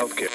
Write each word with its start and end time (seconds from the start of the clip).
Healthcare. 0.00 0.30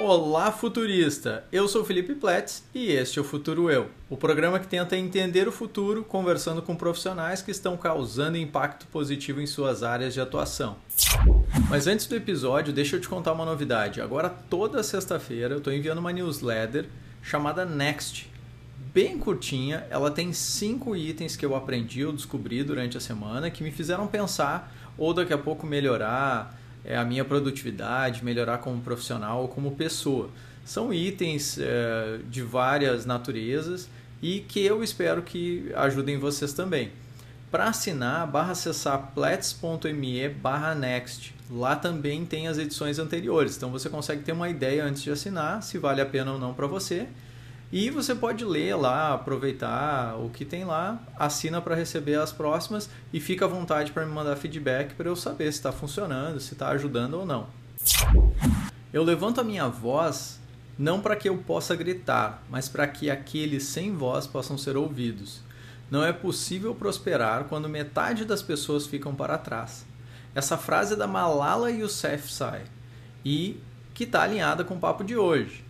Olá, 0.00 0.50
futurista! 0.50 1.44
Eu 1.52 1.68
sou 1.68 1.84
Felipe 1.84 2.16
Platz 2.16 2.64
e 2.74 2.90
este 2.90 3.20
é 3.20 3.22
o 3.22 3.24
Futuro 3.24 3.70
Eu, 3.70 3.90
o 4.10 4.16
programa 4.16 4.58
que 4.58 4.66
tenta 4.66 4.96
entender 4.96 5.46
o 5.46 5.52
futuro 5.52 6.02
conversando 6.02 6.60
com 6.60 6.74
profissionais 6.74 7.40
que 7.40 7.52
estão 7.52 7.76
causando 7.76 8.36
impacto 8.36 8.88
positivo 8.88 9.40
em 9.40 9.46
suas 9.46 9.84
áreas 9.84 10.14
de 10.14 10.20
atuação. 10.20 10.76
Mas 11.70 11.86
antes 11.86 12.06
do 12.06 12.16
episódio, 12.16 12.72
deixa 12.72 12.96
eu 12.96 13.00
te 13.00 13.08
contar 13.08 13.34
uma 13.34 13.44
novidade. 13.44 14.00
Agora, 14.00 14.28
toda 14.28 14.82
sexta-feira, 14.82 15.54
eu 15.54 15.58
estou 15.58 15.72
enviando 15.72 15.98
uma 15.98 16.12
newsletter 16.12 16.86
chamada 17.22 17.64
Next. 17.64 18.28
Bem 18.92 19.16
curtinha, 19.16 19.86
ela 19.90 20.10
tem 20.10 20.32
cinco 20.32 20.96
itens 20.96 21.36
que 21.36 21.46
eu 21.46 21.54
aprendi 21.54 22.04
ou 22.04 22.12
descobri 22.12 22.64
durante 22.64 22.96
a 22.96 23.00
semana 23.00 23.48
que 23.48 23.62
me 23.62 23.70
fizeram 23.70 24.08
pensar 24.08 24.74
ou 24.98 25.14
daqui 25.14 25.32
a 25.32 25.38
pouco 25.38 25.66
melhorar 25.66 26.63
é, 26.84 26.96
a 26.96 27.04
minha 27.04 27.24
produtividade, 27.24 28.24
melhorar 28.24 28.58
como 28.58 28.80
profissional 28.80 29.42
ou 29.42 29.48
como 29.48 29.72
pessoa. 29.72 30.28
São 30.64 30.92
itens 30.92 31.58
é, 31.58 32.18
de 32.30 32.42
várias 32.42 33.04
naturezas 33.04 33.88
e 34.22 34.40
que 34.40 34.64
eu 34.64 34.82
espero 34.82 35.22
que 35.22 35.70
ajudem 35.74 36.18
vocês 36.18 36.52
também. 36.52 36.90
Para 37.50 37.66
assinar, 37.66 38.26
barra 38.26 38.52
acessar 38.52 39.12
plats.me 39.14 40.28
barra 40.28 40.74
next. 40.74 41.34
Lá 41.50 41.76
também 41.76 42.24
tem 42.24 42.48
as 42.48 42.58
edições 42.58 42.98
anteriores, 42.98 43.56
então 43.56 43.70
você 43.70 43.88
consegue 43.88 44.22
ter 44.22 44.32
uma 44.32 44.48
ideia 44.48 44.84
antes 44.84 45.02
de 45.02 45.10
assinar 45.10 45.62
se 45.62 45.78
vale 45.78 46.00
a 46.00 46.06
pena 46.06 46.32
ou 46.32 46.38
não 46.38 46.52
para 46.52 46.66
você. 46.66 47.06
E 47.72 47.90
você 47.90 48.14
pode 48.14 48.44
ler 48.44 48.76
lá, 48.76 49.14
aproveitar 49.14 50.16
o 50.16 50.30
que 50.30 50.44
tem 50.44 50.64
lá, 50.64 51.00
assina 51.16 51.60
para 51.60 51.74
receber 51.74 52.14
as 52.14 52.32
próximas 52.32 52.88
e 53.12 53.18
fica 53.18 53.46
à 53.46 53.48
vontade 53.48 53.90
para 53.90 54.06
me 54.06 54.12
mandar 54.12 54.36
feedback 54.36 54.94
para 54.94 55.08
eu 55.08 55.16
saber 55.16 55.50
se 55.52 55.58
está 55.58 55.72
funcionando, 55.72 56.38
se 56.38 56.52
está 56.52 56.68
ajudando 56.68 57.14
ou 57.14 57.26
não. 57.26 57.48
Eu 58.92 59.02
levanto 59.02 59.40
a 59.40 59.44
minha 59.44 59.68
voz 59.68 60.38
não 60.78 61.00
para 61.00 61.16
que 61.16 61.28
eu 61.28 61.36
possa 61.38 61.74
gritar, 61.74 62.42
mas 62.50 62.68
para 62.68 62.86
que 62.86 63.10
aqueles 63.10 63.64
sem 63.64 63.94
voz 63.94 64.26
possam 64.26 64.58
ser 64.58 64.76
ouvidos. 64.76 65.40
Não 65.90 66.04
é 66.04 66.12
possível 66.12 66.74
prosperar 66.74 67.44
quando 67.44 67.68
metade 67.68 68.24
das 68.24 68.42
pessoas 68.42 68.86
ficam 68.86 69.14
para 69.14 69.38
trás. 69.38 69.84
Essa 70.34 70.58
frase 70.58 70.94
é 70.94 70.96
da 70.96 71.06
Malala 71.06 71.70
Yousafzai 71.70 72.62
e 73.24 73.60
que 73.92 74.04
está 74.04 74.22
alinhada 74.22 74.64
com 74.64 74.74
o 74.74 74.80
papo 74.80 75.04
de 75.04 75.16
hoje. 75.16 75.63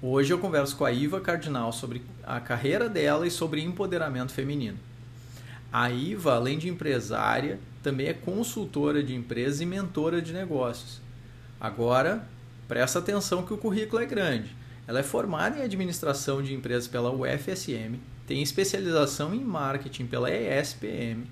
Hoje 0.00 0.32
eu 0.32 0.38
converso 0.38 0.76
com 0.76 0.84
a 0.84 0.92
Iva 0.92 1.20
Cardinal 1.20 1.72
sobre 1.72 2.02
a 2.22 2.38
carreira 2.38 2.88
dela 2.88 3.26
e 3.26 3.32
sobre 3.32 3.60
empoderamento 3.60 4.30
feminino. 4.30 4.78
A 5.72 5.90
Iva, 5.90 6.34
além 6.34 6.56
de 6.56 6.68
empresária, 6.68 7.58
também 7.82 8.06
é 8.06 8.14
consultora 8.14 9.02
de 9.02 9.12
empresas 9.12 9.60
e 9.60 9.66
mentora 9.66 10.22
de 10.22 10.32
negócios. 10.32 11.00
Agora, 11.60 12.24
presta 12.68 13.00
atenção 13.00 13.42
que 13.42 13.52
o 13.52 13.58
currículo 13.58 14.00
é 14.00 14.06
grande. 14.06 14.54
Ela 14.86 15.00
é 15.00 15.02
formada 15.02 15.58
em 15.58 15.64
administração 15.64 16.40
de 16.40 16.54
empresas 16.54 16.86
pela 16.86 17.10
UFSM, 17.10 17.98
tem 18.24 18.40
especialização 18.40 19.34
em 19.34 19.40
marketing 19.40 20.06
pela 20.06 20.30
ESPM, 20.30 21.26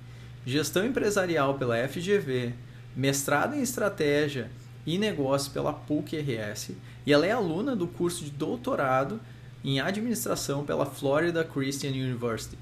gestão 0.45 0.85
empresarial 0.85 1.55
pela 1.55 1.87
FGV, 1.87 2.53
mestrado 2.97 3.55
em 3.55 3.63
estratégia 3.63 4.51
e 4.87 4.97
negócios 4.97 5.53
pela 5.53 5.73
PUC-RS 5.73 6.71
e 7.05 7.13
ela 7.13 7.27
é 7.27 7.33
aluna 7.33 7.75
do 7.75 7.87
curso 7.87 8.25
de 8.25 8.31
doutorado 8.31 9.21
em 9.65 9.81
administração 9.81 10.65
pela 10.65 10.87
Florida 10.87 11.43
Christian 11.43 11.91
University. 11.91 12.57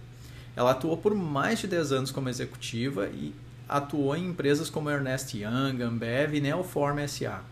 Ela 0.57 0.71
atuou 0.71 0.97
por 0.97 1.15
mais 1.15 1.59
de 1.59 1.67
10 1.67 1.93
anos 1.93 2.11
como 2.11 2.29
executiva 2.29 3.09
e 3.09 3.35
atuou 3.69 4.17
em 4.17 4.27
empresas 4.27 4.71
como 4.71 4.91
Ernest 4.91 5.37
Young, 5.37 5.83
Ambev 5.83 6.35
e 6.35 6.41
Neoform 6.41 7.07
SA. 7.07 7.43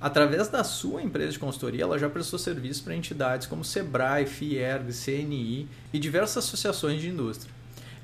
Através 0.00 0.48
da 0.48 0.64
sua 0.64 1.02
empresa 1.02 1.32
de 1.32 1.38
consultoria, 1.38 1.84
ela 1.84 1.98
já 1.98 2.10
prestou 2.10 2.38
serviço 2.38 2.82
para 2.82 2.96
entidades 2.96 3.46
como 3.46 3.64
Sebrae, 3.64 4.26
Fierg, 4.26 4.92
CNI 4.92 5.68
e 5.92 5.98
diversas 5.98 6.44
associações 6.44 7.00
de 7.00 7.08
indústria. 7.08 7.52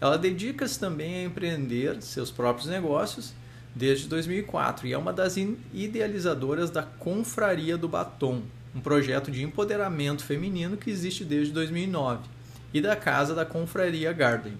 Ela 0.00 0.16
dedica-se 0.16 0.78
também 0.78 1.16
a 1.16 1.24
empreender 1.24 2.00
seus 2.00 2.30
próprios 2.30 2.68
negócios 2.68 3.34
desde 3.78 4.08
2004 4.08 4.88
e 4.88 4.92
é 4.92 4.98
uma 4.98 5.12
das 5.12 5.36
idealizadoras 5.72 6.68
da 6.68 6.82
Confraria 6.82 7.78
do 7.78 7.88
Batom, 7.88 8.42
um 8.74 8.80
projeto 8.80 9.30
de 9.30 9.44
empoderamento 9.44 10.24
feminino 10.24 10.76
que 10.76 10.90
existe 10.90 11.24
desde 11.24 11.52
2009, 11.52 12.28
e 12.74 12.80
da 12.80 12.96
Casa 12.96 13.36
da 13.36 13.44
Confraria 13.44 14.12
Garden. 14.12 14.54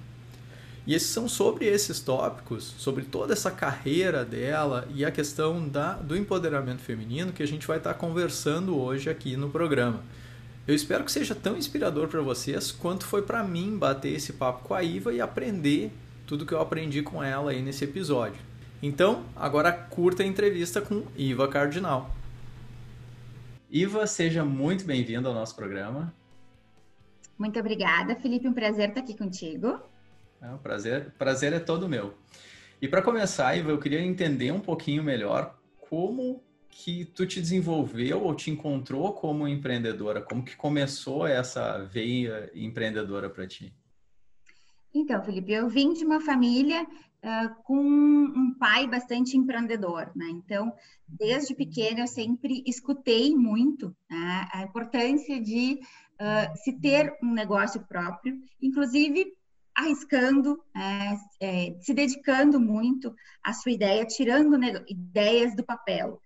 E 0.86 0.94
esses 0.94 1.08
são 1.10 1.28
sobre 1.28 1.66
esses 1.66 2.00
tópicos, 2.00 2.74
sobre 2.78 3.04
toda 3.04 3.32
essa 3.32 3.50
carreira 3.50 4.24
dela 4.24 4.88
e 4.94 5.04
a 5.04 5.10
questão 5.10 5.68
da, 5.68 5.94
do 5.94 6.16
empoderamento 6.16 6.80
feminino 6.80 7.32
que 7.32 7.42
a 7.42 7.46
gente 7.46 7.66
vai 7.66 7.78
estar 7.78 7.94
conversando 7.94 8.78
hoje 8.78 9.10
aqui 9.10 9.36
no 9.36 9.50
programa. 9.50 10.02
Eu 10.66 10.74
espero 10.74 11.04
que 11.04 11.12
seja 11.12 11.34
tão 11.34 11.58
inspirador 11.58 12.06
para 12.08 12.22
vocês 12.22 12.70
quanto 12.70 13.04
foi 13.04 13.22
para 13.22 13.42
mim 13.42 13.76
bater 13.76 14.14
esse 14.14 14.34
papo 14.34 14.62
com 14.62 14.74
a 14.74 14.82
Iva 14.82 15.12
e 15.12 15.20
aprender 15.20 15.90
tudo 16.26 16.46
que 16.46 16.54
eu 16.54 16.60
aprendi 16.60 17.02
com 17.02 17.22
ela 17.22 17.50
aí 17.50 17.60
nesse 17.60 17.84
episódio. 17.84 18.47
Então, 18.80 19.24
agora 19.34 19.72
curta 19.72 20.22
a 20.22 20.26
entrevista 20.26 20.80
com 20.80 21.02
Iva 21.16 21.48
Cardinal. 21.48 22.14
Iva, 23.68 24.06
seja 24.06 24.44
muito 24.44 24.84
bem-vinda 24.84 25.28
ao 25.28 25.34
nosso 25.34 25.56
programa. 25.56 26.14
Muito 27.36 27.58
obrigada, 27.58 28.14
Felipe. 28.14 28.46
Um 28.46 28.52
prazer 28.52 28.90
estar 28.90 29.00
aqui 29.00 29.16
contigo. 29.16 29.80
É, 30.40 30.54
o 30.54 30.58
prazer, 30.58 31.12
prazer 31.18 31.52
é 31.52 31.58
todo 31.58 31.88
meu. 31.88 32.14
E 32.80 32.86
para 32.86 33.02
começar, 33.02 33.56
Iva, 33.56 33.70
eu 33.70 33.80
queria 33.80 34.00
entender 34.00 34.52
um 34.52 34.60
pouquinho 34.60 35.02
melhor 35.02 35.58
como 35.80 36.40
que 36.70 37.04
tu 37.04 37.26
te 37.26 37.40
desenvolveu 37.40 38.22
ou 38.22 38.32
te 38.32 38.48
encontrou 38.48 39.12
como 39.12 39.48
empreendedora? 39.48 40.22
Como 40.22 40.44
que 40.44 40.54
começou 40.54 41.26
essa 41.26 41.78
veia 41.78 42.48
empreendedora 42.54 43.28
para 43.28 43.44
ti? 43.48 43.74
Então, 44.94 45.20
Felipe, 45.22 45.52
eu 45.52 45.68
vim 45.68 45.92
de 45.92 46.04
uma 46.04 46.20
família 46.20 46.86
uh, 47.24 47.62
com 47.64 47.80
um 47.80 48.54
pai 48.58 48.86
bastante 48.86 49.36
empreendedor, 49.36 50.10
né? 50.14 50.26
Então, 50.30 50.72
desde 51.06 51.54
pequena 51.54 52.00
eu 52.00 52.06
sempre 52.06 52.62
escutei 52.66 53.34
muito 53.34 53.94
né, 54.10 54.48
a 54.52 54.62
importância 54.62 55.40
de 55.40 55.80
uh, 56.20 56.56
se 56.56 56.72
ter 56.80 57.16
um 57.22 57.32
negócio 57.32 57.80
próprio, 57.86 58.38
inclusive 58.60 59.32
arriscando, 59.76 60.60
é, 60.76 61.14
é, 61.40 61.78
se 61.80 61.94
dedicando 61.94 62.58
muito 62.58 63.14
à 63.44 63.52
sua 63.52 63.70
ideia, 63.70 64.04
tirando 64.04 64.58
ideias 64.88 65.54
do 65.54 65.64
papel. 65.64 66.20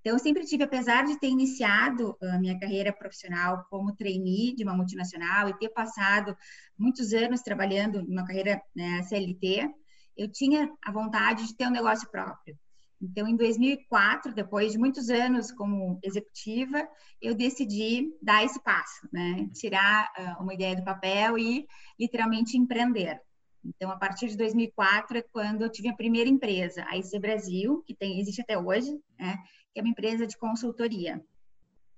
Então, 0.00 0.14
eu 0.14 0.18
sempre 0.18 0.44
tive, 0.44 0.64
apesar 0.64 1.04
de 1.04 1.18
ter 1.18 1.28
iniciado 1.28 2.16
a 2.22 2.38
minha 2.38 2.58
carreira 2.58 2.92
profissional 2.92 3.64
como 3.70 3.94
trainee 3.94 4.54
de 4.54 4.62
uma 4.62 4.74
multinacional 4.74 5.48
e 5.48 5.58
ter 5.58 5.68
passado 5.70 6.36
muitos 6.78 7.12
anos 7.12 7.40
trabalhando 7.40 8.02
numa 8.02 8.24
carreira 8.24 8.60
né, 8.74 9.02
CLT, 9.02 9.68
eu 10.16 10.30
tinha 10.30 10.72
a 10.84 10.92
vontade 10.92 11.46
de 11.46 11.56
ter 11.56 11.66
um 11.66 11.70
negócio 11.70 12.08
próprio. 12.10 12.56
Então, 13.02 13.26
em 13.26 13.36
2004, 13.36 14.32
depois 14.32 14.72
de 14.72 14.78
muitos 14.78 15.10
anos 15.10 15.50
como 15.50 15.98
executiva, 16.04 16.88
eu 17.20 17.34
decidi 17.34 18.16
dar 18.22 18.44
esse 18.44 18.62
passo, 18.62 19.08
né? 19.12 19.48
Tirar 19.52 20.08
uh, 20.16 20.42
uma 20.42 20.54
ideia 20.54 20.76
do 20.76 20.84
papel 20.84 21.36
e 21.36 21.66
literalmente 21.98 22.56
empreender. 22.56 23.20
Então, 23.64 23.90
a 23.90 23.96
partir 23.96 24.28
de 24.28 24.36
2004 24.36 25.18
é 25.18 25.22
quando 25.22 25.62
eu 25.62 25.68
tive 25.70 25.88
a 25.88 25.96
primeira 25.96 26.30
empresa, 26.30 26.84
a 26.88 26.96
IC 26.96 27.18
Brasil, 27.18 27.82
que 27.84 27.94
tem, 27.94 28.20
existe 28.20 28.40
até 28.40 28.56
hoje, 28.56 28.96
né? 29.18 29.36
Que 29.74 29.80
é 29.80 29.82
uma 29.82 29.90
empresa 29.90 30.24
de 30.24 30.38
consultoria. 30.38 31.20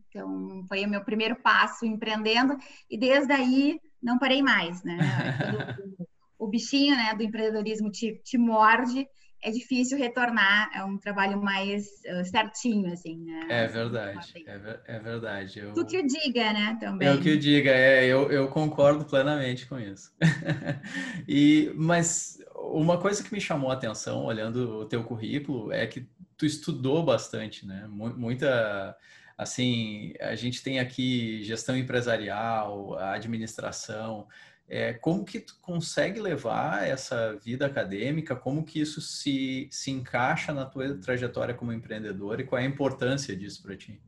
Então, 0.09 0.65
foi 0.69 0.87
o 0.87 0.89
meu 0.89 1.05
primeiro 1.05 1.37
passo 1.37 1.85
empreendendo 1.85 2.57
e 2.89 2.97
desde 2.97 3.33
aí 3.33 3.79
não 4.03 4.19
parei 4.19 4.43
mais, 4.43 4.83
né? 4.83 4.97
o 6.45 6.49
bichinho 6.49 6.95
né, 6.97 7.15
do 7.15 7.23
empreendedorismo 7.23 7.91
te, 7.91 8.21
te 8.25 8.37
morde, 8.39 9.09
é 9.43 9.51
difícil 9.51 9.99
retornar 9.99 10.71
a 10.75 10.87
um 10.87 10.97
trabalho 10.97 11.41
mais 11.41 11.87
uh, 12.07 12.25
certinho, 12.25 12.91
assim, 12.91 13.25
né? 13.27 13.47
É 13.51 13.67
verdade, 13.67 14.33
é, 14.47 14.59
ver, 14.59 14.81
é, 14.87 14.99
verdade. 14.99 15.59
Eu... 15.59 15.75
Tu 15.75 15.85
que 15.85 15.99
o 15.99 16.07
diga, 16.07 16.53
né, 16.53 16.79
também. 16.81 17.07
Eu 17.07 17.21
que 17.21 17.31
o 17.31 17.39
diga, 17.39 17.71
é, 17.71 18.07
eu, 18.07 18.31
eu 18.31 18.49
concordo 18.49 19.05
plenamente 19.05 19.67
com 19.67 19.79
isso. 19.79 20.15
e, 21.29 21.71
mas 21.77 22.39
uma 22.55 22.99
coisa 22.99 23.23
que 23.23 23.33
me 23.35 23.41
chamou 23.41 23.71
a 23.71 23.75
atenção, 23.75 24.25
olhando 24.25 24.79
o 24.79 24.87
teu 24.87 25.05
currículo, 25.05 25.71
é 25.71 25.87
que 25.87 26.09
tu 26.39 26.47
estudou 26.47 27.05
bastante, 27.05 27.67
né? 27.67 27.87
Muita, 27.87 28.97
assim, 29.37 30.15
a 30.21 30.35
gente 30.35 30.63
tem 30.63 30.81
aqui 30.81 31.43
gestão 31.43 31.77
empresarial, 31.77 32.99
administração, 32.99 34.27
é, 34.69 34.95
como 34.95 35.25
que 35.25 35.41
tu 35.41 35.59
consegue 35.61 36.21
levar 36.21 36.87
essa 36.87 37.35
vida 37.37 37.67
acadêmica? 37.67 38.35
Como 38.35 38.65
que 38.65 38.81
isso 38.81 39.01
se, 39.01 39.69
se 39.71 39.91
encaixa 39.91 40.53
na 40.53 40.65
tua 40.65 40.97
trajetória 40.97 41.55
como 41.55 41.73
empreendedor 41.73 42.41
e 42.41 42.45
qual 42.45 42.61
é 42.61 42.65
a 42.65 42.69
importância 42.69 43.37
disso 43.37 43.63
para 43.63 43.77
ti? 43.77 44.01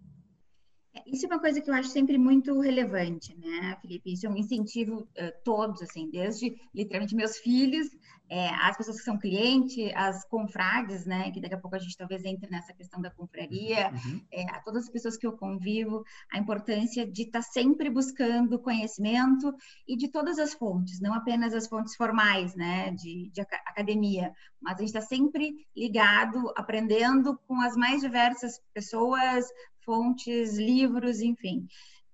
É, 0.95 1.03
isso 1.07 1.27
é 1.27 1.29
uma 1.29 1.41
coisa 1.41 1.61
que 1.61 1.69
eu 1.69 1.75
acho 1.75 1.91
sempre 1.91 2.17
muito 2.17 2.59
relevante, 2.59 3.37
né, 3.37 3.77
Felipe? 3.83 4.13
Isso 4.13 4.27
é 4.27 4.31
um 4.31 4.37
incentivo 4.37 5.01
uh, 5.01 5.33
todos, 5.45 5.83
assim, 5.83 6.11
desde 6.11 6.57
literalmente 6.75 7.15
meus 7.15 7.37
filhos, 7.37 7.89
é, 8.29 8.49
as 8.49 8.77
pessoas 8.77 8.99
que 8.99 9.05
são 9.05 9.19
clientes, 9.19 9.91
as 9.95 10.25
confrades, 10.25 11.07
né, 11.07 11.31
que 11.31 11.41
daqui 11.41 11.55
a 11.55 11.59
pouco 11.59 11.77
a 11.77 11.79
gente 11.79 11.97
talvez 11.97 12.25
entre 12.25 12.51
nessa 12.51 12.73
questão 12.73 13.01
da 13.01 13.11
confraria, 13.11 13.91
uhum. 13.91 14.21
é, 14.33 14.43
a 14.51 14.61
todas 14.61 14.85
as 14.85 14.91
pessoas 14.91 15.17
que 15.17 15.27
eu 15.27 15.33
convivo, 15.33 16.05
a 16.33 16.39
importância 16.39 17.07
de 17.07 17.23
estar 17.23 17.41
tá 17.41 17.43
sempre 17.43 17.89
buscando 17.89 18.59
conhecimento 18.59 19.55
e 19.87 19.97
de 19.97 20.09
todas 20.09 20.39
as 20.39 20.55
fontes, 20.55 21.01
não 21.01 21.15
apenas 21.15 21.55
as 21.55 21.69
fontes 21.69 21.95
formais, 21.95 22.55
né, 22.55 22.91
de, 22.93 23.31
de 23.33 23.41
academia, 23.41 24.33
mas 24.61 24.77
a 24.77 24.79
gente 24.79 24.89
está 24.89 25.01
sempre 25.01 25.67
ligado, 25.77 26.53
aprendendo 26.57 27.39
com 27.47 27.61
as 27.61 27.77
mais 27.77 28.01
diversas 28.01 28.61
pessoas, 28.75 29.47
fontes, 29.85 30.59
livros, 30.59 31.21
enfim. 31.21 31.67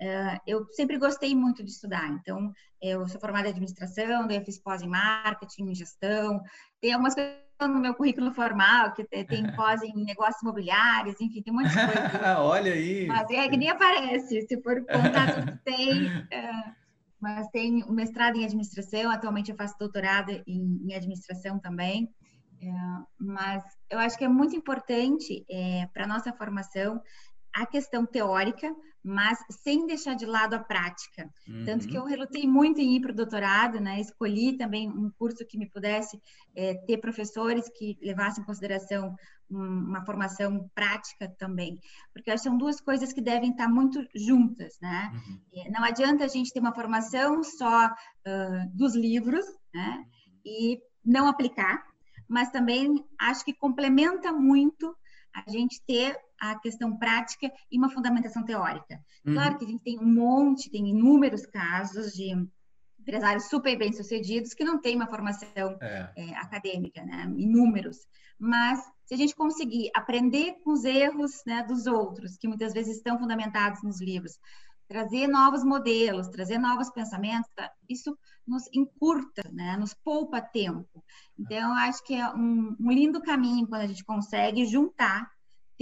Uh, 0.02 0.36
eu 0.44 0.66
sempre 0.72 0.98
gostei 0.98 1.32
muito 1.32 1.62
de 1.62 1.70
estudar, 1.70 2.08
então 2.08 2.52
eu 2.80 3.06
sou 3.06 3.20
formada 3.20 3.46
em 3.46 3.50
administração, 3.50 4.26
daí 4.26 4.38
eu 4.38 4.44
fiz 4.44 4.58
pós 4.58 4.82
em 4.82 4.88
marketing, 4.88 5.70
em 5.70 5.74
gestão, 5.76 6.42
tem 6.80 6.92
algumas 6.92 7.14
coisas 7.14 7.36
no 7.60 7.78
meu 7.78 7.94
currículo 7.94 8.34
formal, 8.34 8.92
que 8.94 9.04
tem 9.04 9.44
pós 9.54 9.80
em 9.80 10.04
negócios 10.04 10.42
imobiliários, 10.42 11.20
enfim, 11.20 11.40
tem 11.40 11.52
um 11.52 11.58
monte 11.58 11.68
de 11.68 11.74
coisa. 11.74 12.38
Olha 12.42 12.72
aí! 12.72 13.06
Mas 13.06 13.30
é 13.30 13.48
que 13.48 13.56
nem 13.56 13.70
aparece, 13.70 14.42
se 14.42 14.60
for 14.60 14.80
contar 14.80 15.34
tudo 15.36 15.56
tem. 15.64 16.08
Uh, 16.08 16.72
mas 17.20 17.46
tem 17.50 17.84
o 17.84 17.92
mestrado 17.92 18.36
em 18.36 18.44
administração, 18.44 19.08
atualmente 19.08 19.52
eu 19.52 19.56
faço 19.56 19.78
doutorado 19.78 20.30
em, 20.44 20.80
em 20.84 20.94
administração 20.96 21.60
também. 21.60 22.12
Uh, 22.60 23.06
mas 23.16 23.62
eu 23.88 24.00
acho 24.00 24.18
que 24.18 24.24
é 24.24 24.28
muito 24.28 24.56
importante 24.56 25.44
é, 25.48 25.86
para 25.94 26.02
a 26.04 26.08
nossa 26.08 26.32
formação 26.32 27.00
a 27.54 27.66
questão 27.66 28.06
teórica, 28.06 28.74
mas 29.04 29.38
sem 29.50 29.86
deixar 29.86 30.14
de 30.14 30.24
lado 30.24 30.54
a 30.54 30.60
prática. 30.60 31.28
Uhum. 31.48 31.64
Tanto 31.64 31.88
que 31.88 31.96
eu 31.96 32.04
relutei 32.04 32.46
muito 32.46 32.80
em 32.80 32.96
ir 32.96 33.00
para 33.00 33.10
o 33.10 33.16
doutorado, 33.16 33.80
né? 33.80 34.00
Escolhi 34.00 34.56
também 34.56 34.88
um 34.88 35.10
curso 35.18 35.44
que 35.44 35.58
me 35.58 35.68
pudesse 35.68 36.20
é, 36.54 36.74
ter 36.86 36.98
professores 36.98 37.68
que 37.76 37.98
levassem 38.00 38.42
em 38.42 38.46
consideração 38.46 39.14
uma 39.50 40.02
formação 40.04 40.70
prática 40.74 41.28
também, 41.38 41.78
porque 42.12 42.30
acho 42.30 42.42
que 42.42 42.48
são 42.48 42.56
duas 42.56 42.80
coisas 42.80 43.12
que 43.12 43.20
devem 43.20 43.50
estar 43.50 43.68
muito 43.68 44.02
juntas, 44.14 44.78
né? 44.80 45.12
Uhum. 45.12 45.70
Não 45.70 45.84
adianta 45.84 46.24
a 46.24 46.28
gente 46.28 46.52
ter 46.52 46.60
uma 46.60 46.74
formação 46.74 47.42
só 47.44 47.86
uh, 47.86 48.76
dos 48.76 48.94
livros, 48.94 49.44
né? 49.74 50.04
E 50.44 50.80
não 51.04 51.28
aplicar, 51.28 51.84
mas 52.26 52.50
também 52.50 53.04
acho 53.20 53.44
que 53.44 53.52
complementa 53.52 54.32
muito 54.32 54.96
a 55.34 55.50
gente 55.50 55.82
ter 55.86 56.16
a 56.42 56.58
questão 56.58 56.96
prática 56.96 57.50
e 57.70 57.78
uma 57.78 57.88
fundamentação 57.88 58.44
teórica. 58.44 59.00
Uhum. 59.24 59.34
Claro 59.34 59.56
que 59.56 59.64
a 59.64 59.68
gente 59.68 59.84
tem 59.84 59.98
um 60.00 60.12
monte, 60.12 60.68
tem 60.70 60.88
inúmeros 60.88 61.46
casos 61.46 62.12
de 62.12 62.34
empresários 62.98 63.44
super 63.44 63.78
bem-sucedidos 63.78 64.52
que 64.52 64.64
não 64.64 64.80
têm 64.80 64.96
uma 64.96 65.06
formação 65.06 65.78
é. 65.80 66.10
É, 66.16 66.34
acadêmica, 66.34 67.04
né? 67.04 67.32
Inúmeros. 67.36 67.98
Mas 68.36 68.80
se 69.04 69.14
a 69.14 69.16
gente 69.16 69.36
conseguir 69.36 69.88
aprender 69.94 70.54
com 70.64 70.72
os 70.72 70.84
erros 70.84 71.42
né, 71.46 71.62
dos 71.62 71.86
outros, 71.86 72.36
que 72.36 72.48
muitas 72.48 72.72
vezes 72.72 72.96
estão 72.96 73.18
fundamentados 73.18 73.80
nos 73.84 74.00
livros, 74.00 74.36
trazer 74.88 75.28
novos 75.28 75.62
modelos, 75.62 76.28
trazer 76.28 76.58
novos 76.58 76.90
pensamentos, 76.90 77.48
isso 77.88 78.18
nos 78.44 78.64
encurta, 78.72 79.48
né? 79.52 79.76
nos 79.76 79.94
poupa 79.94 80.40
tempo. 80.40 81.04
Então, 81.38 81.56
eu 81.56 81.74
acho 81.74 82.04
que 82.04 82.14
é 82.14 82.28
um, 82.34 82.76
um 82.80 82.90
lindo 82.90 83.22
caminho 83.22 83.66
quando 83.68 83.82
a 83.82 83.86
gente 83.86 84.04
consegue 84.04 84.66
juntar 84.66 85.30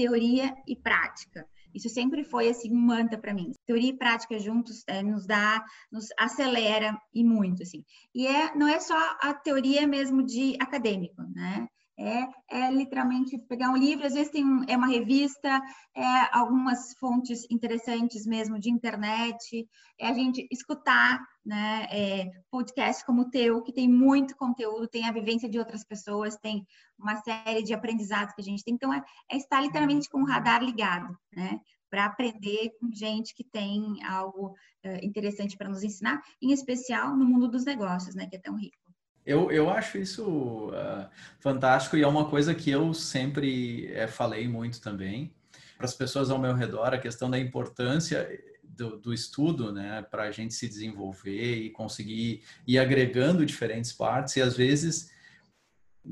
teoria 0.00 0.56
e 0.66 0.74
prática. 0.74 1.46
Isso 1.74 1.90
sempre 1.90 2.24
foi 2.24 2.48
assim 2.48 2.72
um 2.72 2.80
mantra 2.80 3.18
para 3.18 3.34
mim. 3.34 3.52
Teoria 3.66 3.90
e 3.90 3.96
prática 3.96 4.38
juntos 4.38 4.82
é, 4.86 5.02
nos 5.02 5.26
dá, 5.26 5.62
nos 5.92 6.06
acelera 6.18 6.98
e 7.14 7.22
muito 7.22 7.62
assim. 7.62 7.84
E 8.14 8.26
é 8.26 8.54
não 8.56 8.66
é 8.66 8.80
só 8.80 8.96
a 9.20 9.34
teoria 9.34 9.86
mesmo 9.86 10.24
de 10.24 10.56
acadêmico, 10.58 11.22
né? 11.34 11.68
É, 12.02 12.26
é, 12.48 12.70
literalmente 12.70 13.36
pegar 13.46 13.68
um 13.68 13.76
livro, 13.76 14.06
às 14.06 14.14
vezes 14.14 14.32
tem 14.32 14.42
um, 14.42 14.64
é 14.66 14.74
uma 14.74 14.86
revista, 14.86 15.60
é 15.94 16.34
algumas 16.34 16.94
fontes 16.98 17.46
interessantes 17.50 18.24
mesmo 18.24 18.58
de 18.58 18.70
internet, 18.70 19.68
é 19.98 20.08
a 20.08 20.14
gente 20.14 20.48
escutar 20.50 21.20
né, 21.44 21.86
é, 21.90 22.30
podcasts 22.50 23.04
como 23.04 23.20
o 23.22 23.30
teu, 23.30 23.62
que 23.62 23.70
tem 23.70 23.86
muito 23.86 24.34
conteúdo, 24.34 24.88
tem 24.88 25.06
a 25.06 25.12
vivência 25.12 25.46
de 25.46 25.58
outras 25.58 25.84
pessoas, 25.84 26.38
tem 26.38 26.66
uma 26.98 27.16
série 27.16 27.62
de 27.62 27.74
aprendizados 27.74 28.34
que 28.34 28.40
a 28.40 28.44
gente 28.44 28.64
tem. 28.64 28.72
Então, 28.72 28.94
é, 28.94 29.04
é 29.30 29.36
estar 29.36 29.60
literalmente 29.60 30.08
com 30.08 30.22
o 30.22 30.26
radar 30.26 30.64
ligado, 30.64 31.14
né? 31.30 31.60
Para 31.90 32.06
aprender 32.06 32.70
com 32.80 32.90
gente 32.90 33.34
que 33.34 33.44
tem 33.44 34.02
algo 34.04 34.54
uh, 34.86 35.04
interessante 35.04 35.54
para 35.54 35.68
nos 35.68 35.82
ensinar, 35.82 36.22
em 36.40 36.52
especial 36.52 37.14
no 37.14 37.26
mundo 37.26 37.46
dos 37.46 37.66
negócios, 37.66 38.14
né? 38.14 38.26
Que 38.26 38.36
é 38.36 38.40
tão 38.40 38.56
rico. 38.56 38.89
Eu, 39.24 39.50
eu 39.50 39.70
acho 39.70 39.98
isso 39.98 40.70
uh, 40.70 41.08
fantástico 41.38 41.96
e 41.96 42.02
é 42.02 42.06
uma 42.06 42.28
coisa 42.28 42.54
que 42.54 42.70
eu 42.70 42.92
sempre 42.94 43.92
é, 43.92 44.06
falei 44.06 44.48
muito 44.48 44.80
também 44.80 45.32
para 45.76 45.86
as 45.86 45.94
pessoas 45.94 46.30
ao 46.30 46.38
meu 46.38 46.54
redor, 46.54 46.92
a 46.92 46.98
questão 46.98 47.30
da 47.30 47.38
importância 47.38 48.28
do, 48.64 48.98
do 48.98 49.12
estudo, 49.12 49.72
né, 49.72 50.02
para 50.10 50.24
a 50.24 50.30
gente 50.30 50.54
se 50.54 50.68
desenvolver 50.68 51.56
e 51.56 51.70
conseguir 51.70 52.42
ir 52.66 52.78
agregando 52.78 53.44
diferentes 53.44 53.92
partes 53.92 54.36
e 54.36 54.42
às 54.42 54.56
vezes 54.56 55.10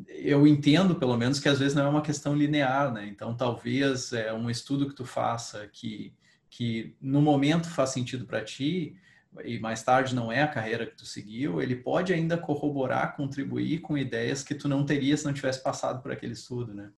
eu 0.08 0.46
entendo 0.46 0.96
pelo 0.96 1.16
menos 1.16 1.40
que 1.40 1.48
às 1.48 1.58
vezes 1.58 1.74
não 1.74 1.86
é 1.86 1.88
uma 1.88 2.02
questão 2.02 2.36
linear, 2.36 2.92
né? 2.92 3.06
Então 3.06 3.34
talvez 3.34 4.12
é 4.12 4.32
um 4.34 4.50
estudo 4.50 4.86
que 4.86 4.94
tu 4.94 5.04
faça 5.04 5.66
que 5.72 6.14
que 6.50 6.96
no 7.00 7.20
momento 7.20 7.68
faz 7.68 7.90
sentido 7.90 8.24
para 8.24 8.42
ti, 8.42 8.96
e 9.44 9.58
mais 9.58 9.82
tarde 9.82 10.14
não 10.14 10.30
é 10.30 10.42
a 10.42 10.48
carreira 10.48 10.86
que 10.86 10.96
tu 10.96 11.06
seguiu, 11.06 11.60
ele 11.60 11.76
pode 11.76 12.12
ainda 12.12 12.36
corroborar, 12.36 13.16
contribuir 13.16 13.80
com 13.80 13.96
ideias 13.96 14.42
que 14.42 14.54
tu 14.54 14.68
não 14.68 14.84
teria 14.84 15.16
se 15.16 15.24
não 15.24 15.32
tivesse 15.32 15.62
passado 15.62 16.02
por 16.02 16.12
aquele 16.12 16.32
estudo, 16.32 16.74
né? 16.74 16.90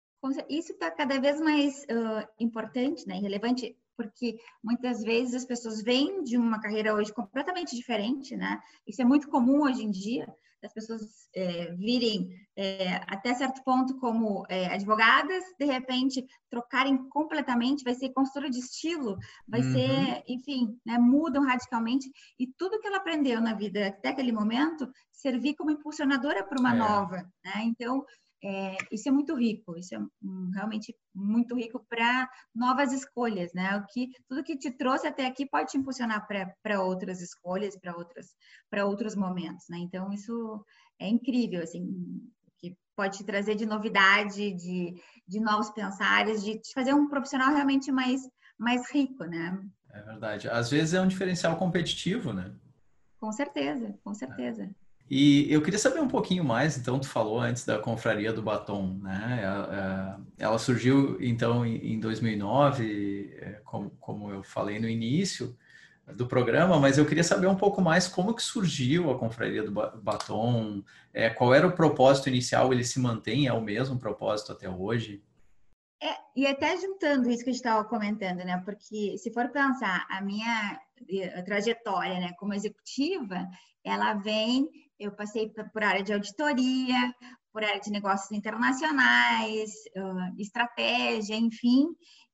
Isso 0.49 0.73
está 0.73 0.91
cada 0.91 1.19
vez 1.19 1.39
mais 1.39 1.83
uh, 1.83 2.27
importante, 2.39 3.07
né, 3.07 3.15
relevante, 3.15 3.77
porque 3.95 4.37
muitas 4.63 5.01
vezes 5.01 5.33
as 5.33 5.45
pessoas 5.45 5.81
vêm 5.81 6.23
de 6.23 6.37
uma 6.37 6.59
carreira 6.59 6.93
hoje 6.93 7.13
completamente 7.13 7.75
diferente, 7.75 8.35
né? 8.35 8.61
Isso 8.85 9.01
é 9.01 9.05
muito 9.05 9.29
comum 9.29 9.63
hoje 9.63 9.83
em 9.83 9.91
dia 9.91 10.27
das 10.61 10.73
pessoas 10.73 11.29
é, 11.35 11.73
virem 11.75 12.29
é, 12.55 12.95
até 13.07 13.33
certo 13.33 13.63
ponto 13.63 13.97
como 13.99 14.45
é, 14.49 14.67
advogadas, 14.67 15.43
de 15.57 15.65
repente 15.65 16.25
trocarem 16.49 16.97
completamente, 17.09 17.83
vai 17.83 17.93
ser 17.93 18.09
consultora 18.09 18.49
de 18.49 18.59
estilo, 18.59 19.17
vai 19.47 19.61
uhum. 19.61 19.71
ser, 19.71 20.23
enfim, 20.27 20.79
né, 20.85 20.97
mudam 20.97 21.45
radicalmente 21.45 22.09
e 22.37 22.47
tudo 22.57 22.79
que 22.79 22.87
ela 22.87 22.97
aprendeu 22.97 23.39
na 23.39 23.53
vida 23.53 23.87
até 23.87 24.09
aquele 24.09 24.31
momento 24.31 24.91
servir 25.11 25.55
como 25.55 25.71
impulsionadora 25.71 26.43
para 26.43 26.59
uma 26.59 26.73
é. 26.73 26.77
nova, 26.77 27.17
né? 27.43 27.63
Então 27.63 28.05
é, 28.43 28.77
isso 28.91 29.09
é 29.09 29.11
muito 29.11 29.35
rico, 29.35 29.77
isso 29.77 29.93
é 29.93 29.99
realmente 30.53 30.95
muito 31.13 31.55
rico 31.55 31.85
para 31.89 32.29
novas 32.55 32.93
escolhas, 32.93 33.51
né? 33.53 33.75
O 33.77 33.85
que 33.85 34.09
tudo 34.27 34.43
que 34.43 34.57
te 34.57 34.71
trouxe 34.71 35.07
até 35.07 35.25
aqui 35.25 35.45
pode 35.45 35.71
te 35.71 35.77
impulsionar 35.77 36.25
para 36.63 36.81
outras 36.81 37.21
escolhas, 37.21 37.77
para 37.77 37.95
outras 37.95 38.27
para 38.69 38.85
outros 38.85 39.15
momentos, 39.15 39.65
né? 39.69 39.77
Então 39.79 40.11
isso 40.13 40.63
é 40.97 41.07
incrível, 41.07 41.61
assim, 41.61 41.85
que 42.57 42.77
pode 42.95 43.17
te 43.17 43.23
trazer 43.25 43.55
de 43.55 43.65
novidade, 43.65 44.53
de, 44.53 44.93
de 45.27 45.39
novos 45.39 45.69
pensares, 45.71 46.43
de 46.43 46.59
te 46.59 46.73
fazer 46.73 46.93
um 46.93 47.09
profissional 47.09 47.53
realmente 47.53 47.91
mais 47.91 48.21
mais 48.57 48.89
rico, 48.91 49.25
né? 49.25 49.61
É 49.91 50.01
verdade. 50.01 50.49
Às 50.49 50.69
vezes 50.69 50.93
é 50.93 51.01
um 51.01 51.07
diferencial 51.07 51.57
competitivo, 51.57 52.31
né? 52.31 52.53
Com 53.19 53.31
certeza, 53.33 53.97
com 54.03 54.13
certeza. 54.13 54.69
E 55.09 55.51
eu 55.51 55.61
queria 55.61 55.79
saber 55.79 55.99
um 55.99 56.07
pouquinho 56.07 56.43
mais, 56.43 56.77
então, 56.77 56.99
tu 56.99 57.07
falou 57.07 57.39
antes 57.39 57.65
da 57.65 57.79
Confraria 57.79 58.31
do 58.31 58.43
Batom, 58.43 58.99
né? 59.01 59.41
Ela 60.37 60.59
surgiu, 60.59 61.17
então, 61.19 61.65
em 61.65 61.99
2009, 61.99 63.35
é, 63.39 63.61
como 63.99 64.29
eu 64.29 64.43
falei 64.43 64.79
no 64.79 64.87
início 64.87 65.57
do 66.15 66.27
programa, 66.27 66.79
mas 66.79 66.99
eu 66.99 67.07
queria 67.07 67.23
saber 67.23 67.47
um 67.47 67.55
pouco 67.55 67.81
mais 67.81 68.07
como 68.07 68.35
que 68.35 68.43
surgiu 68.43 69.09
a 69.09 69.17
Confraria 69.17 69.63
do 69.63 69.71
Batom, 69.71 70.83
qual 71.35 71.55
era 71.55 71.67
o 71.67 71.71
propósito 71.75 72.29
inicial, 72.29 72.71
ele 72.71 72.83
se 72.83 72.99
mantém, 72.99 73.47
é 73.47 73.53
o 73.53 73.61
mesmo 73.61 73.97
propósito 73.97 74.51
até 74.51 74.69
hoje? 74.69 75.23
É, 76.01 76.15
e 76.35 76.45
até 76.45 76.77
juntando 76.77 77.29
isso 77.29 77.43
que 77.43 77.49
a 77.49 77.53
gente 77.53 77.61
estava 77.61 77.83
comentando, 77.83 78.37
né? 78.37 78.61
Porque 78.63 79.17
se 79.17 79.33
for 79.33 79.49
pensar 79.49 80.05
a 80.09 80.21
minha 80.21 80.79
trajetória, 81.45 82.19
né, 82.19 82.33
como 82.37 82.53
executiva, 82.53 83.47
ela 83.83 84.13
vem 84.13 84.69
eu 84.99 85.11
passei 85.11 85.51
por 85.71 85.83
área 85.83 86.03
de 86.03 86.13
auditoria, 86.13 87.13
por 87.51 87.63
área 87.63 87.79
de 87.79 87.89
negócios 87.89 88.31
internacionais, 88.31 89.71
estratégia, 90.37 91.35
enfim. 91.35 91.87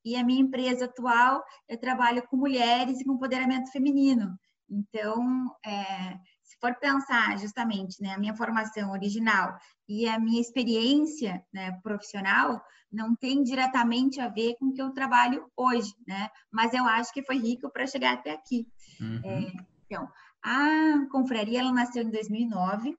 E 0.03 0.15
a 0.15 0.24
minha 0.24 0.41
empresa 0.41 0.86
atual, 0.86 1.43
eu 1.67 1.79
trabalho 1.79 2.24
com 2.27 2.38
mulheres 2.38 3.00
e 3.00 3.05
com 3.05 3.13
empoderamento 3.13 3.72
feminino. 3.72 4.38
Então, 4.69 5.55
é, 5.65 6.17
se 6.43 6.57
for 6.60 6.75
pensar 6.75 7.38
justamente 7.39 8.01
né, 8.01 8.13
a 8.13 8.19
minha 8.19 8.36
formação 8.36 8.91
original 8.91 9.55
e 9.88 10.07
a 10.07 10.19
minha 10.19 10.41
experiência 10.41 11.43
né, 11.53 11.79
profissional, 11.84 12.62
não 12.91 13.15
tem 13.15 13.43
diretamente 13.43 14.19
a 14.19 14.27
ver 14.27 14.55
com 14.57 14.67
o 14.67 14.74
que 14.74 14.81
eu 14.81 14.91
trabalho 14.91 15.45
hoje, 15.55 15.93
né? 16.07 16.29
Mas 16.51 16.74
eu 16.74 16.86
acho 16.86 17.12
que 17.12 17.24
foi 17.24 17.38
rico 17.38 17.69
para 17.69 17.86
chegar 17.86 18.13
até 18.13 18.31
aqui. 18.31 18.67
Uhum. 19.00 19.22
É, 19.24 19.51
então, 19.86 20.07
a 20.45 21.07
confraria 21.11 21.59
ela 21.59 21.73
nasceu 21.73 22.03
em 22.03 22.11
2009 22.11 22.95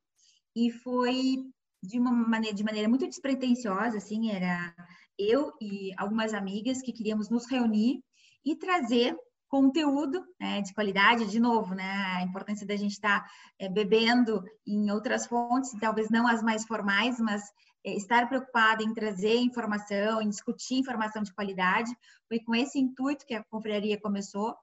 e 0.54 0.70
foi 0.72 1.44
de 1.80 1.98
uma 1.98 2.10
maneira, 2.10 2.56
de 2.56 2.64
maneira 2.64 2.88
muito 2.88 3.06
despretensiosa, 3.06 3.98
assim, 3.98 4.30
era 4.32 4.74
eu 5.16 5.52
e 5.60 5.92
algumas 5.96 6.34
amigas 6.34 6.82
que 6.82 6.92
queríamos 6.92 7.30
nos 7.30 7.48
reunir 7.48 8.02
e 8.44 8.56
trazer 8.56 9.16
conteúdo 9.48 10.26
né, 10.40 10.60
de 10.60 10.74
qualidade, 10.74 11.30
de 11.30 11.38
novo, 11.38 11.72
né, 11.72 11.88
a 12.16 12.22
importância 12.22 12.66
da 12.66 12.74
gente 12.74 12.92
estar 12.92 13.22
tá, 13.22 13.30
é, 13.60 13.68
bebendo 13.68 14.42
em 14.66 14.90
outras 14.90 15.24
fontes, 15.24 15.70
talvez 15.80 16.10
não 16.10 16.26
as 16.26 16.42
mais 16.42 16.66
formais, 16.66 17.20
mas 17.20 17.42
é, 17.84 17.94
estar 17.94 18.28
preocupada 18.28 18.82
em 18.82 18.92
trazer 18.92 19.36
informação, 19.36 20.20
em 20.20 20.28
discutir 20.28 20.74
informação 20.74 21.22
de 21.22 21.32
qualidade, 21.32 21.90
foi 22.26 22.40
com 22.40 22.56
esse 22.56 22.76
intuito 22.80 23.24
que 23.24 23.34
a 23.34 23.44
confraria 23.44 24.00
começou. 24.00 24.56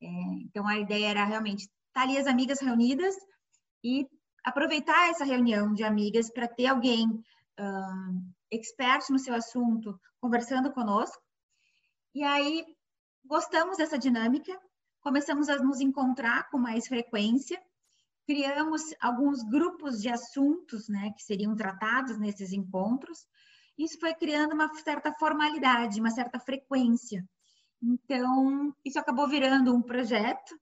É, 0.00 0.06
então, 0.44 0.66
a 0.66 0.78
ideia 0.78 1.08
era 1.08 1.24
realmente 1.26 1.68
tá 1.92 2.02
ali 2.02 2.18
as 2.18 2.26
amigas 2.26 2.60
reunidas 2.60 3.14
e 3.84 4.08
aproveitar 4.44 5.10
essa 5.10 5.24
reunião 5.24 5.72
de 5.72 5.84
amigas 5.84 6.30
para 6.30 6.48
ter 6.48 6.66
alguém 6.66 7.08
uh, 7.08 8.32
expert 8.50 9.08
no 9.10 9.18
seu 9.18 9.34
assunto 9.34 9.98
conversando 10.20 10.72
conosco. 10.72 11.22
E 12.14 12.22
aí, 12.22 12.64
gostamos 13.24 13.78
dessa 13.78 13.98
dinâmica, 13.98 14.58
começamos 15.00 15.48
a 15.48 15.56
nos 15.56 15.80
encontrar 15.80 16.50
com 16.50 16.58
mais 16.58 16.86
frequência, 16.86 17.60
criamos 18.26 18.82
alguns 19.00 19.42
grupos 19.42 20.00
de 20.00 20.08
assuntos, 20.08 20.88
né, 20.88 21.12
que 21.16 21.22
seriam 21.22 21.56
tratados 21.56 22.18
nesses 22.18 22.52
encontros. 22.52 23.26
Isso 23.76 23.98
foi 23.98 24.14
criando 24.14 24.52
uma 24.52 24.72
certa 24.74 25.12
formalidade, 25.14 26.00
uma 26.00 26.10
certa 26.10 26.38
frequência. 26.38 27.24
Então, 27.82 28.74
isso 28.84 28.98
acabou 28.98 29.26
virando 29.26 29.74
um 29.74 29.82
projeto 29.82 30.54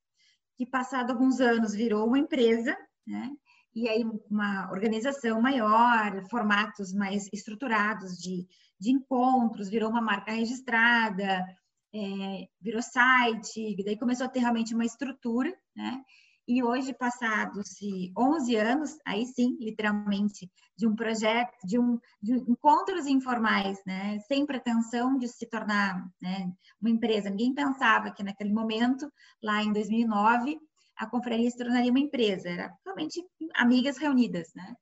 que, 0.60 0.66
passado 0.66 1.10
alguns 1.10 1.40
anos, 1.40 1.72
virou 1.72 2.06
uma 2.06 2.18
empresa, 2.18 2.76
né? 3.06 3.30
E 3.74 3.88
aí 3.88 4.04
uma 4.30 4.70
organização 4.70 5.40
maior, 5.40 6.22
formatos 6.28 6.92
mais 6.92 7.30
estruturados 7.32 8.18
de, 8.18 8.46
de 8.78 8.90
encontros, 8.90 9.70
virou 9.70 9.88
uma 9.88 10.02
marca 10.02 10.32
registrada, 10.32 11.46
é, 11.94 12.46
virou 12.60 12.82
site, 12.82 13.74
daí 13.82 13.96
começou 13.96 14.26
a 14.26 14.28
ter 14.28 14.40
realmente 14.40 14.74
uma 14.74 14.84
estrutura, 14.84 15.50
né? 15.74 16.04
E 16.50 16.64
hoje, 16.64 16.92
passados-se 16.92 18.12
11 18.18 18.56
anos, 18.56 18.98
aí 19.06 19.24
sim, 19.24 19.56
literalmente, 19.60 20.50
de 20.76 20.84
um 20.84 20.96
projeto, 20.96 21.56
de, 21.64 21.78
um, 21.78 21.96
de 22.20 22.32
encontros 22.38 23.06
informais, 23.06 23.78
né? 23.86 24.18
sem 24.26 24.44
pretensão 24.44 25.16
de 25.16 25.28
se 25.28 25.46
tornar 25.46 26.04
né, 26.20 26.52
uma 26.80 26.90
empresa. 26.90 27.30
Ninguém 27.30 27.54
pensava 27.54 28.10
que 28.10 28.24
naquele 28.24 28.52
momento, 28.52 29.08
lá 29.40 29.62
em 29.62 29.72
2009, 29.72 30.58
a 30.96 31.06
confraria 31.06 31.48
se 31.48 31.56
tornaria 31.56 31.92
uma 31.92 32.00
empresa. 32.00 32.48
Era 32.48 32.74
realmente 32.84 33.24
amigas 33.54 33.96
reunidas. 33.96 34.52
Né? 34.52 34.74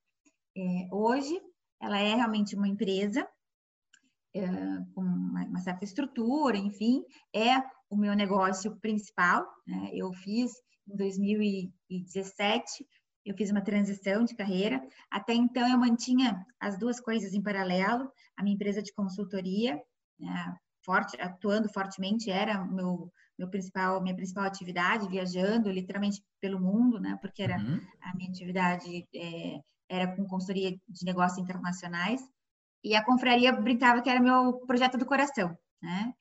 É, 0.57 0.89
hoje, 0.91 1.39
ela 1.83 1.99
é 1.99 2.15
realmente 2.15 2.57
uma 2.57 2.67
empresa, 2.67 3.29
é, 4.35 4.47
com 4.95 5.03
uma, 5.03 5.45
uma, 5.45 5.61
certa 5.61 5.85
estrutura, 5.85 6.57
enfim, 6.57 7.05
é 7.31 7.63
o 7.91 7.97
meu 7.99 8.15
negócio 8.15 8.75
principal. 8.81 9.47
Né? 9.67 9.91
Eu 9.93 10.15
fiz 10.15 10.51
em 10.88 10.97
2017, 10.97 12.87
eu 13.25 13.37
fiz 13.37 13.50
uma 13.50 13.61
transição 13.61 14.25
de 14.25 14.35
carreira. 14.35 14.83
Até 15.11 15.35
então, 15.35 15.68
eu 15.68 15.78
mantinha 15.78 16.47
as 16.59 16.78
duas 16.78 16.99
coisas 16.99 17.35
em 17.35 17.42
paralelo. 17.42 18.11
A 18.37 18.42
minha 18.42 18.54
empresa 18.54 18.83
de 18.83 18.92
consultoria, 18.92 19.80
né, 20.18 20.57
forte, 20.85 21.21
atuando 21.21 21.68
fortemente, 21.68 22.30
era 22.30 22.64
meu, 22.64 23.12
meu 23.38 23.49
principal, 23.50 24.02
minha 24.02 24.16
principal 24.16 24.45
atividade, 24.45 25.09
viajando 25.09 25.71
literalmente 25.71 26.23
pelo 26.40 26.59
mundo, 26.59 26.99
né, 26.99 27.18
porque 27.21 27.42
era 27.42 27.59
uhum. 27.59 27.80
a 28.00 28.16
minha 28.16 28.30
atividade 28.30 29.07
é, 29.14 29.61
era 29.88 30.16
com 30.16 30.26
consultoria 30.26 30.71
de 30.88 31.04
negócios 31.04 31.38
internacionais. 31.38 32.23
E 32.83 32.95
a 32.95 33.04
confraria 33.04 33.52
brincava 33.52 34.00
que 34.00 34.09
era 34.09 34.21
meu 34.21 34.61
projeto 34.66 34.97
do 34.97 35.04
coração, 35.04 35.57
né? 35.83 36.14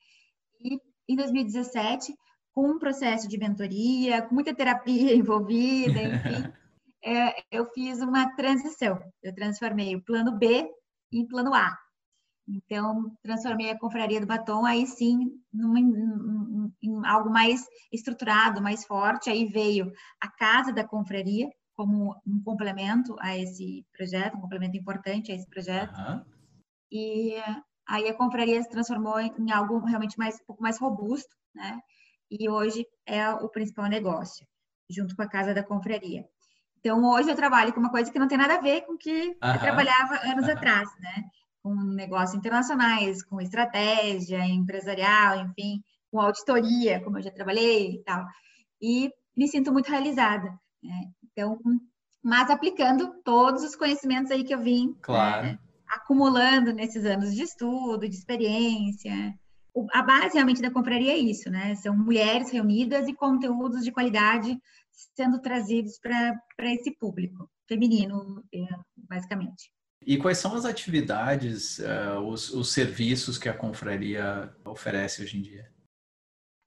E 0.60 0.78
em 1.08 1.14
2017, 1.16 2.12
com 2.58 2.70
um 2.72 2.78
processo 2.80 3.28
de 3.28 3.38
mentoria, 3.38 4.20
com 4.20 4.34
muita 4.34 4.52
terapia 4.52 5.14
envolvida, 5.14 6.02
enfim, 6.02 6.52
é, 7.04 7.44
eu 7.52 7.66
fiz 7.66 8.00
uma 8.00 8.34
transição. 8.34 9.00
Eu 9.22 9.32
transformei 9.32 9.94
o 9.94 10.02
plano 10.02 10.36
B 10.36 10.68
em 11.12 11.24
plano 11.24 11.54
A. 11.54 11.78
Então, 12.48 13.16
transformei 13.22 13.70
a 13.70 13.78
confraria 13.78 14.20
do 14.20 14.26
batom 14.26 14.66
aí 14.66 14.88
sim 14.88 15.40
numa, 15.52 15.78
em, 15.78 16.72
em 16.82 17.06
algo 17.06 17.30
mais 17.30 17.64
estruturado, 17.92 18.60
mais 18.60 18.84
forte. 18.84 19.30
Aí 19.30 19.44
veio 19.44 19.92
a 20.20 20.28
casa 20.28 20.72
da 20.72 20.82
confraria 20.82 21.48
como 21.76 22.20
um 22.26 22.42
complemento 22.42 23.14
a 23.20 23.38
esse 23.38 23.86
projeto, 23.96 24.36
um 24.36 24.40
complemento 24.40 24.76
importante 24.76 25.30
a 25.30 25.34
esse 25.36 25.48
projeto. 25.48 25.96
Uhum. 25.96 26.24
E 26.90 27.36
aí 27.86 28.08
a 28.08 28.14
confraria 28.14 28.60
se 28.60 28.68
transformou 28.68 29.20
em 29.20 29.52
algo 29.52 29.78
realmente 29.84 30.18
mais 30.18 30.34
um 30.40 30.44
pouco 30.44 30.60
mais 30.60 30.76
robusto, 30.80 31.36
né? 31.54 31.80
E 32.30 32.48
hoje 32.48 32.86
é 33.06 33.30
o 33.30 33.48
principal 33.48 33.86
negócio, 33.86 34.46
junto 34.90 35.16
com 35.16 35.22
a 35.22 35.28
casa 35.28 35.54
da 35.54 35.62
confraria. 35.62 36.24
Então 36.78 37.02
hoje 37.04 37.30
eu 37.30 37.36
trabalho 37.36 37.72
com 37.72 37.80
uma 37.80 37.90
coisa 37.90 38.10
que 38.10 38.18
não 38.18 38.28
tem 38.28 38.38
nada 38.38 38.54
a 38.54 38.60
ver 38.60 38.82
com 38.82 38.94
o 38.94 38.98
que 38.98 39.10
eu 39.10 39.58
trabalhava 39.60 40.20
anos 40.26 40.48
atrás, 40.48 40.88
né? 41.00 41.24
Com 41.62 41.74
negócios 41.74 42.36
internacionais, 42.38 43.22
com 43.24 43.40
estratégia 43.40 44.44
empresarial, 44.46 45.40
enfim, 45.40 45.82
com 46.10 46.20
auditoria, 46.20 47.02
como 47.02 47.18
eu 47.18 47.22
já 47.22 47.30
trabalhei 47.30 47.96
e 47.96 48.02
tal. 48.04 48.24
E 48.80 49.10
me 49.36 49.48
sinto 49.48 49.72
muito 49.72 49.90
realizada. 49.90 50.48
Né? 50.82 51.10
Então, 51.24 51.58
mas 52.22 52.50
aplicando 52.50 53.22
todos 53.22 53.64
os 53.64 53.74
conhecimentos 53.74 54.30
aí 54.30 54.44
que 54.44 54.54
eu 54.54 54.60
vim 54.60 54.88
né, 54.88 54.94
claro. 55.02 55.46
né? 55.46 55.58
acumulando 55.88 56.72
nesses 56.72 57.04
anos 57.04 57.34
de 57.34 57.42
estudo, 57.42 58.08
de 58.08 58.14
experiência. 58.14 59.34
A 59.92 60.02
base 60.02 60.34
realmente 60.34 60.62
da 60.62 60.70
compraria 60.70 61.12
é 61.12 61.18
isso, 61.18 61.50
né? 61.50 61.74
São 61.76 61.96
mulheres 61.96 62.50
reunidas 62.50 63.06
e 63.08 63.14
conteúdos 63.14 63.84
de 63.84 63.92
qualidade 63.92 64.58
sendo 65.14 65.40
trazidos 65.40 65.98
para 65.98 66.72
esse 66.72 66.90
público 66.92 67.48
feminino, 67.68 68.44
é, 68.52 68.66
basicamente. 68.96 69.70
E 70.04 70.16
quais 70.16 70.38
são 70.38 70.54
as 70.54 70.64
atividades, 70.64 71.78
uh, 71.80 72.20
os, 72.20 72.50
os 72.50 72.72
serviços 72.72 73.36
que 73.36 73.48
a 73.48 73.54
confraria 73.54 74.54
oferece 74.64 75.22
hoje 75.22 75.38
em 75.38 75.42
dia? 75.42 75.70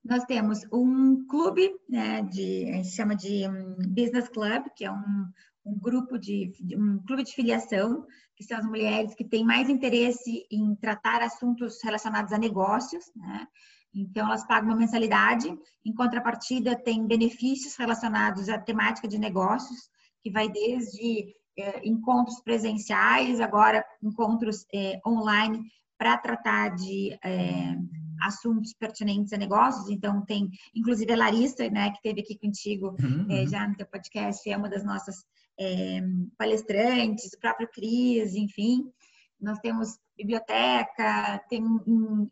Nós 0.03 0.23
temos 0.25 0.59
um 0.71 1.25
clube, 1.27 1.71
né, 1.87 2.23
de, 2.23 2.69
a 2.69 2.75
gente 2.77 2.89
chama 2.89 3.15
de 3.15 3.47
um 3.47 3.75
Business 3.87 4.27
Club, 4.29 4.65
que 4.75 4.83
é 4.83 4.91
um, 4.91 5.27
um 5.65 5.79
grupo 5.79 6.17
de, 6.17 6.51
um 6.75 7.01
clube 7.05 7.23
de 7.23 7.33
filiação, 7.33 8.05
são 8.41 8.57
as 8.57 8.65
mulheres 8.65 9.13
que 9.13 9.23
têm 9.23 9.43
mais 9.43 9.69
interesse 9.69 10.45
em 10.51 10.75
tratar 10.75 11.21
assuntos 11.21 11.81
relacionados 11.83 12.31
a 12.31 12.37
negócios, 12.37 13.05
né? 13.15 13.47
Então, 13.93 14.27
elas 14.27 14.45
pagam 14.47 14.69
uma 14.69 14.77
mensalidade, 14.77 15.53
em 15.85 15.93
contrapartida, 15.93 16.81
tem 16.81 17.05
benefícios 17.05 17.75
relacionados 17.75 18.47
à 18.47 18.57
temática 18.57 19.07
de 19.07 19.17
negócios, 19.17 19.89
que 20.23 20.31
vai 20.31 20.49
desde 20.49 21.35
é, 21.57 21.85
encontros 21.87 22.39
presenciais, 22.41 23.41
agora 23.41 23.85
encontros 24.01 24.65
é, 24.73 24.99
online 25.05 25.61
para 25.97 26.17
tratar 26.17 26.69
de 26.69 27.17
é, 27.23 27.75
assuntos 28.21 28.73
pertinentes 28.73 29.33
a 29.33 29.37
negócios. 29.37 29.89
Então, 29.89 30.23
tem, 30.25 30.49
inclusive, 30.73 31.11
a 31.11 31.17
Larissa, 31.17 31.69
né, 31.69 31.91
que 31.91 32.01
teve 32.01 32.21
aqui 32.21 32.37
contigo 32.37 32.95
uhum, 33.01 33.27
uhum. 33.29 33.47
já 33.47 33.67
no 33.67 33.75
teu 33.75 33.85
podcast, 33.85 34.49
é 34.49 34.55
uma 34.55 34.69
das 34.69 34.85
nossas 34.85 35.25
é, 35.61 36.01
palestrantes, 36.37 37.33
o 37.33 37.39
próprio 37.39 37.69
Cris, 37.71 38.33
enfim. 38.33 38.91
Nós 39.39 39.59
temos 39.59 39.99
biblioteca, 40.17 41.39
tem 41.49 41.63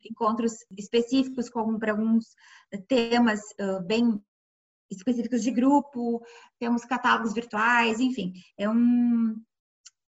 encontros 0.09 0.53
específicos 0.77 1.49
para 1.79 1.91
alguns 1.91 2.25
temas 2.87 3.39
uh, 3.59 3.81
bem 3.85 4.21
específicos 4.91 5.43
de 5.43 5.51
grupo, 5.51 6.21
temos 6.59 6.85
catálogos 6.85 7.33
virtuais, 7.33 7.99
enfim, 7.99 8.33
é 8.57 8.67
um, 8.67 9.39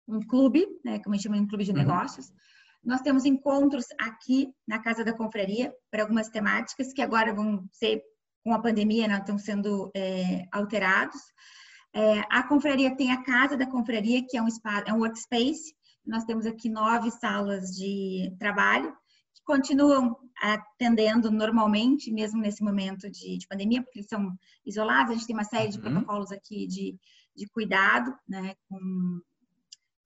um 0.08 0.20
clube, 0.28 0.66
né, 0.84 1.00
como 1.00 1.14
a 1.14 1.18
gente 1.18 1.24
chama, 1.24 1.38
um 1.38 1.48
clube 1.48 1.64
de 1.64 1.72
uhum. 1.72 1.78
negócios. 1.78 2.32
Nós 2.84 3.02
temos 3.02 3.26
encontros 3.26 3.86
aqui 4.00 4.54
na 4.68 4.80
Casa 4.80 5.04
da 5.04 5.14
Confraria 5.14 5.74
para 5.92 6.04
algumas 6.04 6.30
temáticas 6.30 6.94
que 6.94 7.02
agora 7.02 7.34
vão 7.34 7.68
ser, 7.72 8.02
com 8.44 8.54
a 8.54 8.62
pandemia, 8.62 9.08
né, 9.08 9.18
estão 9.18 9.38
sendo 9.38 9.92
é, 9.96 10.46
alterados. 10.52 11.22
É, 11.94 12.22
a 12.30 12.44
confraria 12.44 12.96
tem 12.96 13.12
a 13.12 13.24
casa 13.24 13.58
da 13.58 13.66
confraria, 13.66 14.26
que 14.26 14.38
é 14.38 14.42
um 14.42 14.48
espaço, 14.48 14.84
é 14.88 14.94
um 14.94 15.00
workspace. 15.00 15.76
Nós 16.06 16.24
temos 16.24 16.46
aqui 16.46 16.70
nove 16.70 17.12
salas 17.12 17.76
de 17.76 18.34
trabalho 18.40 18.92
que 19.34 19.42
continuam 19.44 20.16
atendendo 20.40 21.32
normalmente, 21.32 22.12
mesmo 22.12 22.40
nesse 22.40 22.64
momento 22.64 23.10
de, 23.10 23.38
de 23.38 23.48
pandemia, 23.48 23.82
porque 23.82 24.00
eles 24.00 24.10
são 24.10 24.32
isolados. 24.66 25.12
A 25.12 25.16
gente 25.16 25.28
tem 25.28 25.36
uma 25.36 25.44
série 25.44 25.70
de 25.70 25.78
uhum. 25.78 25.84
protocolos 25.84 26.32
aqui 26.32 26.68
de, 26.68 26.98
de 27.36 27.48
cuidado, 27.48 28.16
né? 28.28 28.54
Com, 28.70 29.22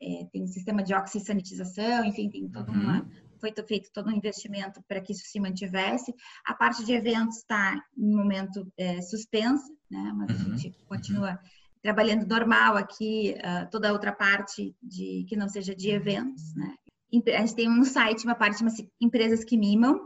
é, 0.01 0.25
tem 0.31 0.43
um 0.43 0.47
sistema 0.47 0.81
de 0.81 0.95
oxisanitização, 0.95 2.05
enfim, 2.05 2.29
tem 2.29 2.49
toda 2.49 2.71
uhum. 2.71 2.81
uma 2.81 3.07
foi 3.41 3.51
feito 3.67 3.89
todo 3.91 4.07
um 4.07 4.15
investimento 4.15 4.81
para 4.87 5.01
que 5.01 5.11
isso 5.11 5.25
se 5.25 5.39
mantivesse. 5.39 6.13
A 6.45 6.53
parte 6.53 6.85
de 6.85 6.93
eventos 6.93 7.37
está 7.37 7.75
em 7.97 8.15
momento 8.15 8.71
é, 8.77 9.01
suspensa, 9.01 9.67
né? 9.89 10.13
Mas 10.15 10.39
uhum. 10.39 10.53
a 10.53 10.57
gente 10.57 10.77
continua 10.85 11.39
trabalhando 11.81 12.27
normal 12.27 12.77
aqui, 12.77 13.35
uh, 13.37 13.69
toda 13.69 13.89
a 13.89 13.93
outra 13.93 14.11
parte 14.11 14.75
de 14.81 15.25
que 15.27 15.35
não 15.35 15.49
seja 15.49 15.75
de 15.75 15.89
eventos, 15.89 16.55
né? 16.55 16.75
A 17.35 17.41
gente 17.41 17.55
tem 17.55 17.69
um 17.69 17.83
site, 17.83 18.23
uma 18.23 18.35
parte 18.35 18.59
chama-se 18.59 18.89
Empresas 19.01 19.43
que 19.43 19.57
Mimam, 19.57 19.99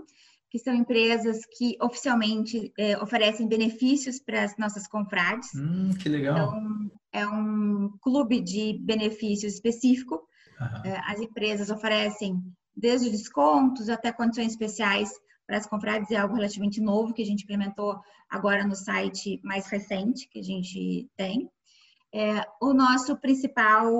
que 0.50 0.58
são 0.58 0.74
empresas 0.74 1.40
que 1.58 1.78
oficialmente 1.82 2.72
é, 2.80 2.98
oferecem 2.98 3.48
benefícios 3.48 4.20
para 4.20 4.44
as 4.44 4.58
nossas 4.58 4.88
confrades. 4.88 5.50
Hum, 5.54 5.92
que 6.02 6.10
legal. 6.10 6.36
Então, 6.36 6.92
é 7.12 7.28
um 7.28 7.90
clube 8.02 8.42
de 8.42 8.80
benefícios 8.82 9.54
específico. 9.54 10.16
Uhum. 10.60 10.94
As 11.08 11.20
empresas 11.20 11.70
oferecem 11.70 12.42
desde 12.76 13.10
descontos 13.10 13.90
até 13.90 14.12
condições 14.12 14.52
especiais 14.52 15.10
para 15.46 15.58
as 15.58 15.68
confrades. 15.68 16.10
É 16.12 16.18
algo 16.18 16.36
relativamente 16.36 16.82
novo 16.82 17.14
que 17.14 17.22
a 17.22 17.26
gente 17.26 17.44
implementou 17.44 18.00
agora 18.30 18.66
no 18.66 18.76
site 18.76 19.40
mais 19.44 19.68
recente 19.68 20.28
que 20.30 20.40
a 20.40 20.44
gente 20.44 21.08
tem. 21.16 21.50
É, 22.16 22.48
o 22.62 22.74
nosso 22.74 23.18
principal 23.18 23.92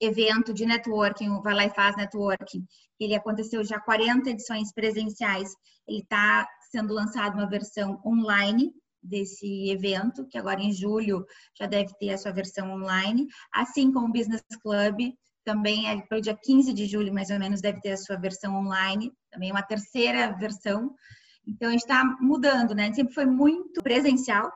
evento 0.00 0.54
de 0.54 0.64
networking, 0.64 1.28
o 1.28 1.42
Vai 1.42 1.52
Lá 1.52 1.66
e 1.66 1.74
Faz 1.74 1.94
Networking, 1.94 2.66
ele 2.98 3.14
aconteceu 3.14 3.62
já 3.62 3.78
40 3.78 4.30
edições 4.30 4.72
presenciais, 4.72 5.52
ele 5.86 6.00
está 6.00 6.48
sendo 6.70 6.94
lançado 6.94 7.34
uma 7.34 7.46
versão 7.46 8.00
online 8.02 8.72
desse 9.02 9.68
evento, 9.70 10.26
que 10.26 10.38
agora 10.38 10.62
em 10.62 10.72
julho 10.72 11.22
já 11.54 11.66
deve 11.66 11.92
ter 11.98 12.14
a 12.14 12.16
sua 12.16 12.32
versão 12.32 12.70
online, 12.70 13.26
assim 13.52 13.92
como 13.92 14.06
o 14.06 14.12
Business 14.12 14.42
Club, 14.62 15.12
também 15.44 15.86
é 15.86 16.00
para 16.00 16.16
o 16.16 16.22
dia 16.22 16.36
15 16.42 16.72
de 16.72 16.86
julho, 16.86 17.12
mais 17.12 17.28
ou 17.28 17.38
menos, 17.38 17.60
deve 17.60 17.78
ter 17.82 17.92
a 17.92 17.96
sua 17.98 18.16
versão 18.16 18.54
online, 18.54 19.12
também 19.30 19.50
uma 19.50 19.62
terceira 19.62 20.32
versão. 20.38 20.94
Então, 21.46 21.68
a 21.68 21.72
gente 21.72 21.82
está 21.82 22.04
mudando, 22.22 22.74
né? 22.74 22.90
Sempre 22.94 23.12
foi 23.12 23.26
muito 23.26 23.82
presencial, 23.82 24.50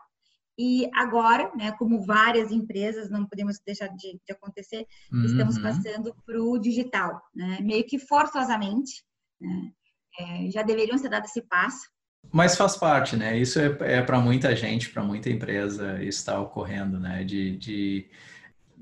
e 0.58 0.88
agora, 0.94 1.50
né, 1.56 1.72
como 1.72 2.04
várias 2.04 2.50
empresas, 2.50 3.10
não 3.10 3.26
podemos 3.26 3.58
deixar 3.64 3.88
de, 3.88 4.20
de 4.26 4.32
acontecer, 4.32 4.86
uhum. 5.12 5.24
estamos 5.24 5.58
passando 5.58 6.14
para 6.26 6.42
o 6.42 6.58
digital, 6.58 7.22
né, 7.34 7.58
meio 7.60 7.84
que 7.84 7.98
forçosamente. 7.98 9.04
Né, 9.40 9.72
é, 10.18 10.50
já 10.50 10.62
deveriam 10.62 10.98
ser 10.98 11.08
dado 11.08 11.24
esse 11.24 11.42
passo. 11.42 11.88
Mas 12.30 12.56
faz 12.56 12.76
parte, 12.76 13.16
né? 13.16 13.36
Isso 13.36 13.58
é, 13.58 13.76
é 13.80 14.02
para 14.02 14.20
muita 14.20 14.54
gente, 14.54 14.90
para 14.90 15.02
muita 15.02 15.28
empresa, 15.28 16.02
está 16.02 16.38
ocorrendo, 16.40 16.98
né? 16.98 17.24
De, 17.24 17.56
de 17.56 18.08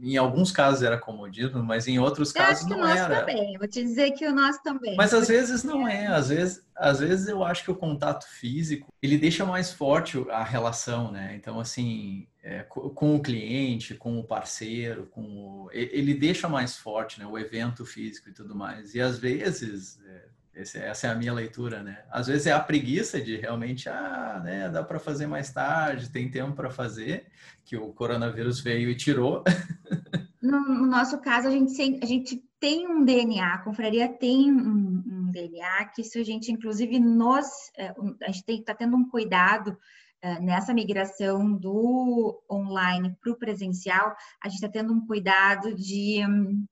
em 0.02 0.16
alguns 0.16 0.50
casos 0.50 0.83
era 0.83 0.99
comodismo, 0.99 1.62
mas 1.62 1.87
em 1.87 1.99
outros 1.99 2.35
eu 2.35 2.40
casos 2.42 2.69
não 2.69 2.87
era. 2.87 3.21
Também. 3.21 3.57
Vou 3.59 3.69
te 3.69 3.83
dizer 3.83 4.12
que 4.12 4.26
o 4.26 4.35
nosso 4.35 4.62
também. 4.62 4.97
Mas 4.97 5.12
às 5.12 5.28
vezes 5.28 5.62
não 5.62 5.87
é. 5.87 6.07
Às 6.07 6.28
vezes, 6.30 6.64
às 6.75 7.00
vezes 7.00 7.28
eu 7.28 7.45
acho 7.45 7.64
que 7.64 7.71
o 7.71 7.76
contato 7.76 8.26
físico 8.26 8.92
ele 9.02 9.19
deixa 9.19 9.45
mais 9.45 9.73
forte 9.73 10.25
a 10.30 10.42
relação, 10.42 11.12
né? 11.12 11.35
Então 11.37 11.61
assim, 11.61 12.26
é, 12.42 12.62
com 12.62 13.14
o 13.14 13.23
cliente, 13.23 13.95
com 13.95 14.19
o 14.19 14.25
parceiro, 14.25 15.07
com 15.07 15.23
o... 15.23 15.69
ele 15.73 16.14
deixa 16.14 16.49
mais 16.49 16.76
forte, 16.76 17.21
né? 17.21 17.26
O 17.26 17.38
evento 17.38 17.85
físico 17.85 18.30
e 18.30 18.33
tudo 18.33 18.54
mais. 18.54 18.95
E 18.95 19.00
às 19.00 19.19
vezes 19.19 20.00
é, 20.07 20.25
essa 20.54 21.07
é 21.07 21.11
a 21.11 21.14
minha 21.14 21.33
leitura, 21.33 21.83
né? 21.83 22.04
Às 22.11 22.26
vezes 22.26 22.47
é 22.47 22.52
a 22.52 22.61
preguiça 22.61 23.21
de 23.21 23.37
realmente, 23.37 23.88
ah, 23.88 24.40
né, 24.42 24.69
dá 24.69 24.83
para 24.83 24.99
fazer 24.99 25.26
mais 25.26 25.52
tarde, 25.52 26.11
tem 26.11 26.30
tempo 26.30 26.54
para 26.54 26.71
fazer, 26.71 27.26
que 27.64 27.76
o 27.76 27.92
coronavírus 27.92 28.61
veio 28.61 28.90
e 28.90 28.97
tirou. 28.97 29.45
No, 30.42 30.59
no 30.59 30.87
nosso 30.87 31.21
caso, 31.21 31.49
a 31.49 31.50
gente, 31.50 31.99
a 32.02 32.07
gente 32.07 32.42
tem 32.59 32.88
um 32.88 33.04
DNA, 33.04 33.45
a 33.45 33.59
confraria 33.59 34.09
tem 34.09 34.50
um, 34.50 35.02
um 35.07 35.30
DNA, 35.30 35.85
que 35.95 36.00
isso 36.00 36.19
a 36.19 36.23
gente, 36.23 36.50
inclusive, 36.50 36.99
nós, 36.99 37.71
é, 37.76 37.92
a 38.23 38.33
gente 38.33 38.50
está 38.50 38.75
tendo 38.75 38.97
um 38.97 39.07
cuidado 39.07 39.76
é, 40.23 40.40
nessa 40.40 40.73
migração 40.73 41.54
do 41.54 42.42
online 42.50 43.14
para 43.21 43.33
o 43.33 43.37
presencial, 43.37 44.16
a 44.42 44.49
gente 44.49 44.57
está 44.57 44.69
tendo 44.69 44.95
um 44.95 45.07
cuidado 45.07 45.75
de 45.75 46.25
hum, 46.26 46.64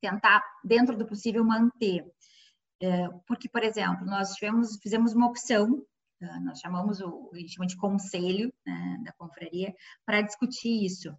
tentar, 0.00 0.42
dentro 0.64 0.96
do 0.96 1.06
possível, 1.06 1.44
manter. 1.44 2.04
É, 2.80 3.08
porque, 3.26 3.48
por 3.48 3.62
exemplo, 3.62 4.06
nós 4.06 4.34
tivemos, 4.34 4.78
fizemos 4.80 5.12
uma 5.12 5.26
opção, 5.26 5.84
tá? 6.20 6.40
nós 6.40 6.60
chamamos 6.60 7.00
o, 7.00 7.30
a 7.32 7.38
gente 7.38 7.54
chama 7.54 7.66
de 7.66 7.76
conselho 7.76 8.52
né, 8.64 8.98
da 9.04 9.12
confraria, 9.12 9.74
para 10.06 10.22
discutir 10.22 10.84
isso. 10.84 11.12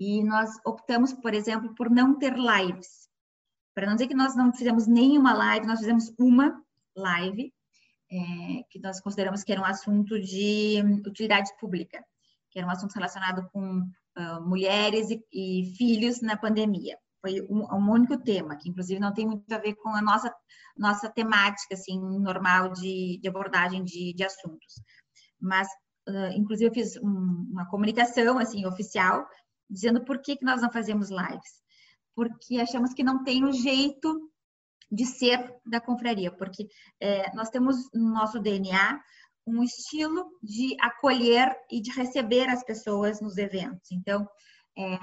E 0.00 0.24
nós 0.24 0.50
optamos, 0.64 1.12
por 1.12 1.32
exemplo, 1.34 1.74
por 1.74 1.90
não 1.90 2.18
ter 2.18 2.34
lives. 2.34 3.08
Para 3.74 3.86
não 3.86 3.94
dizer 3.94 4.08
que 4.08 4.14
nós 4.14 4.34
não 4.34 4.52
fizemos 4.52 4.86
nenhuma 4.86 5.32
live, 5.32 5.66
nós 5.66 5.78
fizemos 5.78 6.12
uma 6.18 6.60
live, 6.96 7.52
é, 8.10 8.64
que 8.68 8.80
nós 8.80 9.00
consideramos 9.00 9.44
que 9.44 9.52
era 9.52 9.60
um 9.60 9.64
assunto 9.64 10.20
de 10.20 10.82
utilidade 11.06 11.50
pública, 11.60 12.04
que 12.50 12.58
era 12.58 12.66
um 12.66 12.70
assunto 12.70 12.92
relacionado 12.94 13.48
com 13.52 13.78
uh, 13.78 14.40
mulheres 14.44 15.08
e, 15.10 15.22
e 15.32 15.72
filhos 15.76 16.20
na 16.20 16.36
pandemia 16.36 16.98
foi 17.20 17.40
um, 17.48 17.62
um, 17.74 17.90
único 17.90 18.18
tema, 18.18 18.56
que 18.56 18.68
inclusive 18.68 18.98
não 18.98 19.12
tem 19.12 19.26
muito 19.26 19.50
a 19.52 19.58
ver 19.58 19.74
com 19.74 19.90
a 19.90 20.00
nossa, 20.00 20.34
nossa 20.76 21.08
temática, 21.10 21.74
assim, 21.74 21.98
normal 21.98 22.72
de, 22.72 23.18
de 23.20 23.28
abordagem 23.28 23.84
de, 23.84 24.14
de 24.14 24.24
assuntos. 24.24 24.74
Mas, 25.40 25.68
uh, 26.08 26.32
inclusive, 26.34 26.70
eu 26.70 26.74
fiz 26.74 26.96
um, 26.96 27.46
uma 27.50 27.68
comunicação, 27.68 28.38
assim, 28.38 28.66
oficial, 28.66 29.26
dizendo 29.68 30.04
por 30.04 30.20
que, 30.20 30.36
que 30.36 30.44
nós 30.44 30.62
não 30.62 30.70
fazemos 30.70 31.10
lives. 31.10 31.60
Porque 32.14 32.58
achamos 32.58 32.92
que 32.92 33.04
não 33.04 33.22
tem 33.22 33.44
o 33.44 33.52
jeito 33.52 34.30
de 34.90 35.06
ser 35.06 35.54
da 35.64 35.80
confraria, 35.80 36.32
porque 36.32 36.66
é, 37.00 37.32
nós 37.34 37.48
temos 37.48 37.76
no 37.94 38.10
nosso 38.10 38.40
DNA 38.40 39.00
um 39.46 39.62
estilo 39.62 40.26
de 40.42 40.76
acolher 40.80 41.56
e 41.70 41.80
de 41.80 41.90
receber 41.92 42.48
as 42.48 42.64
pessoas 42.64 43.20
nos 43.20 43.38
eventos. 43.38 43.90
Então, 43.92 44.28
é, 44.76 44.98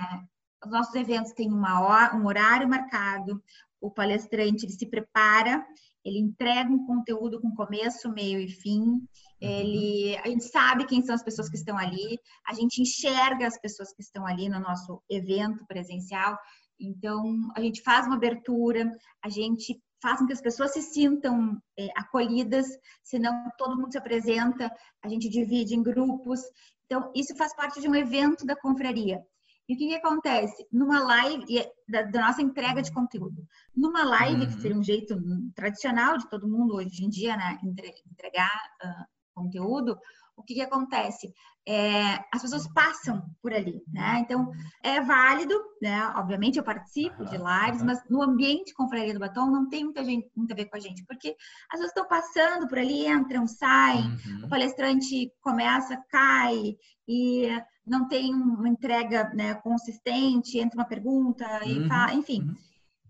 os 0.63 0.71
nossos 0.71 0.95
eventos 0.95 1.33
têm 1.33 1.51
uma, 1.51 2.15
um 2.15 2.25
horário 2.25 2.67
marcado, 2.67 3.41
o 3.79 3.91
palestrante 3.91 4.65
ele 4.65 4.73
se 4.73 4.87
prepara, 4.87 5.65
ele 6.03 6.19
entrega 6.19 6.69
um 6.69 6.85
conteúdo 6.85 7.39
com 7.39 7.53
começo, 7.53 8.11
meio 8.11 8.39
e 8.39 8.49
fim. 8.49 8.81
Uhum. 8.81 9.07
Ele, 9.41 10.17
a 10.17 10.27
gente 10.27 10.45
sabe 10.45 10.85
quem 10.85 11.03
são 11.03 11.13
as 11.13 11.23
pessoas 11.23 11.49
que 11.49 11.57
estão 11.57 11.77
ali, 11.77 12.19
a 12.47 12.53
gente 12.53 12.81
enxerga 12.81 13.45
as 13.45 13.59
pessoas 13.59 13.93
que 13.93 14.01
estão 14.01 14.25
ali 14.25 14.49
no 14.49 14.59
nosso 14.59 15.01
evento 15.09 15.65
presencial. 15.67 16.37
Então, 16.79 17.51
a 17.55 17.61
gente 17.61 17.81
faz 17.81 18.05
uma 18.05 18.15
abertura, 18.15 18.89
a 19.23 19.29
gente 19.29 19.81
faz 20.01 20.19
com 20.19 20.27
que 20.27 20.33
as 20.33 20.41
pessoas 20.41 20.73
se 20.73 20.81
sintam 20.81 21.59
é, 21.77 21.87
acolhidas, 21.95 22.67
senão 23.03 23.51
todo 23.57 23.75
mundo 23.75 23.91
se 23.91 23.97
apresenta, 23.97 24.71
a 25.03 25.09
gente 25.09 25.27
divide 25.27 25.75
em 25.75 25.83
grupos. 25.83 26.39
Então, 26.85 27.11
isso 27.15 27.35
faz 27.35 27.53
parte 27.55 27.81
de 27.81 27.89
um 27.89 27.95
evento 27.95 28.45
da 28.45 28.55
confraria. 28.55 29.21
E 29.67 29.73
o 29.73 29.77
que, 29.77 29.87
que 29.87 29.95
acontece? 29.95 30.65
Numa 30.71 30.99
live, 31.03 31.59
é 31.59 31.71
da, 31.87 32.03
da, 32.03 32.27
nossa 32.27 32.41
entrega 32.41 32.81
de 32.81 32.91
conteúdo, 32.91 33.45
numa 33.75 34.03
live, 34.03 34.41
uhum. 34.41 34.47
que 34.47 34.61
seria 34.61 34.77
um 34.77 34.83
jeito 34.83 35.17
tradicional 35.53 36.17
de 36.17 36.29
todo 36.29 36.47
mundo 36.47 36.75
hoje 36.75 37.03
em 37.03 37.09
dia, 37.09 37.35
né, 37.35 37.59
entregar 38.05 38.55
uh, 38.83 39.05
conteúdo, 39.33 39.97
o 40.37 40.43
que, 40.43 40.53
que 40.53 40.61
acontece? 40.61 41.33
É, 41.67 42.13
as 42.31 42.43
pessoas 42.43 42.71
passam 42.71 43.23
por 43.41 43.51
ali, 43.51 43.81
né? 43.91 44.19
Então, 44.19 44.51
é 44.83 45.01
válido, 45.01 45.59
né? 45.81 46.13
Obviamente, 46.15 46.57
eu 46.57 46.63
participo 46.63 47.25
de 47.25 47.37
lives, 47.37 47.83
mas 47.83 47.99
no 48.07 48.21
ambiente 48.21 48.73
Confraria 48.73 49.13
do 49.13 49.19
Batom 49.19 49.47
não 49.47 49.67
tem 49.67 49.83
muita, 49.83 50.05
gente, 50.05 50.29
muito 50.35 50.51
a 50.51 50.55
ver 50.55 50.65
com 50.65 50.77
a 50.77 50.79
gente, 50.79 51.03
porque 51.05 51.35
as 51.71 51.79
pessoas 51.79 51.89
estão 51.89 52.07
passando 52.07 52.67
por 52.67 52.77
ali, 52.77 53.07
entram, 53.07 53.47
saem, 53.47 54.03
uhum. 54.03 54.45
o 54.45 54.49
palestrante 54.49 55.31
começa, 55.41 55.97
cai, 56.09 56.75
e 57.07 57.49
não 57.87 58.07
tem 58.07 58.33
uma 58.33 58.67
entrega 58.67 59.31
né, 59.33 59.55
consistente, 59.55 60.59
entra 60.59 60.79
uma 60.79 60.87
pergunta, 60.87 61.45
e 61.65 61.79
uhum. 61.79 61.87
fala, 61.87 62.13
enfim. 62.13 62.41
Uhum. 62.41 62.55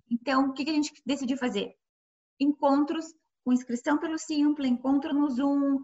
Então, 0.10 0.50
o 0.50 0.54
que, 0.54 0.64
que 0.64 0.72
a 0.72 0.74
gente 0.74 0.94
decidiu 1.06 1.38
fazer? 1.38 1.74
Encontros 2.40 3.06
com 3.44 3.52
inscrição 3.52 3.98
pelo 3.98 4.18
Simpla, 4.18 4.68
encontro 4.68 5.14
no 5.14 5.30
Zoom, 5.30 5.80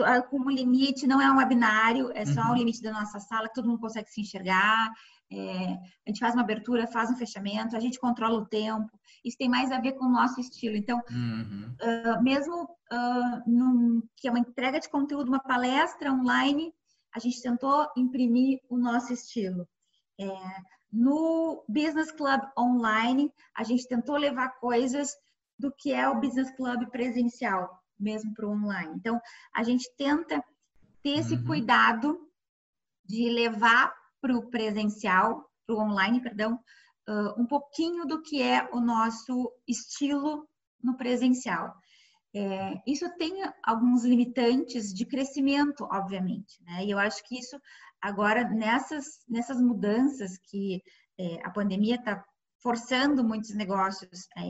ah, 0.00 0.22
como 0.22 0.50
limite, 0.50 1.06
não 1.06 1.20
é 1.20 1.30
um 1.30 1.36
webinário, 1.36 2.10
é 2.14 2.24
só 2.24 2.42
uhum. 2.42 2.52
o 2.52 2.54
limite 2.54 2.82
da 2.82 2.92
nossa 2.92 3.20
sala, 3.20 3.48
que 3.48 3.54
todo 3.54 3.68
mundo 3.68 3.80
consegue 3.80 4.10
se 4.10 4.20
enxergar. 4.20 4.90
É, 5.30 5.74
a 5.74 6.08
gente 6.08 6.20
faz 6.20 6.34
uma 6.34 6.42
abertura, 6.42 6.86
faz 6.86 7.10
um 7.10 7.16
fechamento, 7.16 7.76
a 7.76 7.80
gente 7.80 7.98
controla 7.98 8.38
o 8.38 8.46
tempo. 8.46 8.90
Isso 9.24 9.36
tem 9.38 9.48
mais 9.48 9.70
a 9.70 9.80
ver 9.80 9.92
com 9.92 10.06
o 10.06 10.12
nosso 10.12 10.40
estilo. 10.40 10.76
Então, 10.76 11.00
uhum. 11.10 11.74
uh, 11.80 12.22
mesmo 12.22 12.64
uh, 12.64 13.50
num, 13.50 14.02
que 14.16 14.28
é 14.28 14.30
uma 14.30 14.40
entrega 14.40 14.80
de 14.80 14.88
conteúdo, 14.88 15.28
uma 15.28 15.40
palestra 15.40 16.12
online, 16.12 16.72
a 17.14 17.18
gente 17.18 17.42
tentou 17.42 17.88
imprimir 17.96 18.60
o 18.68 18.76
nosso 18.76 19.12
estilo. 19.12 19.68
É, 20.18 20.26
no 20.92 21.64
Business 21.68 22.10
Club 22.12 22.40
Online, 22.58 23.32
a 23.54 23.64
gente 23.64 23.86
tentou 23.88 24.16
levar 24.16 24.58
coisas 24.60 25.14
do 25.58 25.72
que 25.72 25.92
é 25.92 26.08
o 26.08 26.20
Business 26.20 26.54
Club 26.56 26.90
presencial 26.90 27.82
mesmo 28.02 28.34
para 28.34 28.46
o 28.46 28.50
online. 28.50 28.94
Então, 28.96 29.20
a 29.54 29.62
gente 29.62 29.88
tenta 29.96 30.42
ter 31.02 31.18
esse 31.18 31.34
uhum. 31.34 31.44
cuidado 31.44 32.18
de 33.04 33.30
levar 33.30 33.94
para 34.20 34.36
o 34.36 34.48
presencial, 34.50 35.48
para 35.66 35.76
o 35.76 35.80
online, 35.80 36.20
perdão, 36.20 36.58
uh, 37.08 37.40
um 37.40 37.46
pouquinho 37.46 38.04
do 38.06 38.20
que 38.22 38.42
é 38.42 38.68
o 38.72 38.80
nosso 38.80 39.52
estilo 39.66 40.48
no 40.82 40.96
presencial. 40.96 41.74
É, 42.34 42.82
isso 42.86 43.08
tem 43.18 43.42
alguns 43.62 44.04
limitantes 44.04 44.92
de 44.92 45.04
crescimento, 45.04 45.86
obviamente, 45.90 46.62
né? 46.62 46.84
E 46.84 46.90
eu 46.90 46.98
acho 46.98 47.22
que 47.24 47.38
isso 47.38 47.60
agora 48.00 48.48
nessas 48.48 49.22
nessas 49.28 49.60
mudanças 49.60 50.38
que 50.38 50.82
é, 51.18 51.46
a 51.46 51.50
pandemia 51.50 51.96
está 51.96 52.24
forçando 52.62 53.22
muitos 53.22 53.54
negócios 53.54 54.26
é, 54.36 54.42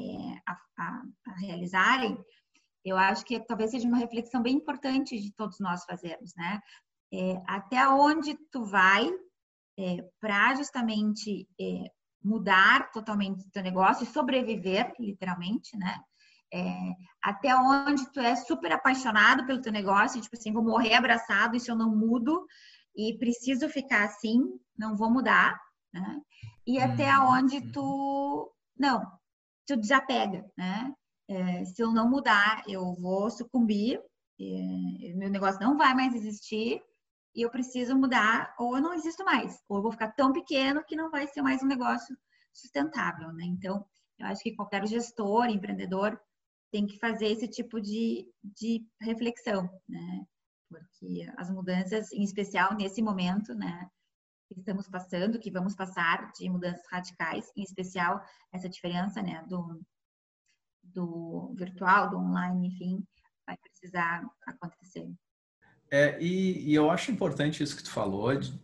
a, 0.46 0.52
a, 0.78 1.02
a, 1.26 1.34
realizarem, 1.40 2.16
eu 2.84 2.96
acho 2.96 3.24
que 3.24 3.40
talvez 3.40 3.70
seja 3.70 3.88
uma 3.88 3.98
reflexão 3.98 4.42
bem 4.42 4.54
importante 4.54 5.18
de 5.18 5.32
todos 5.32 5.58
nós 5.58 5.84
fazermos, 5.84 6.34
né? 6.36 6.60
É, 7.12 7.42
até 7.46 7.86
onde 7.88 8.36
tu 8.50 8.64
vai 8.64 9.10
é, 9.78 10.08
para 10.20 10.54
justamente 10.54 11.48
é, 11.60 11.90
mudar 12.22 12.90
totalmente 12.92 13.46
o 13.46 13.50
teu 13.50 13.62
negócio 13.62 14.04
e 14.04 14.06
sobreviver, 14.06 14.94
literalmente, 14.98 15.76
né? 15.76 16.00
É, 16.52 16.94
até 17.22 17.54
onde 17.56 18.10
tu 18.12 18.20
é 18.20 18.36
super 18.36 18.72
apaixonado 18.72 19.46
pelo 19.46 19.62
teu 19.62 19.72
negócio, 19.72 20.20
tipo 20.20 20.36
assim, 20.36 20.52
vou 20.52 20.62
morrer 20.62 20.94
abraçado, 20.94 21.56
isso 21.56 21.70
eu 21.70 21.76
não 21.76 21.96
mudo 21.96 22.46
e 22.94 23.16
preciso 23.18 23.68
ficar 23.68 24.04
assim, 24.04 24.42
não 24.76 24.96
vou 24.96 25.10
mudar, 25.10 25.58
né? 25.92 26.20
E 26.66 26.78
uhum. 26.78 26.84
até 26.84 27.18
onde 27.18 27.56
uhum. 27.56 27.72
tu 27.72 28.54
não, 28.78 29.06
tu 29.66 29.76
desapega, 29.76 30.44
né? 30.56 30.92
É, 31.28 31.64
se 31.64 31.82
eu 31.82 31.92
não 31.92 32.10
mudar, 32.10 32.62
eu 32.68 32.94
vou 32.94 33.30
sucumbir, 33.30 33.98
é, 34.40 35.14
meu 35.14 35.30
negócio 35.30 35.60
não 35.60 35.76
vai 35.76 35.94
mais 35.94 36.14
existir 36.14 36.82
e 37.34 37.42
eu 37.42 37.50
preciso 37.50 37.96
mudar, 37.96 38.54
ou 38.58 38.76
eu 38.76 38.82
não 38.82 38.92
existo 38.92 39.24
mais, 39.24 39.58
ou 39.68 39.78
eu 39.78 39.82
vou 39.82 39.92
ficar 39.92 40.12
tão 40.12 40.32
pequeno 40.32 40.84
que 40.84 40.96
não 40.96 41.10
vai 41.10 41.26
ser 41.28 41.40
mais 41.40 41.62
um 41.62 41.66
negócio 41.66 42.14
sustentável, 42.52 43.32
né? 43.32 43.44
Então, 43.44 43.86
eu 44.18 44.26
acho 44.26 44.42
que 44.42 44.54
qualquer 44.54 44.86
gestor, 44.86 45.46
empreendedor, 45.46 46.20
tem 46.72 46.86
que 46.86 46.98
fazer 46.98 47.26
esse 47.26 47.46
tipo 47.46 47.80
de, 47.80 48.26
de 48.42 48.84
reflexão, 49.00 49.68
né? 49.86 50.26
Porque 50.68 51.30
as 51.36 51.50
mudanças, 51.50 52.10
em 52.12 52.22
especial 52.22 52.74
nesse 52.74 53.02
momento, 53.02 53.54
né? 53.54 53.88
Que 54.48 54.58
estamos 54.58 54.88
passando, 54.88 55.38
que 55.38 55.50
vamos 55.50 55.76
passar 55.76 56.32
de 56.32 56.48
mudanças 56.48 56.82
radicais, 56.90 57.52
em 57.54 57.62
especial 57.62 58.24
essa 58.50 58.70
diferença, 58.70 59.22
né? 59.22 59.44
Do, 59.46 59.82
do 60.82 61.54
virtual, 61.54 62.08
do 62.08 62.16
online, 62.16 62.68
enfim, 62.68 63.04
vai 63.46 63.56
precisar 63.58 64.26
acontecer. 64.46 65.12
É, 65.90 66.18
e, 66.22 66.70
e 66.70 66.74
eu 66.74 66.90
acho 66.90 67.12
importante 67.12 67.62
isso 67.62 67.76
que 67.76 67.84
tu 67.84 67.90
falou, 67.90 68.34
de, 68.34 68.58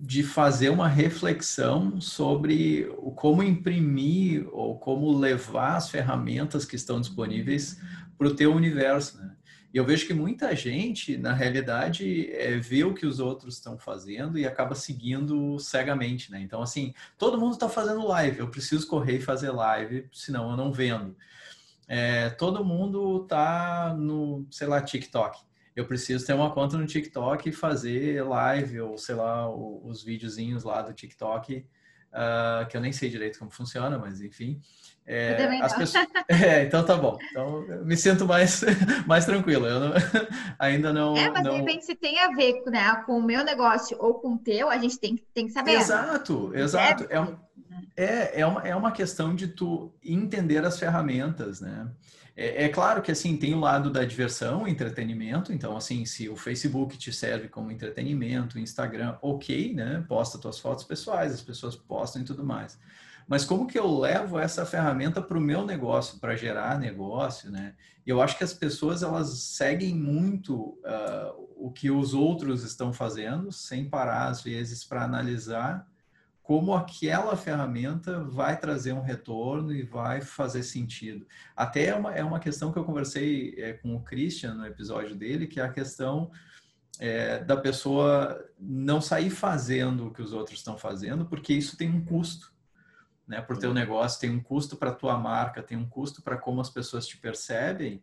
de 0.00 0.22
fazer 0.22 0.68
uma 0.68 0.86
reflexão 0.86 2.00
sobre 2.00 2.84
como 3.16 3.42
imprimir 3.42 4.48
ou 4.52 4.78
como 4.78 5.16
levar 5.16 5.76
as 5.76 5.90
ferramentas 5.90 6.64
que 6.64 6.76
estão 6.76 7.00
disponíveis 7.00 7.80
para 8.16 8.28
o 8.28 8.34
teu 8.34 8.54
universo. 8.54 9.18
Né? 9.18 9.34
E 9.74 9.76
eu 9.76 9.84
vejo 9.84 10.06
que 10.06 10.14
muita 10.14 10.54
gente, 10.54 11.16
na 11.16 11.32
realidade, 11.32 12.30
é, 12.32 12.56
vê 12.56 12.84
o 12.84 12.94
que 12.94 13.06
os 13.06 13.18
outros 13.18 13.54
estão 13.54 13.76
fazendo 13.76 14.38
e 14.38 14.46
acaba 14.46 14.74
seguindo 14.76 15.58
cegamente. 15.58 16.30
Né? 16.30 16.40
Então, 16.42 16.62
assim, 16.62 16.94
todo 17.18 17.38
mundo 17.38 17.54
está 17.54 17.68
fazendo 17.68 18.06
live, 18.06 18.38
eu 18.38 18.48
preciso 18.48 18.86
correr 18.86 19.16
e 19.16 19.20
fazer 19.20 19.50
live, 19.50 20.08
senão 20.12 20.50
eu 20.50 20.56
não 20.56 20.72
vendo. 20.72 21.16
É, 21.88 22.30
todo 22.30 22.64
mundo 22.64 23.22
está 23.22 23.96
no, 23.98 24.46
sei 24.50 24.68
lá, 24.68 24.80
TikTok 24.80 25.47
eu 25.78 25.86
preciso 25.86 26.26
ter 26.26 26.32
uma 26.32 26.50
conta 26.50 26.76
no 26.76 26.86
TikTok 26.86 27.48
e 27.48 27.52
fazer 27.52 28.22
live 28.24 28.80
ou 28.80 28.98
sei 28.98 29.14
lá 29.14 29.48
os 29.48 30.02
videozinhos 30.02 30.64
lá 30.64 30.82
do 30.82 30.92
TikTok 30.92 31.64
uh, 32.08 32.66
que 32.68 32.76
eu 32.76 32.80
nem 32.80 32.90
sei 32.90 33.08
direito 33.08 33.38
como 33.38 33.50
funciona, 33.50 33.96
mas 33.96 34.20
enfim. 34.20 34.60
É, 35.06 35.60
as 35.62 35.72
pessoas... 35.74 36.06
é, 36.28 36.64
então 36.64 36.84
tá 36.84 36.96
bom. 36.96 37.16
Então 37.30 37.64
me 37.84 37.96
sinto 37.96 38.26
mais, 38.26 38.62
mais 39.06 39.24
tranquilo. 39.24 39.66
Eu 39.66 39.80
não... 39.80 39.92
ainda 40.58 40.92
não. 40.92 41.16
É, 41.16 41.30
mas 41.30 41.44
não... 41.44 41.52
de 41.52 41.58
repente 41.58 41.84
se 41.84 41.94
tem 41.94 42.18
a 42.18 42.32
ver 42.32 42.60
né, 42.66 43.02
com 43.06 43.16
o 43.16 43.22
meu 43.22 43.44
negócio 43.44 43.96
ou 44.00 44.14
com 44.14 44.34
o 44.34 44.38
teu, 44.38 44.68
a 44.68 44.78
gente 44.78 44.98
tem, 44.98 45.16
tem 45.32 45.46
que 45.46 45.52
saber. 45.52 45.74
Exato, 45.74 46.48
né? 46.48 46.60
exato. 46.60 47.06
É, 47.08 47.20
um, 47.20 47.36
é, 47.96 48.40
é, 48.40 48.46
uma, 48.46 48.62
é 48.66 48.74
uma 48.74 48.90
questão 48.90 49.32
de 49.32 49.46
tu 49.46 49.94
entender 50.04 50.64
as 50.64 50.76
ferramentas, 50.76 51.60
né? 51.60 51.88
É, 52.40 52.66
é, 52.66 52.68
claro 52.68 53.02
que 53.02 53.10
assim 53.10 53.36
tem 53.36 53.52
o 53.52 53.58
lado 53.58 53.90
da 53.90 54.04
diversão, 54.04 54.68
entretenimento. 54.68 55.52
Então, 55.52 55.76
assim, 55.76 56.04
se 56.04 56.28
o 56.28 56.36
Facebook 56.36 56.96
te 56.96 57.12
serve 57.12 57.48
como 57.48 57.72
entretenimento, 57.72 58.60
Instagram, 58.60 59.18
ok, 59.20 59.74
né? 59.74 60.04
Posta 60.06 60.38
tuas 60.38 60.60
fotos 60.60 60.84
pessoais, 60.84 61.32
as 61.32 61.42
pessoas 61.42 61.74
postam 61.74 62.22
e 62.22 62.24
tudo 62.24 62.44
mais. 62.44 62.78
Mas 63.26 63.44
como 63.44 63.66
que 63.66 63.76
eu 63.76 63.98
levo 63.98 64.38
essa 64.38 64.64
ferramenta 64.64 65.20
para 65.20 65.36
o 65.36 65.40
meu 65.40 65.66
negócio, 65.66 66.20
para 66.20 66.36
gerar 66.36 66.78
negócio, 66.78 67.50
né? 67.50 67.74
Eu 68.06 68.22
acho 68.22 68.38
que 68.38 68.44
as 68.44 68.54
pessoas 68.54 69.02
elas 69.02 69.30
seguem 69.30 69.96
muito 69.96 70.54
uh, 70.54 71.48
o 71.56 71.72
que 71.72 71.90
os 71.90 72.14
outros 72.14 72.62
estão 72.62 72.92
fazendo, 72.92 73.50
sem 73.50 73.90
parar 73.90 74.28
às 74.28 74.42
vezes 74.42 74.84
para 74.84 75.02
analisar 75.02 75.87
como 76.48 76.74
aquela 76.74 77.36
ferramenta 77.36 78.24
vai 78.24 78.58
trazer 78.58 78.94
um 78.94 79.02
retorno 79.02 79.70
e 79.70 79.82
vai 79.82 80.22
fazer 80.22 80.62
sentido. 80.62 81.26
Até 81.54 81.88
é 81.88 81.94
uma, 81.94 82.14
é 82.14 82.24
uma 82.24 82.40
questão 82.40 82.72
que 82.72 82.78
eu 82.78 82.86
conversei 82.86 83.54
é, 83.58 83.74
com 83.74 83.94
o 83.94 84.02
Christian 84.02 84.54
no 84.54 84.64
episódio 84.64 85.14
dele, 85.14 85.46
que 85.46 85.60
é 85.60 85.62
a 85.62 85.68
questão 85.68 86.30
é, 86.98 87.44
da 87.44 87.54
pessoa 87.54 88.42
não 88.58 88.98
sair 88.98 89.28
fazendo 89.28 90.06
o 90.06 90.10
que 90.10 90.22
os 90.22 90.32
outros 90.32 90.60
estão 90.60 90.78
fazendo, 90.78 91.26
porque 91.26 91.52
isso 91.52 91.76
tem 91.76 91.90
um 91.90 92.02
custo. 92.02 92.50
Né, 93.26 93.42
para 93.42 93.54
o 93.54 93.58
teu 93.58 93.74
negócio, 93.74 94.18
tem 94.18 94.30
um 94.30 94.42
custo 94.42 94.74
para 94.74 94.88
a 94.88 94.94
tua 94.94 95.18
marca, 95.18 95.62
tem 95.62 95.76
um 95.76 95.86
custo 95.86 96.22
para 96.22 96.38
como 96.38 96.62
as 96.62 96.70
pessoas 96.70 97.06
te 97.06 97.18
percebem, 97.18 98.02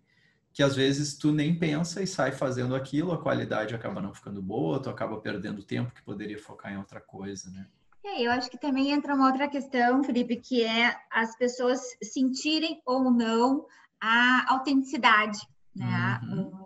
que 0.54 0.62
às 0.62 0.76
vezes 0.76 1.18
tu 1.18 1.32
nem 1.32 1.58
pensa 1.58 2.00
e 2.04 2.06
sai 2.06 2.32
fazendo 2.32 2.76
aquilo, 2.76 3.12
a 3.12 3.20
qualidade 3.20 3.74
acaba 3.74 4.00
não 4.00 4.14
ficando 4.14 4.40
boa, 4.40 4.80
tu 4.80 4.88
acaba 4.88 5.20
perdendo 5.20 5.64
tempo 5.64 5.96
que 5.96 6.04
poderia 6.04 6.38
focar 6.38 6.72
em 6.72 6.78
outra 6.78 7.02
coisa, 7.02 7.50
né? 7.50 7.66
É, 8.06 8.22
eu 8.22 8.32
acho 8.32 8.52
que 8.52 8.58
também 8.58 8.92
entra 8.92 9.16
uma 9.16 9.26
outra 9.28 9.48
questão, 9.48 10.04
Felipe, 10.04 10.36
que 10.36 10.64
é 10.64 10.96
as 11.12 11.36
pessoas 11.36 11.82
sentirem 12.04 12.80
ou 12.86 13.10
não 13.12 13.66
a 14.00 14.54
autenticidade, 14.54 15.40
né? 15.76 16.22
Uhum. 16.24 16.66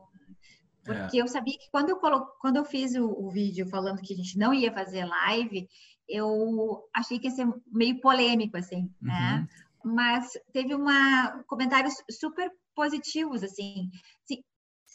Porque 0.84 1.18
é. 1.18 1.22
eu 1.22 1.28
sabia 1.28 1.58
que 1.58 1.70
quando 1.72 1.90
eu, 1.90 1.98
colo... 1.98 2.26
quando 2.42 2.58
eu 2.58 2.66
fiz 2.66 2.94
o, 2.96 3.06
o, 3.06 3.30
vídeo 3.30 3.70
falando 3.70 4.02
que 4.02 4.14
a 4.14 4.18
gente 4.18 4.38
não 4.38 4.54
ia 4.54 4.74
fazer 4.74 5.06
live, 5.06 5.70
eu 6.10 6.84
achei 6.94 7.18
que 7.18 7.28
ia 7.28 7.34
ser 7.34 7.48
meio 7.68 8.02
polêmico, 8.02 8.58
assim, 8.58 8.92
né? 9.02 9.14
uhum. 9.14 9.40
né? 9.40 9.48
Mas 9.82 10.32
teve 10.52 10.76
uma 10.76 11.42
comentários 11.48 11.94
super 12.12 12.52
positivos, 12.76 13.44
assim. 13.44 13.90
Sim, 14.26 14.44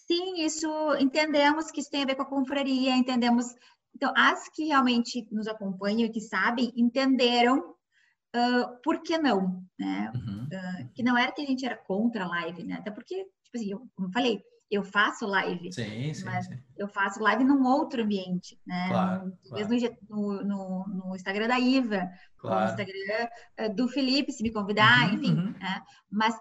sim, 0.06 0.44
isso 0.44 0.68
entendemos 0.98 1.70
que 1.70 1.80
isso 1.80 1.90
tem 1.90 2.02
a 2.02 2.06
ver 2.06 2.14
com 2.14 2.22
a 2.22 2.26
confraria, 2.26 2.96
entendemos 2.96 3.54
então, 3.94 4.12
as 4.16 4.48
que 4.48 4.64
realmente 4.64 5.26
nos 5.30 5.46
acompanham 5.46 6.06
e 6.06 6.10
que 6.10 6.20
sabem, 6.20 6.72
entenderam 6.76 7.58
uh, 7.60 8.82
por 8.82 9.02
que 9.02 9.16
não, 9.16 9.64
né? 9.78 10.10
Uhum. 10.14 10.44
Uh, 10.44 10.92
que 10.94 11.02
não 11.02 11.16
era 11.16 11.32
que 11.32 11.42
a 11.42 11.46
gente 11.46 11.64
era 11.64 11.76
contra 11.76 12.24
a 12.24 12.28
live, 12.28 12.64
né? 12.64 12.74
Até 12.74 12.90
porque, 12.90 13.14
tipo 13.14 13.56
assim, 13.56 13.70
eu, 13.70 13.88
como 13.94 14.08
eu 14.08 14.12
falei, 14.12 14.42
eu 14.70 14.82
faço 14.82 15.26
live, 15.26 15.72
sim, 15.72 16.12
sim, 16.12 16.24
mas 16.24 16.46
sim. 16.46 16.58
eu 16.76 16.88
faço 16.88 17.22
live 17.22 17.44
num 17.44 17.64
outro 17.64 18.02
ambiente, 18.02 18.58
né? 18.66 18.88
Claro, 18.88 19.26
no, 19.26 19.38
claro. 19.48 19.68
No, 20.08 20.42
no, 20.42 20.86
no, 20.88 21.14
Instagram 21.14 21.46
da 21.46 21.60
Iva, 21.60 22.10
claro. 22.38 22.64
no 22.64 22.70
Instagram 22.70 23.74
do 23.76 23.88
Felipe, 23.88 24.32
se 24.32 24.42
me 24.42 24.52
convidar, 24.52 25.08
uhum, 25.08 25.14
enfim. 25.14 25.34
Uhum. 25.34 25.52
Né? 25.52 25.82
Mas 26.10 26.34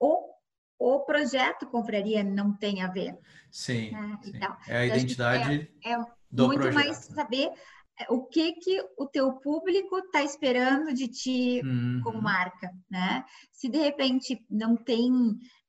o, 0.00 0.34
o 0.78 1.00
projeto 1.00 1.66
Confraria 1.66 2.22
não 2.22 2.54
tem 2.56 2.82
a 2.82 2.88
ver. 2.88 3.18
Sim, 3.50 3.90
né? 3.90 4.18
sim. 4.22 4.32
Então, 4.34 4.56
é 4.68 4.78
a 4.78 4.86
identidade... 4.86 5.70
É, 5.84 5.92
é, 5.92 5.98
do 6.30 6.46
muito 6.46 6.60
projeto. 6.60 6.74
mais 6.74 6.96
saber 6.96 7.50
é, 7.98 8.06
o 8.10 8.24
que 8.24 8.52
que 8.52 8.80
o 8.96 9.06
teu 9.06 9.32
público 9.34 9.98
está 9.98 10.22
esperando 10.22 10.92
de 10.94 11.08
ti 11.08 11.60
uhum. 11.64 12.00
como 12.04 12.22
marca, 12.22 12.70
né? 12.88 13.24
Se 13.50 13.68
de 13.68 13.78
repente 13.78 14.44
não 14.48 14.76
tem 14.76 15.10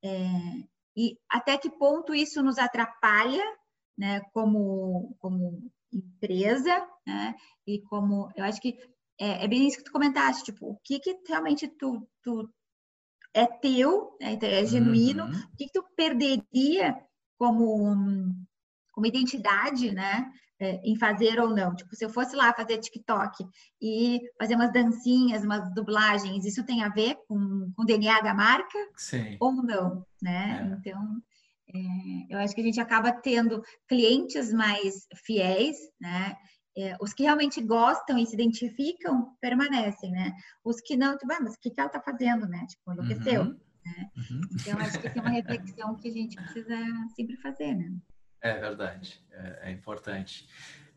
é, 0.03 0.27
e 0.95 1.17
até 1.29 1.57
que 1.57 1.69
ponto 1.69 2.13
isso 2.13 2.43
nos 2.43 2.57
atrapalha, 2.57 3.43
né? 3.97 4.21
Como 4.33 5.15
como 5.19 5.71
empresa, 5.91 6.85
né? 7.05 7.35
E 7.65 7.81
como 7.83 8.29
eu 8.35 8.43
acho 8.43 8.61
que 8.61 8.77
é, 9.19 9.45
é 9.45 9.47
bem 9.47 9.67
isso 9.67 9.77
que 9.77 9.83
tu 9.85 9.91
comentaste, 9.91 10.45
tipo, 10.45 10.67
o 10.69 10.79
que 10.83 10.99
que 10.99 11.17
realmente 11.27 11.67
tu, 11.67 12.07
tu 12.23 12.49
é 13.33 13.45
teu, 13.45 14.17
né? 14.19 14.33
Então, 14.33 14.49
é 14.49 14.65
genuíno, 14.65 15.25
uhum. 15.25 15.31
o 15.31 15.57
que, 15.57 15.65
que 15.65 15.73
tu 15.73 15.83
perderia 15.95 16.97
como 17.37 17.95
como 18.91 19.07
identidade, 19.07 19.91
né? 19.93 20.29
é, 20.59 20.81
em 20.83 20.95
fazer 20.97 21.39
ou 21.39 21.49
não. 21.49 21.73
Tipo, 21.73 21.95
se 21.95 22.03
eu 22.03 22.09
fosse 22.09 22.35
lá 22.35 22.53
fazer 22.53 22.77
TikTok 22.77 23.47
e 23.81 24.19
fazer 24.37 24.55
umas 24.55 24.73
dancinhas, 24.73 25.43
umas 25.43 25.73
dublagens, 25.73 26.45
isso 26.45 26.65
tem 26.65 26.83
a 26.83 26.89
ver 26.89 27.15
com, 27.27 27.71
com 27.75 27.83
o 27.83 27.85
DNA 27.85 28.21
da 28.21 28.33
marca? 28.33 28.77
Sim. 28.95 29.37
Ou 29.39 29.53
não, 29.53 30.05
né? 30.21 30.69
É. 30.69 30.75
Então, 30.75 31.21
é, 31.73 32.33
eu 32.35 32.39
acho 32.39 32.53
que 32.53 32.61
a 32.61 32.63
gente 32.63 32.81
acaba 32.81 33.11
tendo 33.11 33.63
clientes 33.87 34.51
mais 34.51 35.07
fiéis, 35.25 35.77
né? 35.99 36.35
É, 36.81 36.97
os 36.99 37.13
que 37.13 37.23
realmente 37.23 37.61
gostam 37.61 38.17
e 38.17 38.25
se 38.25 38.33
identificam 38.33 39.35
permanecem, 39.41 40.11
né? 40.11 40.33
Os 40.63 40.81
que 40.81 40.95
não, 40.95 41.17
tipo, 41.17 41.31
ah, 41.31 41.39
mas 41.41 41.55
o 41.55 41.59
que, 41.59 41.69
que 41.69 41.79
ela 41.79 41.87
está 41.87 42.01
fazendo, 42.01 42.47
né? 42.47 42.65
Tipo, 42.67 42.93
enlouqueceu. 42.93 43.41
Uhum. 43.41 43.59
Né? 43.85 44.09
Uhum. 44.17 44.41
Então, 44.53 44.79
acho 44.79 44.99
que 44.99 45.07
essa 45.07 45.19
é 45.19 45.21
uma 45.21 45.31
reflexão 45.31 45.95
que 45.95 46.07
a 46.07 46.11
gente 46.11 46.35
precisa 46.35 46.77
sempre 47.15 47.35
fazer, 47.37 47.75
né? 47.75 47.91
É 48.41 48.53
verdade, 48.53 49.21
é, 49.31 49.69
é 49.69 49.71
importante. 49.71 50.47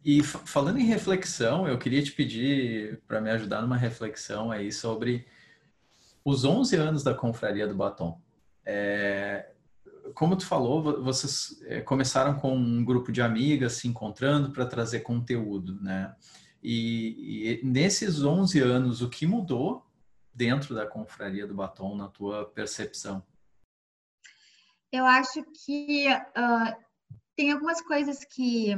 E 0.05 0.23
falando 0.23 0.79
em 0.79 0.85
reflexão, 0.85 1.66
eu 1.66 1.79
queria 1.79 2.03
te 2.03 2.12
pedir 2.12 3.01
para 3.07 3.21
me 3.21 3.31
ajudar 3.31 3.62
numa 3.62 3.77
reflexão 3.77 4.51
aí 4.51 4.73
sobre 4.73 5.27
os 6.25 6.45
11 6.45 6.77
anos 6.77 7.03
da 7.03 7.14
Confraria 7.14 7.66
do 7.66 7.75
Batom. 7.75 8.21
É, 8.64 9.52
como 10.14 10.37
tu 10.37 10.46
falou, 10.46 11.03
vocês 11.03 11.61
é, 11.64 11.81
começaram 11.81 12.38
com 12.38 12.55
um 12.57 12.85
grupo 12.85 13.12
de 13.12 13.20
amigas 13.22 13.75
se 13.75 13.88
encontrando 13.88 14.51
para 14.51 14.66
trazer 14.66 15.01
conteúdo, 15.01 15.81
né? 15.81 16.14
E, 16.62 17.61
e, 17.61 17.64
nesses 17.64 18.22
11 18.22 18.61
anos, 18.61 19.03
o 19.03 19.11
que 19.11 19.27
mudou 19.27 19.85
dentro 20.33 20.75
da 20.75 20.87
Confraria 20.87 21.46
do 21.46 21.55
Batom, 21.55 21.96
na 21.96 22.09
tua 22.09 22.46
percepção? 22.46 23.22
Eu 24.92 25.05
acho 25.05 25.42
que 25.64 26.07
uh, 26.09 26.77
tem 27.37 27.51
algumas 27.51 27.81
coisas 27.83 28.25
que 28.25 28.75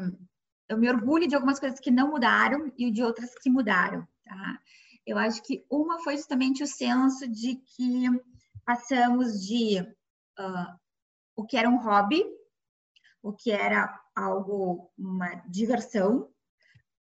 eu 0.68 0.78
me 0.78 0.88
orgulho 0.88 1.28
de 1.28 1.34
algumas 1.34 1.60
coisas 1.60 1.78
que 1.78 1.90
não 1.90 2.10
mudaram 2.10 2.72
e 2.78 2.90
de 2.90 3.02
outras 3.02 3.34
que 3.38 3.50
mudaram, 3.50 4.06
tá? 4.24 4.58
Eu 5.06 5.18
acho 5.18 5.42
que 5.42 5.64
uma 5.70 6.02
foi 6.02 6.16
justamente 6.16 6.62
o 6.62 6.66
senso 6.66 7.28
de 7.28 7.56
que 7.56 8.08
passamos 8.64 9.44
de 9.46 9.80
uh, 9.80 10.83
o 11.36 11.44
que 11.44 11.56
era 11.56 11.68
um 11.68 11.78
hobby, 11.78 12.24
o 13.22 13.32
que 13.32 13.50
era 13.50 14.00
algo, 14.14 14.90
uma 14.98 15.34
diversão, 15.48 16.28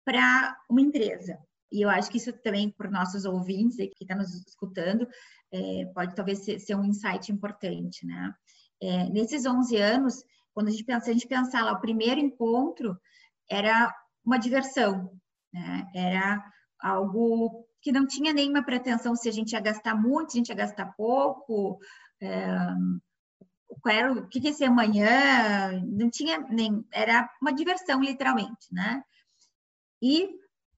para 0.06 0.58
uma 0.70 0.82
empresa. 0.82 1.38
E 1.72 1.82
eu 1.82 1.90
acho 1.90 2.10
que 2.10 2.18
isso 2.18 2.32
também, 2.32 2.70
para 2.70 2.90
nossos 2.90 3.26
ouvintes 3.26 3.78
que 3.78 3.92
estão 4.02 4.18
tá 4.18 4.24
nos 4.24 4.34
escutando, 4.48 5.08
é, 5.52 5.86
pode 5.94 6.16
talvez 6.16 6.40
ser, 6.40 6.60
ser, 6.60 6.76
um 6.76 6.84
insight 6.84 7.32
importante, 7.32 8.06
né? 8.06 8.34
É, 8.82 9.10
nesses 9.10 9.46
11 9.46 9.78
anos, 9.78 10.24
quando 10.54 10.68
a 10.68 10.72
gente 10.72 10.84
pensa, 10.84 11.10
a 11.10 11.14
gente 11.14 11.28
pensar 11.28 11.64
lá, 11.64 11.74
o 11.74 11.82
primeiro 11.82 12.20
encontro 12.20 13.00
era 13.50 13.94
uma 14.24 14.38
diversão, 14.38 15.12
né? 15.52 15.88
Era 15.96 16.44
algo 16.80 17.66
que 17.82 17.92
não 17.92 18.06
tinha 18.06 18.34
nenhuma 18.34 18.64
pretensão 18.64 19.16
se 19.16 19.28
a 19.28 19.32
gente 19.32 19.54
ia 19.54 19.60
gastar 19.60 19.96
muito, 19.96 20.32
se 20.32 20.38
a 20.38 20.40
gente 20.40 20.50
ia 20.50 20.56
gastar 20.56 20.94
pouco, 20.96 21.80
é, 22.22 22.48
qual 23.82 23.96
era, 23.96 24.12
o 24.14 24.28
que 24.28 24.40
ia 24.40 24.54
ser 24.54 24.66
amanhã, 24.66 25.82
não 25.86 26.10
tinha 26.10 26.40
nem, 26.50 26.86
era 26.92 27.30
uma 27.42 27.54
diversão 27.54 28.02
literalmente, 28.02 28.72
né? 28.72 29.04
E 30.02 30.30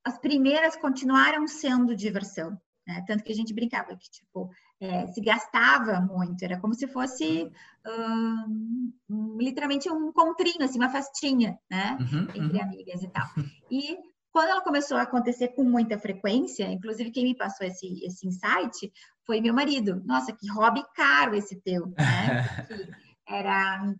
as 0.03 0.19
primeiras 0.19 0.75
continuaram 0.75 1.47
sendo 1.47 1.95
diversão, 1.95 2.59
né? 2.87 3.03
Tanto 3.07 3.23
que 3.23 3.31
a 3.31 3.35
gente 3.35 3.53
brincava 3.53 3.95
que, 3.95 4.09
tipo, 4.09 4.49
é, 4.79 5.07
se 5.07 5.21
gastava 5.21 5.99
muito, 6.01 6.43
era 6.43 6.59
como 6.59 6.73
se 6.73 6.87
fosse 6.87 7.51
um, 7.87 9.37
literalmente 9.39 9.89
um 9.89 10.09
encontrinho, 10.09 10.63
assim, 10.63 10.77
uma 10.77 10.89
festinha, 10.89 11.57
né? 11.69 11.97
Uhum, 11.99 12.21
Entre 12.35 12.57
uhum. 12.57 12.63
amigas 12.63 13.03
e 13.03 13.07
tal. 13.07 13.27
E 13.71 13.97
quando 14.35 14.49
ela 14.49 14.59
começou 14.59 14.97
a 14.97 15.03
acontecer 15.03 15.47
com 15.55 15.63
muita 15.63 15.97
frequência, 15.97 16.69
inclusive 16.69 17.09
quem 17.09 17.23
me 17.23 17.37
passou 17.37 17.65
esse, 17.65 18.03
esse 18.03 18.27
insight 18.27 18.91
foi 19.25 19.39
meu 19.39 19.53
marido. 19.53 20.03
Nossa, 20.03 20.33
que 20.33 20.51
hobby 20.51 20.83
caro 20.93 21.35
esse 21.35 21.55
teu, 21.61 21.87
né? 21.87 21.95
era 23.25 23.95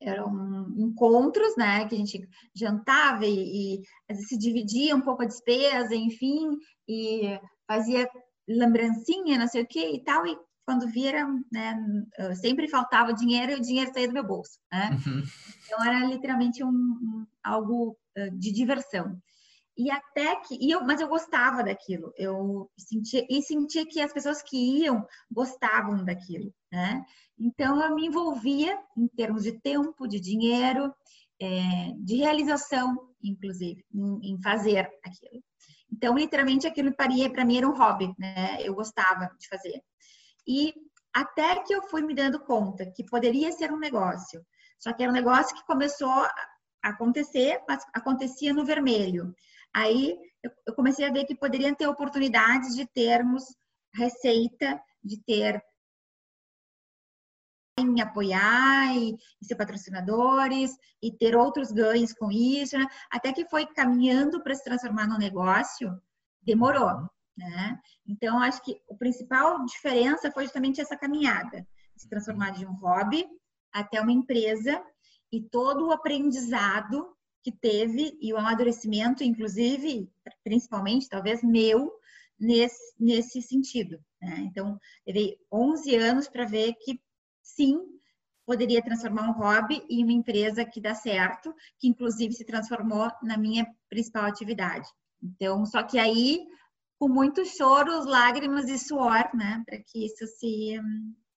eram 0.00 0.66
encontros, 0.76 1.56
né, 1.56 1.86
que 1.86 1.94
a 1.94 1.98
gente 1.98 2.28
jantava 2.52 3.24
e, 3.24 3.76
e 3.76 3.82
vezes 4.08 4.26
se 4.26 4.36
dividia 4.36 4.96
um 4.96 5.00
pouco 5.00 5.22
a 5.22 5.26
despesa, 5.26 5.94
enfim, 5.94 6.58
e 6.88 7.38
fazia 7.68 8.10
lembrancinha, 8.48 9.38
não 9.38 9.46
sei 9.46 9.62
o 9.62 9.66
que 9.68 9.94
e 9.94 10.02
tal, 10.02 10.26
e 10.26 10.36
quando 10.66 10.88
vira, 10.88 11.24
né, 11.52 11.80
sempre 12.34 12.66
faltava 12.66 13.14
dinheiro 13.14 13.52
e 13.52 13.54
o 13.54 13.62
dinheiro 13.62 13.92
saía 13.94 14.08
do 14.08 14.14
meu 14.14 14.26
bolso, 14.26 14.58
né? 14.72 14.90
Uhum. 15.06 15.22
Então 15.64 15.84
era 15.84 16.04
literalmente 16.04 16.64
um, 16.64 16.68
um, 16.68 17.26
algo 17.44 17.96
de 18.32 18.50
diversão. 18.50 19.16
E 19.76 19.90
até 19.90 20.36
que, 20.36 20.58
e 20.60 20.70
eu, 20.70 20.84
mas 20.84 21.00
eu 21.00 21.08
gostava 21.08 21.62
daquilo, 21.62 22.12
eu 22.16 22.70
sentia, 22.76 23.26
e 23.28 23.40
sentia 23.42 23.86
que 23.86 24.00
as 24.00 24.12
pessoas 24.12 24.42
que 24.42 24.56
iam 24.82 25.06
gostavam 25.30 26.04
daquilo, 26.04 26.52
né? 26.70 27.02
Então 27.38 27.82
eu 27.82 27.94
me 27.94 28.06
envolvia 28.06 28.78
em 28.96 29.08
termos 29.08 29.44
de 29.44 29.58
tempo, 29.60 30.06
de 30.06 30.20
dinheiro, 30.20 30.94
é, 31.40 31.92
de 31.96 32.16
realização, 32.16 33.14
inclusive, 33.22 33.84
em, 33.94 34.32
em, 34.32 34.42
fazer 34.42 34.90
aquilo. 35.04 35.42
Então, 35.90 36.16
literalmente, 36.16 36.66
aquilo 36.66 36.94
para 36.94 37.08
mim 37.08 37.56
era 37.56 37.68
um 37.68 37.76
hobby, 37.76 38.14
né? 38.18 38.58
Eu 38.60 38.74
gostava 38.74 39.30
de 39.38 39.48
fazer. 39.48 39.82
E 40.46 40.74
até 41.14 41.60
que 41.62 41.74
eu 41.74 41.82
fui 41.82 42.02
me 42.02 42.14
dando 42.14 42.40
conta 42.40 42.90
que 42.90 43.04
poderia 43.04 43.50
ser 43.52 43.72
um 43.72 43.78
negócio, 43.78 44.44
só 44.78 44.92
que 44.92 45.02
era 45.02 45.10
um 45.10 45.14
negócio 45.14 45.56
que 45.56 45.64
começou 45.64 46.10
a 46.10 46.32
acontecer, 46.82 47.62
mas 47.68 47.84
acontecia 47.94 48.52
no 48.52 48.64
vermelho. 48.64 49.34
Aí 49.74 50.18
eu 50.66 50.74
comecei 50.74 51.06
a 51.06 51.12
ver 51.12 51.24
que 51.24 51.34
poderiam 51.34 51.74
ter 51.74 51.86
oportunidades 51.86 52.74
de 52.74 52.86
termos 52.86 53.44
receita, 53.94 54.82
de 55.02 55.18
ter 55.22 55.62
em 57.78 58.00
apoiar 58.00 58.94
e, 58.96 59.16
ser 59.42 59.56
patrocinadores 59.56 60.76
e 61.02 61.10
ter 61.10 61.34
outros 61.34 61.72
ganhos 61.72 62.12
com 62.12 62.30
isso, 62.30 62.78
né? 62.78 62.86
até 63.10 63.32
que 63.32 63.48
foi 63.48 63.66
caminhando 63.66 64.42
para 64.42 64.54
se 64.54 64.62
transformar 64.62 65.06
num 65.06 65.18
negócio, 65.18 66.00
demorou, 66.42 67.08
né? 67.36 67.80
Então 68.06 68.38
acho 68.40 68.62
que 68.62 68.80
a 68.90 68.94
principal 68.94 69.64
diferença 69.64 70.30
foi 70.30 70.44
justamente 70.44 70.80
essa 70.80 70.96
caminhada, 70.96 71.66
se 71.96 72.08
transformar 72.08 72.50
de 72.50 72.66
um 72.66 72.74
hobby 72.74 73.26
até 73.72 74.00
uma 74.00 74.12
empresa 74.12 74.84
e 75.32 75.40
todo 75.40 75.88
o 75.88 75.92
aprendizado 75.92 77.16
que 77.42 77.52
teve 77.52 78.16
e 78.20 78.32
o 78.32 78.36
amadurecimento, 78.36 79.24
inclusive, 79.24 80.08
principalmente, 80.44 81.08
talvez 81.08 81.42
meu, 81.42 81.92
nesse, 82.38 82.94
nesse 82.98 83.42
sentido. 83.42 83.98
Né? 84.20 84.40
Então, 84.40 84.78
levei 85.06 85.36
11 85.50 85.94
anos 85.96 86.28
para 86.28 86.44
ver 86.44 86.74
que, 86.74 87.00
sim, 87.42 87.80
poderia 88.46 88.82
transformar 88.82 89.28
um 89.28 89.32
hobby 89.32 89.84
em 89.88 90.02
uma 90.02 90.12
empresa 90.12 90.64
que 90.64 90.80
dá 90.80 90.94
certo, 90.94 91.54
que 91.78 91.88
inclusive 91.88 92.32
se 92.32 92.44
transformou 92.44 93.10
na 93.22 93.36
minha 93.36 93.66
principal 93.88 94.24
atividade. 94.24 94.88
Então, 95.22 95.64
só 95.64 95.82
que 95.82 95.98
aí, 95.98 96.44
com 96.98 97.08
muitos 97.08 97.56
choros, 97.56 98.06
lágrimas 98.06 98.68
e 98.68 98.78
suor, 98.78 99.30
né, 99.34 99.62
para 99.66 99.78
que 99.78 100.04
isso 100.06 100.26
se 100.26 100.80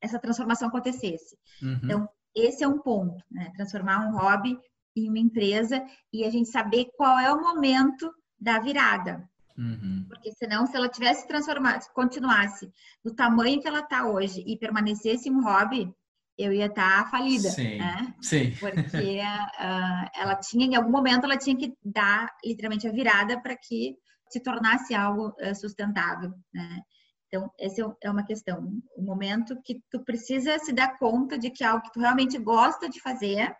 essa 0.01 0.19
transformação 0.19 0.67
acontecesse. 0.67 1.37
Uhum. 1.61 1.79
Então, 1.83 2.09
esse 2.35 2.63
é 2.63 2.67
um 2.67 2.79
ponto, 2.79 3.23
né? 3.31 3.51
Transformar 3.55 4.07
um 4.07 4.17
hobby 4.17 4.59
em 4.95 5.09
uma 5.09 5.19
empresa 5.19 5.83
e 6.11 6.23
a 6.23 6.29
gente 6.29 6.49
saber 6.49 6.87
qual 6.95 7.17
é 7.19 7.31
o 7.31 7.41
momento 7.41 8.11
da 8.39 8.59
virada. 8.59 9.27
Uhum. 9.57 10.05
Porque 10.07 10.31
senão, 10.31 10.65
se 10.65 10.75
ela 10.75 10.89
tivesse 10.89 11.27
transformado, 11.27 11.85
continuasse 11.93 12.71
do 13.03 13.13
tamanho 13.13 13.61
que 13.61 13.67
ela 13.67 13.79
está 13.79 14.07
hoje 14.07 14.43
e 14.45 14.57
permanecesse 14.57 15.29
um 15.29 15.43
hobby, 15.43 15.93
eu 16.37 16.51
ia 16.51 16.65
estar 16.65 17.03
tá 17.03 17.09
falida, 17.09 17.49
sim, 17.49 17.77
né? 17.77 18.13
Sim. 18.21 18.51
Porque 18.59 19.19
uh, 19.19 20.09
ela 20.15 20.35
tinha, 20.35 20.65
em 20.65 20.75
algum 20.75 20.91
momento, 20.91 21.25
ela 21.25 21.37
tinha 21.37 21.55
que 21.55 21.73
dar 21.83 22.33
literalmente 22.43 22.87
a 22.87 22.91
virada 22.91 23.39
para 23.39 23.55
que 23.55 23.95
se 24.29 24.39
tornasse 24.39 24.95
algo 24.95 25.35
uh, 25.39 25.55
sustentável, 25.55 26.33
né? 26.51 26.81
Então, 27.27 27.51
essa 27.59 27.81
é, 27.81 27.85
é 28.03 28.11
uma 28.11 28.23
questão, 28.23 28.63
o 28.95 29.01
um 29.01 29.05
momento 29.05 29.59
que 29.63 29.81
tu 29.89 30.03
precisa 30.03 30.59
se 30.59 30.71
dar 30.71 30.97
conta 30.99 31.37
de 31.37 31.49
que 31.49 31.63
é 31.63 31.67
algo 31.67 31.83
que 31.83 31.91
tu 31.91 31.99
realmente 31.99 32.37
gosta 32.37 32.87
de 32.87 33.01
fazer 33.01 33.55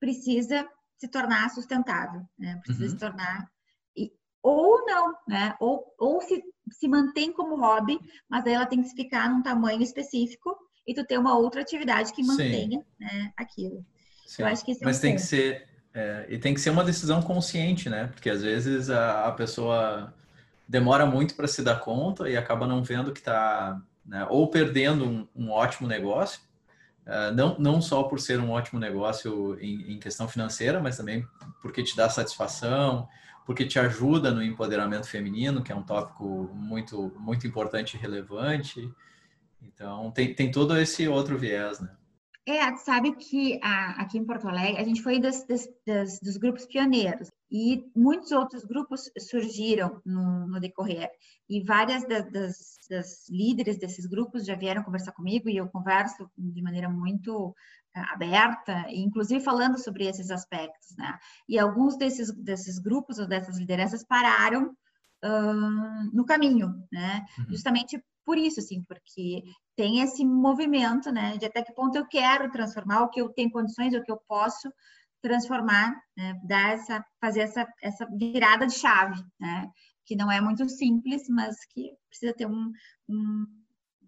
precisa 0.00 0.66
se 0.98 1.08
tornar 1.08 1.50
sustentável, 1.50 2.22
né? 2.38 2.60
Precisa 2.64 2.84
uhum. 2.84 2.90
se 2.90 2.98
tornar 2.98 3.48
ou 4.46 4.86
não, 4.86 5.12
né? 5.26 5.56
Ou, 5.58 5.84
ou 5.98 6.20
se, 6.20 6.40
se 6.70 6.86
mantém 6.86 7.32
como 7.32 7.56
hobby, 7.56 7.98
mas 8.28 8.46
aí 8.46 8.52
ela 8.52 8.64
tem 8.64 8.80
que 8.80 8.90
ficar 8.90 9.28
num 9.28 9.42
tamanho 9.42 9.82
específico 9.82 10.56
e 10.86 10.94
tu 10.94 11.04
ter 11.04 11.18
uma 11.18 11.36
outra 11.36 11.62
atividade 11.62 12.12
que 12.12 12.22
mantenha 12.22 12.80
né, 12.98 13.32
aquilo. 13.36 13.84
Sim. 14.24 14.42
Eu 14.42 14.48
acho 14.48 14.64
que 14.64 14.78
Mas 14.82 14.96
é 14.96 14.98
um 14.98 15.02
tem 15.02 15.10
ponto. 15.12 15.20
que 15.20 15.26
ser 15.26 15.68
é, 15.92 16.26
e 16.28 16.38
tem 16.38 16.54
que 16.54 16.60
ser 16.60 16.70
uma 16.70 16.84
decisão 16.84 17.20
consciente, 17.22 17.88
né? 17.88 18.06
Porque 18.08 18.30
às 18.30 18.42
vezes 18.42 18.88
a, 18.88 19.26
a 19.26 19.32
pessoa 19.32 20.14
demora 20.68 21.06
muito 21.06 21.34
para 21.34 21.48
se 21.48 21.62
dar 21.62 21.80
conta 21.80 22.28
e 22.30 22.36
acaba 22.36 22.68
não 22.68 22.84
vendo 22.84 23.12
que 23.12 23.18
está 23.18 23.80
né, 24.04 24.26
ou 24.30 24.48
perdendo 24.48 25.04
um, 25.04 25.28
um 25.34 25.50
ótimo 25.50 25.88
negócio 25.88 26.40
Uh, 27.06 27.32
não, 27.34 27.56
não 27.58 27.80
só 27.80 28.02
por 28.02 28.18
ser 28.18 28.40
um 28.40 28.50
ótimo 28.50 28.80
negócio 28.80 29.56
em, 29.60 29.92
em, 29.92 29.98
questão 30.00 30.26
financeira, 30.26 30.80
mas 30.80 30.96
também 30.96 31.24
porque 31.62 31.80
te 31.84 31.96
dá 31.96 32.08
satisfação, 32.08 33.08
porque 33.44 33.64
te 33.64 33.78
ajuda 33.78 34.32
no 34.32 34.42
empoderamento 34.42 35.08
feminino, 35.08 35.62
que 35.62 35.70
é 35.70 35.74
um 35.74 35.84
tópico 35.84 36.50
muito, 36.52 37.14
muito 37.16 37.46
importante 37.46 37.94
e 37.94 38.00
relevante. 38.00 38.92
Então, 39.62 40.10
tem, 40.10 40.34
tem 40.34 40.50
todo 40.50 40.76
esse 40.76 41.06
outro 41.06 41.38
viés, 41.38 41.78
né? 41.78 41.90
É, 42.44 42.76
sabe 42.76 43.14
que 43.16 43.58
a, 43.62 44.02
aqui 44.02 44.18
em 44.18 44.24
Porto 44.24 44.48
Alegre, 44.48 44.80
a 44.80 44.84
gente 44.84 45.02
foi 45.02 45.20
das, 45.20 45.44
das, 45.46 45.68
das, 45.86 46.20
dos 46.20 46.36
grupos 46.36 46.66
pioneiros. 46.66 47.28
E 47.50 47.88
muitos 47.94 48.32
outros 48.32 48.64
grupos 48.64 49.10
surgiram 49.18 50.00
no, 50.04 50.48
no 50.48 50.60
decorrer. 50.60 51.08
E 51.48 51.62
várias 51.62 52.06
das, 52.08 52.30
das, 52.32 52.78
das, 52.90 53.28
líderes 53.28 53.78
desses 53.78 54.04
grupos 54.06 54.44
já 54.44 54.56
vieram 54.56 54.82
conversar 54.82 55.12
comigo 55.12 55.48
e 55.48 55.56
eu 55.56 55.68
converso 55.68 56.28
de 56.36 56.60
maneira 56.60 56.88
muito 56.88 57.54
eh, 57.94 58.00
aberta, 58.12 58.84
inclusive 58.88 59.40
falando 59.40 59.78
sobre 59.78 60.06
esses 60.06 60.30
aspectos, 60.30 60.96
né? 60.96 61.18
E 61.48 61.56
alguns 61.56 61.96
desses, 61.96 62.32
desses 62.32 62.80
grupos 62.80 63.18
ou 63.18 63.28
dessas 63.28 63.58
lideranças 63.58 64.02
pararam 64.04 64.76
uh, 65.24 66.10
no 66.12 66.24
caminho, 66.24 66.74
né? 66.90 67.24
Uhum. 67.38 67.46
Justamente 67.50 68.02
por 68.24 68.36
isso, 68.36 68.58
assim, 68.58 68.82
porque 68.82 69.44
tem 69.76 70.00
esse 70.00 70.24
movimento, 70.24 71.12
né? 71.12 71.36
De 71.36 71.46
até 71.46 71.62
que 71.62 71.72
ponto 71.72 71.96
eu 71.96 72.06
quero 72.08 72.50
transformar 72.50 73.02
o 73.02 73.08
que 73.08 73.20
eu 73.20 73.28
tenho 73.28 73.52
condições, 73.52 73.94
o 73.94 74.02
que 74.02 74.10
eu 74.10 74.20
posso 74.26 74.68
transformar, 75.28 75.94
né? 76.16 76.34
dar 76.46 76.74
essa, 76.74 77.04
fazer 77.20 77.40
essa, 77.40 77.66
essa 77.82 78.06
virada 78.16 78.66
de 78.66 78.74
chave, 78.74 79.20
né? 79.38 79.68
Que 80.04 80.14
não 80.14 80.30
é 80.30 80.40
muito 80.40 80.68
simples, 80.68 81.28
mas 81.28 81.56
que 81.66 81.90
precisa 82.08 82.32
ter 82.32 82.46
um, 82.46 82.70
um 83.08 83.44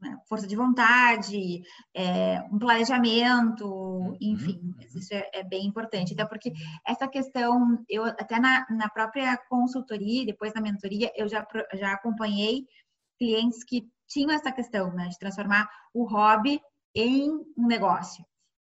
né? 0.00 0.16
força 0.28 0.46
de 0.46 0.56
vontade, 0.56 1.60
é, 1.94 2.40
um 2.52 2.58
planejamento, 2.58 3.66
uhum. 3.66 4.16
enfim, 4.20 4.60
isso 4.94 5.12
é, 5.12 5.28
é, 5.34 5.42
bem 5.42 5.66
importante. 5.66 6.12
Então, 6.12 6.26
porque 6.26 6.52
essa 6.86 7.08
questão, 7.08 7.82
eu 7.88 8.04
até 8.04 8.38
na, 8.38 8.66
na 8.70 8.88
própria 8.88 9.36
consultoria, 9.48 10.26
depois 10.26 10.54
na 10.54 10.60
mentoria, 10.60 11.10
eu 11.16 11.28
já, 11.28 11.46
já 11.74 11.92
acompanhei 11.92 12.64
clientes 13.18 13.64
que 13.64 13.88
tinham 14.06 14.30
essa 14.30 14.52
questão, 14.52 14.92
né, 14.94 15.08
de 15.08 15.18
transformar 15.18 15.68
o 15.92 16.04
hobby 16.04 16.60
em 16.94 17.30
um 17.56 17.66
negócio. 17.66 18.24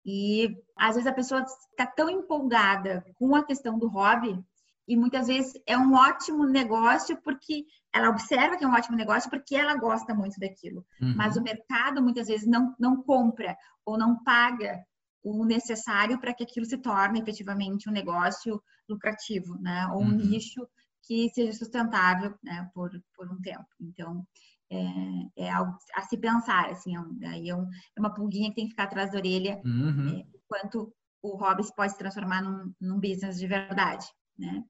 E 0.05 0.55
às 0.77 0.95
vezes 0.95 1.07
a 1.07 1.13
pessoa 1.13 1.41
está 1.41 1.87
tão 1.87 2.09
empolgada 2.09 3.03
com 3.15 3.35
a 3.35 3.43
questão 3.43 3.79
do 3.79 3.87
hobby 3.87 4.39
e 4.87 4.95
muitas 4.95 5.27
vezes 5.27 5.53
é 5.65 5.75
um 5.77 5.93
ótimo 5.95 6.45
negócio 6.45 7.17
porque 7.23 7.65
ela 7.91 8.09
observa 8.09 8.55
que 8.55 8.63
é 8.63 8.67
um 8.67 8.73
ótimo 8.73 8.95
negócio 8.95 9.29
porque 9.29 9.55
ela 9.55 9.75
gosta 9.75 10.13
muito 10.13 10.39
daquilo. 10.39 10.85
Uhum. 11.01 11.15
Mas 11.15 11.35
o 11.35 11.41
mercado 11.41 12.03
muitas 12.03 12.27
vezes 12.27 12.47
não, 12.47 12.75
não 12.79 13.01
compra 13.01 13.57
ou 13.83 13.97
não 13.97 14.21
paga 14.23 14.85
o 15.23 15.43
necessário 15.43 16.19
para 16.19 16.33
que 16.35 16.43
aquilo 16.43 16.67
se 16.67 16.77
torne 16.77 17.19
efetivamente 17.19 17.89
um 17.89 17.93
negócio 17.93 18.61
lucrativo, 18.87 19.59
né? 19.59 19.87
Ou 19.91 20.01
um 20.03 20.09
uhum. 20.09 20.17
nicho 20.17 20.67
que 21.01 21.29
seja 21.29 21.53
sustentável 21.53 22.37
né? 22.43 22.69
por, 22.73 22.91
por 23.15 23.31
um 23.31 23.41
tempo. 23.41 23.65
Então, 23.81 24.25
é, 24.71 25.45
é, 25.45 25.51
algo 25.51 25.78
a 25.93 26.01
se 26.01 26.17
pensar, 26.17 26.69
assim, 26.69 26.95
é, 26.95 26.99
um, 26.99 27.19
é, 27.21 27.56
um, 27.56 27.63
é, 27.63 27.99
uma 27.99 28.13
pulguinha 28.13 28.49
que 28.49 28.56
tem 28.56 28.65
que 28.65 28.71
ficar 28.71 28.86
atrás 28.86 29.12
da 29.12 29.17
orelha, 29.17 29.62
uhum. 29.63 30.19
é, 30.19 30.25
quanto 30.47 30.93
o 31.21 31.36
hobby 31.38 31.63
pode 31.75 31.91
se 31.91 31.97
transformar 31.97 32.41
num, 32.41 32.73
num 32.80 32.99
business 32.99 33.38
de 33.38 33.47
verdade, 33.47 34.06
né? 34.38 34.63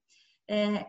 É, 0.48 0.86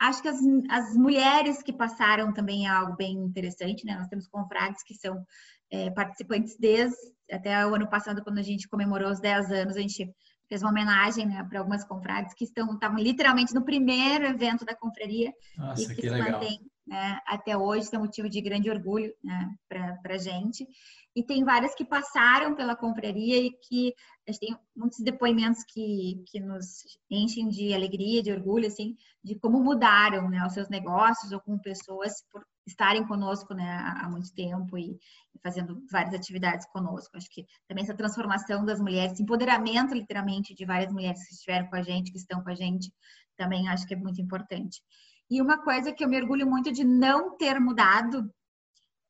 acho 0.00 0.22
que 0.22 0.28
as, 0.28 0.38
as 0.70 0.94
mulheres 0.94 1.62
que 1.62 1.72
passaram 1.72 2.32
também 2.32 2.66
é 2.66 2.70
algo 2.70 2.96
bem 2.96 3.12
interessante, 3.12 3.84
né? 3.84 3.96
Nós 3.96 4.08
temos 4.08 4.28
confrades 4.28 4.82
que 4.82 4.94
são 4.94 5.22
é, 5.70 5.90
participantes 5.90 6.56
desde 6.58 6.96
até 7.30 7.66
o 7.66 7.74
ano 7.74 7.88
passado, 7.88 8.22
quando 8.22 8.38
a 8.38 8.42
gente 8.42 8.68
comemorou 8.68 9.10
os 9.10 9.20
10 9.20 9.50
anos, 9.50 9.76
a 9.76 9.80
gente 9.80 10.10
fez 10.48 10.62
uma 10.62 10.70
homenagem 10.70 11.26
né, 11.26 11.44
para 11.44 11.58
algumas 11.58 11.84
confrades 11.84 12.32
que 12.34 12.44
estão 12.44 12.72
estavam 12.72 12.98
literalmente 12.98 13.54
no 13.54 13.64
primeiro 13.64 14.24
evento 14.24 14.64
da 14.64 14.74
confraria 14.74 15.30
Nossa, 15.56 15.82
e 15.82 15.88
que, 15.88 15.94
que 15.96 16.00
se 16.00 16.08
legal. 16.08 16.32
mantém 16.32 16.58
né, 16.88 17.20
até 17.26 17.56
hoje, 17.56 17.84
isso 17.84 17.94
é 17.94 17.98
motivo 17.98 18.28
de 18.28 18.40
grande 18.40 18.70
orgulho 18.70 19.12
né, 19.22 19.54
para 19.68 20.14
a 20.14 20.18
gente. 20.18 20.66
E 21.14 21.22
tem 21.22 21.44
várias 21.44 21.74
que 21.74 21.84
passaram 21.84 22.54
pela 22.54 22.76
confraria 22.76 23.36
e 23.38 23.50
que 23.50 23.92
a 24.26 24.32
gente 24.32 24.40
tem 24.40 24.58
muitos 24.74 25.00
depoimentos 25.00 25.64
que, 25.64 26.22
que 26.26 26.40
nos 26.40 26.84
enchem 27.10 27.48
de 27.48 27.74
alegria, 27.74 28.22
de 28.22 28.32
orgulho, 28.32 28.66
assim, 28.66 28.96
de 29.22 29.34
como 29.38 29.62
mudaram 29.62 30.28
né, 30.30 30.44
os 30.46 30.54
seus 30.54 30.68
negócios 30.68 31.32
ou 31.32 31.40
com 31.40 31.58
pessoas 31.58 32.12
por 32.30 32.42
estarem 32.66 33.06
conosco 33.06 33.54
né, 33.54 33.68
há 34.00 34.08
muito 34.08 34.32
tempo 34.32 34.78
e, 34.78 34.98
fazendo 35.42 35.82
várias 35.90 36.14
atividades 36.14 36.66
conosco. 36.70 37.16
Acho 37.16 37.28
que 37.30 37.46
também 37.66 37.84
essa 37.84 37.96
transformação 37.96 38.64
das 38.64 38.80
mulheres, 38.80 39.20
empoderamento 39.20 39.94
literalmente 39.94 40.54
de 40.54 40.64
várias 40.64 40.92
mulheres 40.92 41.26
que 41.26 41.34
estiveram 41.34 41.66
com 41.68 41.76
a 41.76 41.82
gente, 41.82 42.10
que 42.10 42.18
estão 42.18 42.42
com 42.42 42.50
a 42.50 42.54
gente, 42.54 42.92
também 43.36 43.68
acho 43.68 43.86
que 43.86 43.94
é 43.94 43.96
muito 43.96 44.20
importante. 44.20 44.82
E 45.30 45.42
uma 45.42 45.62
coisa 45.62 45.92
que 45.92 46.02
eu 46.02 46.08
me 46.08 46.20
orgulho 46.20 46.46
muito 46.46 46.72
de 46.72 46.84
não 46.84 47.36
ter 47.36 47.60
mudado 47.60 48.32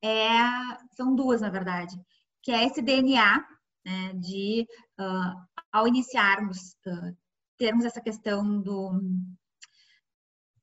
é, 0.02 0.28
são 0.92 1.14
duas, 1.14 1.40
na 1.40 1.50
verdade, 1.50 1.96
que 2.42 2.52
é 2.52 2.64
esse 2.64 2.80
DNA 2.80 3.44
né, 3.84 4.12
de, 4.14 4.66
uh, 5.00 5.62
ao 5.72 5.88
iniciarmos, 5.88 6.76
uh, 6.86 7.16
termos 7.56 7.84
essa 7.84 8.00
questão 8.00 8.60
do 8.60 9.00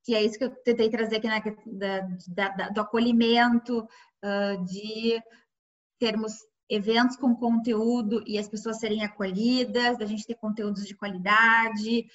que 0.04 0.14
é 0.14 0.24
isso 0.24 0.38
que 0.38 0.44
eu 0.44 0.52
tentei 0.64 0.88
trazer 0.88 1.16
aqui, 1.16 1.28
né, 1.66 2.18
da, 2.28 2.50
da, 2.50 2.70
do 2.70 2.82
acolhimento, 2.82 3.80
uh, 3.80 4.66
de 4.66 5.20
termos 6.00 6.34
eventos 6.70 7.18
com 7.18 7.36
conteúdo 7.36 8.24
e 8.28 8.38
as 8.38 8.48
pessoas 8.48 8.80
serem 8.80 9.04
acolhidas, 9.04 9.98
da 9.98 10.06
gente 10.06 10.26
ter 10.26 10.36
conteúdos 10.36 10.86
de 10.86 10.96
qualidade, 10.96 12.08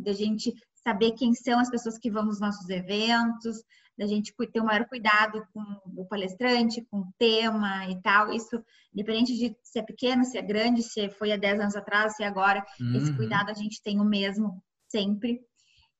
da 0.00 0.12
gente 0.12 0.52
saber 0.82 1.12
quem 1.12 1.34
são 1.34 1.58
as 1.58 1.70
pessoas 1.70 1.98
que 1.98 2.10
vão 2.10 2.24
nos 2.24 2.40
nossos 2.40 2.68
eventos, 2.68 3.62
da 4.00 4.06
gente 4.06 4.34
ter 4.50 4.60
o 4.60 4.64
maior 4.64 4.86
cuidado 4.86 5.46
com 5.52 5.62
o 5.94 6.06
palestrante, 6.06 6.86
com 6.90 7.00
o 7.00 7.12
tema 7.18 7.86
e 7.90 8.00
tal. 8.00 8.32
Isso, 8.32 8.64
independente 8.94 9.36
de 9.36 9.54
se 9.62 9.78
é 9.78 9.82
pequeno, 9.82 10.24
se 10.24 10.38
é 10.38 10.42
grande, 10.42 10.82
se 10.82 11.10
foi 11.10 11.32
há 11.32 11.36
10 11.36 11.60
anos 11.60 11.76
atrás, 11.76 12.16
se 12.16 12.22
é 12.22 12.26
agora, 12.26 12.64
uhum. 12.80 12.96
esse 12.96 13.14
cuidado 13.14 13.50
a 13.50 13.54
gente 13.54 13.82
tem 13.82 14.00
o 14.00 14.04
mesmo 14.04 14.62
sempre. 14.88 15.40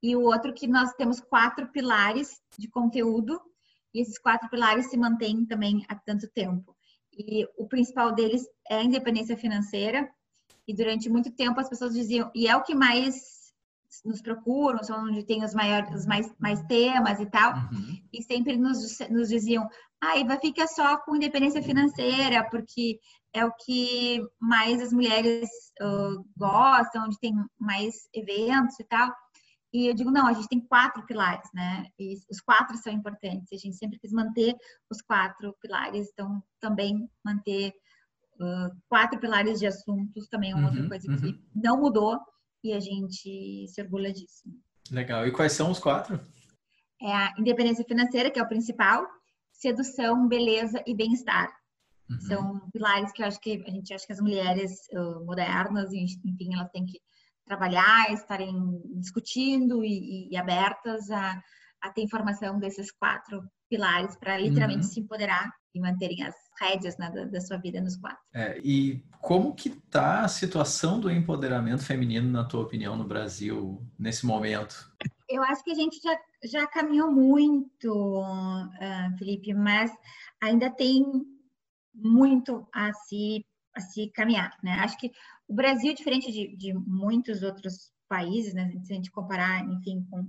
E 0.03 0.17
o 0.17 0.23
outro 0.23 0.55
que 0.55 0.67
nós 0.67 0.95
temos 0.95 1.21
quatro 1.21 1.69
pilares 1.69 2.41
de 2.59 2.69
conteúdo, 2.69 3.39
e 3.93 4.01
esses 4.01 4.19
quatro 4.19 4.49
pilares 4.49 4.89
se 4.89 4.97
mantêm 4.97 5.45
também 5.45 5.85
há 5.87 5.95
tanto 5.95 6.27
tempo. 6.29 6.75
E 7.13 7.47
o 7.59 7.67
principal 7.69 8.15
deles 8.15 8.47
é 8.67 8.77
a 8.77 8.83
independência 8.83 9.37
financeira, 9.37 10.11
e 10.67 10.75
durante 10.75 11.11
muito 11.11 11.31
tempo 11.33 11.61
as 11.61 11.69
pessoas 11.69 11.93
diziam, 11.93 12.31
e 12.35 12.47
é 12.47 12.57
o 12.57 12.63
que 12.63 12.75
mais 12.75 13.40
nos 14.05 14.23
procuram, 14.23 14.83
são 14.83 15.05
onde 15.05 15.25
tem 15.25 15.45
os 15.45 15.55
maiores, 15.55 15.93
os 15.95 16.07
mais, 16.07 16.33
mais 16.39 16.63
temas 16.65 17.19
e 17.21 17.27
tal, 17.27 17.55
uhum. 17.55 18.01
e 18.13 18.23
sempre 18.23 18.57
nos, 18.57 18.99
nos 19.11 19.29
diziam, 19.29 19.69
ah, 20.01 20.23
vai 20.25 20.39
fica 20.41 20.67
só 20.67 20.97
com 20.99 21.17
independência 21.17 21.63
financeira, 21.63 22.49
porque 22.51 22.99
é 23.35 23.45
o 23.45 23.53
que 23.53 24.21
mais 24.41 24.81
as 24.81 24.93
mulheres 24.93 25.49
uh, 25.83 26.25
gostam, 26.37 27.05
onde 27.05 27.19
tem 27.19 27.35
mais 27.59 28.09
eventos 28.15 28.79
e 28.81 28.85
tal. 28.85 29.13
E 29.73 29.87
eu 29.87 29.95
digo, 29.95 30.11
não, 30.11 30.27
a 30.27 30.33
gente 30.33 30.49
tem 30.49 30.61
quatro 30.61 31.05
pilares, 31.07 31.49
né? 31.55 31.87
E 31.99 32.15
os 32.29 32.41
quatro 32.41 32.77
são 32.79 32.93
importantes. 32.93 33.53
A 33.53 33.57
gente 33.57 33.77
sempre 33.77 34.01
quis 34.01 34.11
manter 34.11 34.57
os 34.91 35.01
quatro 35.01 35.55
pilares, 35.61 36.09
então 36.13 36.43
também 36.59 37.09
manter 37.25 37.73
uh, 38.41 38.77
quatro 38.89 39.21
pilares 39.21 39.61
de 39.61 39.67
assuntos 39.67 40.29
também 40.29 40.51
é 40.51 40.55
uma 40.55 40.71
uhum, 40.71 40.75
outra 40.75 40.89
coisa 40.89 41.11
uhum. 41.11 41.19
que 41.19 41.41
não 41.55 41.81
mudou 41.81 42.19
e 42.63 42.73
a 42.73 42.81
gente 42.81 43.67
se 43.69 43.81
orgulha 43.83 44.13
disso. 44.13 44.43
Legal. 44.91 45.27
E 45.27 45.33
quais 45.33 45.53
são 45.53 45.71
os 45.71 45.79
quatro? 45.79 46.21
É 47.01 47.13
a 47.13 47.35
independência 47.39 47.85
financeira, 47.85 48.31
que 48.31 48.39
é 48.39 48.43
o 48.43 48.49
principal, 48.49 49.07
sedução, 49.53 50.29
beleza 50.29 50.83
e 50.87 50.95
bem-estar. 50.95 51.51
Uhum. 52.11 52.21
São 52.21 52.71
pilares 52.73 53.13
que 53.13 53.23
eu 53.23 53.27
acho 53.27 53.41
que 53.41 53.63
a 53.67 53.71
gente 53.71 53.95
acha 53.95 54.07
que 54.07 54.13
as 54.13 54.21
mulheres 54.21 54.73
uh, 54.93 55.25
modernas, 55.25 55.93
enfim, 55.93 56.55
elas 56.55 56.71
têm 56.71 56.85
que 56.85 57.01
trabalhar, 57.47 58.13
estarem 58.13 58.53
discutindo 58.97 59.85
e, 59.85 60.29
e 60.31 60.37
abertas 60.37 61.11
a, 61.11 61.41
a 61.83 61.91
ter 61.91 62.03
informação 62.03 62.59
desses 62.59 62.91
quatro 62.93 63.43
pilares 63.69 64.17
para 64.17 64.37
literalmente 64.37 64.87
uhum. 64.87 64.93
se 64.93 65.01
empoderar 65.01 65.51
e 65.75 65.81
manterem 65.81 66.23
as 66.23 66.35
rédeas 66.61 66.97
né, 66.99 67.11
da, 67.11 67.25
da, 67.25 67.41
sua 67.41 67.57
vida 67.57 67.81
nos 67.81 67.97
quatro. 67.97 68.21
É, 68.35 68.59
e 68.63 69.03
como 69.21 69.55
que 69.55 69.69
está 69.69 70.23
a 70.23 70.29
situação 70.29 71.01
do 71.01 71.11
empoderamento 71.11 71.85
feminino, 71.85 72.31
na 72.31 72.45
tua 72.45 72.63
opinião, 72.63 72.97
no 72.97 73.05
Brasil 73.05 73.81
nesse 73.99 74.27
momento? 74.27 74.93
Eu 75.29 75.43
acho 75.45 75.63
que 75.63 75.71
a 75.71 75.75
gente 75.75 76.01
já, 76.03 76.19
já 76.45 76.67
caminhou 76.67 77.11
muito, 77.11 78.21
uh, 78.21 79.19
Felipe, 79.19 79.55
mas 79.55 79.93
ainda 80.41 80.69
tem 80.71 81.05
muito 81.95 82.67
a 82.75 82.93
se, 82.93 83.47
a 83.75 83.81
se 83.81 84.11
caminhar. 84.11 84.57
Né? 84.63 84.73
Acho 84.73 84.99
que 84.99 85.13
o 85.47 85.55
Brasil, 85.55 85.95
diferente 85.95 86.33
de, 86.33 86.57
de 86.57 86.75
muitos 86.75 87.43
outros 87.43 87.93
países, 88.09 88.55
né, 88.55 88.73
se 88.83 88.93
a 88.93 88.97
gente 88.97 89.11
comparar, 89.11 89.65
enfim, 89.69 90.05
com 90.11 90.29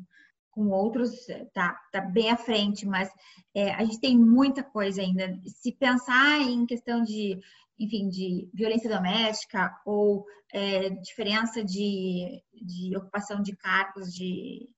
com 0.51 0.69
outros 0.69 1.11
tá, 1.53 1.79
tá 1.91 2.01
bem 2.01 2.29
à 2.29 2.37
frente, 2.37 2.85
mas 2.85 3.09
é, 3.55 3.73
a 3.73 3.83
gente 3.83 3.99
tem 3.99 4.17
muita 4.17 4.63
coisa 4.63 5.01
ainda. 5.01 5.39
Se 5.45 5.71
pensar 5.71 6.39
em 6.41 6.65
questão 6.65 7.03
de, 7.03 7.39
enfim, 7.79 8.09
de 8.09 8.49
violência 8.53 8.89
doméstica 8.89 9.73
ou 9.85 10.25
é, 10.53 10.89
diferença 10.89 11.63
de, 11.63 12.41
de 12.53 12.95
ocupação 12.95 13.41
de 13.41 13.55
cargos 13.55 14.13
de, 14.13 14.69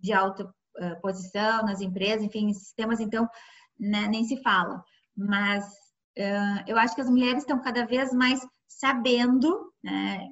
de 0.00 0.12
alta 0.12 0.44
uh, 0.44 1.00
posição 1.00 1.64
nas 1.64 1.80
empresas, 1.80 2.22
enfim, 2.22 2.52
sistemas, 2.52 3.00
então, 3.00 3.28
né, 3.78 4.06
nem 4.08 4.24
se 4.24 4.42
fala. 4.42 4.82
Mas 5.16 5.64
uh, 6.18 6.62
eu 6.66 6.78
acho 6.78 6.94
que 6.94 7.00
as 7.00 7.10
mulheres 7.10 7.42
estão 7.42 7.60
cada 7.60 7.84
vez 7.86 8.12
mais 8.12 8.40
sabendo, 8.68 9.72
né, 9.86 10.28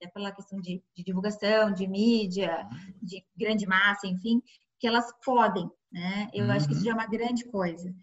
é 0.00 0.08
pela 0.08 0.32
questão 0.32 0.60
de, 0.60 0.82
de, 0.94 1.04
divulgação, 1.04 1.72
de 1.72 1.86
mídia, 1.86 2.66
de 3.02 3.24
grande 3.36 3.66
massa, 3.66 4.06
enfim, 4.06 4.42
que 4.78 4.86
elas 4.86 5.12
podem, 5.24 5.70
né? 5.92 6.28
Eu 6.32 6.46
uhum. 6.46 6.52
acho 6.52 6.66
que 6.66 6.72
isso 6.72 6.80
uhum. 6.80 6.86
já 6.86 6.90
é 6.92 6.94
uma 6.94 7.06
grande 7.06 7.44
coisa. 7.44 7.94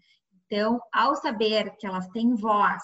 Então, 0.46 0.80
ao 0.92 1.14
saber 1.16 1.76
que 1.76 1.86
elas 1.86 2.08
têm 2.08 2.34
voz, 2.34 2.82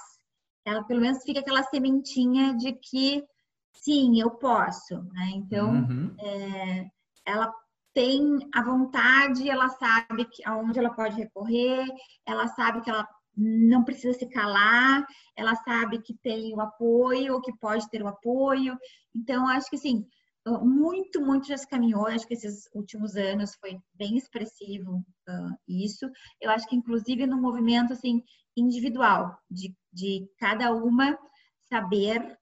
ela 0.65 0.85
pelo 0.85 1.01
menos 1.01 1.23
fica 1.23 1.41
aquela 1.41 1.63
sementinha 1.63 2.55
de 2.55 2.73
que 2.73 3.25
sim, 3.73 4.21
eu 4.21 4.31
posso, 4.33 5.03
né? 5.13 5.31
Então, 5.35 5.71
uhum. 5.71 6.15
é, 6.19 6.91
ela 7.25 7.53
tem 7.95 8.39
a 8.55 8.63
vontade, 8.63 9.49
ela 9.49 9.69
sabe 9.71 10.27
que, 10.27 10.47
aonde 10.47 10.79
ela 10.79 10.91
pode 10.91 11.17
recorrer, 11.17 11.87
ela 12.27 12.47
sabe 12.49 12.83
que 12.83 12.91
ela 12.91 13.09
não 13.37 13.85
precisa 13.85 14.19
se 14.19 14.27
calar, 14.27 15.07
ela 15.37 15.55
sabe 15.57 16.01
que 16.01 16.15
tem 16.15 16.55
o 16.55 16.61
apoio, 16.61 17.41
que 17.43 17.53
pode 17.59 17.89
ter 17.91 18.03
o 18.03 18.09
apoio. 18.09 18.77
Então, 19.15 19.47
acho 19.49 19.69
que 19.69 19.77
assim, 19.77 20.07
muito, 20.63 21.21
muito 21.21 21.49
já 21.49 21.57
se 21.57 21.69
caminhou. 21.69 22.07
Acho 22.07 22.27
que 22.27 22.35
esses 22.35 22.69
últimos 22.73 23.17
anos 23.17 23.55
foi 23.57 23.79
bem 23.95 24.17
expressivo 24.17 25.05
uh, 25.29 25.57
isso. 25.67 26.09
Eu 26.41 26.51
acho 26.51 26.67
que, 26.69 26.77
inclusive, 26.77 27.27
no 27.27 27.41
movimento 27.41 27.93
assim 27.93 28.23
individual, 28.57 29.37
de, 29.51 29.75
de 29.93 30.27
cada 30.39 30.73
uma 30.73 31.19
saber 31.69 32.39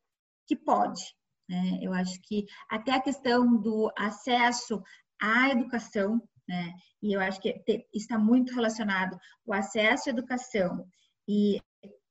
que 0.47 0.55
pode. 0.55 1.03
Né? 1.49 1.79
Eu 1.83 1.93
acho 1.93 2.21
que 2.23 2.45
até 2.71 2.93
a 2.93 3.01
questão 3.01 3.57
do 3.61 3.91
acesso 3.97 4.83
à 5.21 5.51
educação, 5.51 6.21
né? 6.49 6.73
E 7.03 7.13
eu 7.13 7.21
acho 7.21 7.41
que 7.41 7.63
está 7.93 8.19
muito 8.19 8.55
relacionado 8.55 9.19
o 9.45 9.53
acesso 9.53 10.09
à 10.09 10.13
educação 10.13 10.87
e 11.29 11.61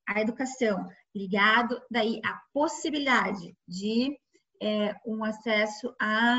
a 0.07 0.21
educação 0.21 0.89
ligado 1.15 1.79
daí 1.89 2.19
à 2.25 2.41
possibilidade 2.51 3.55
de 3.67 4.17
é, 4.61 4.95
um 5.05 5.23
acesso 5.23 5.93
a 5.99 6.37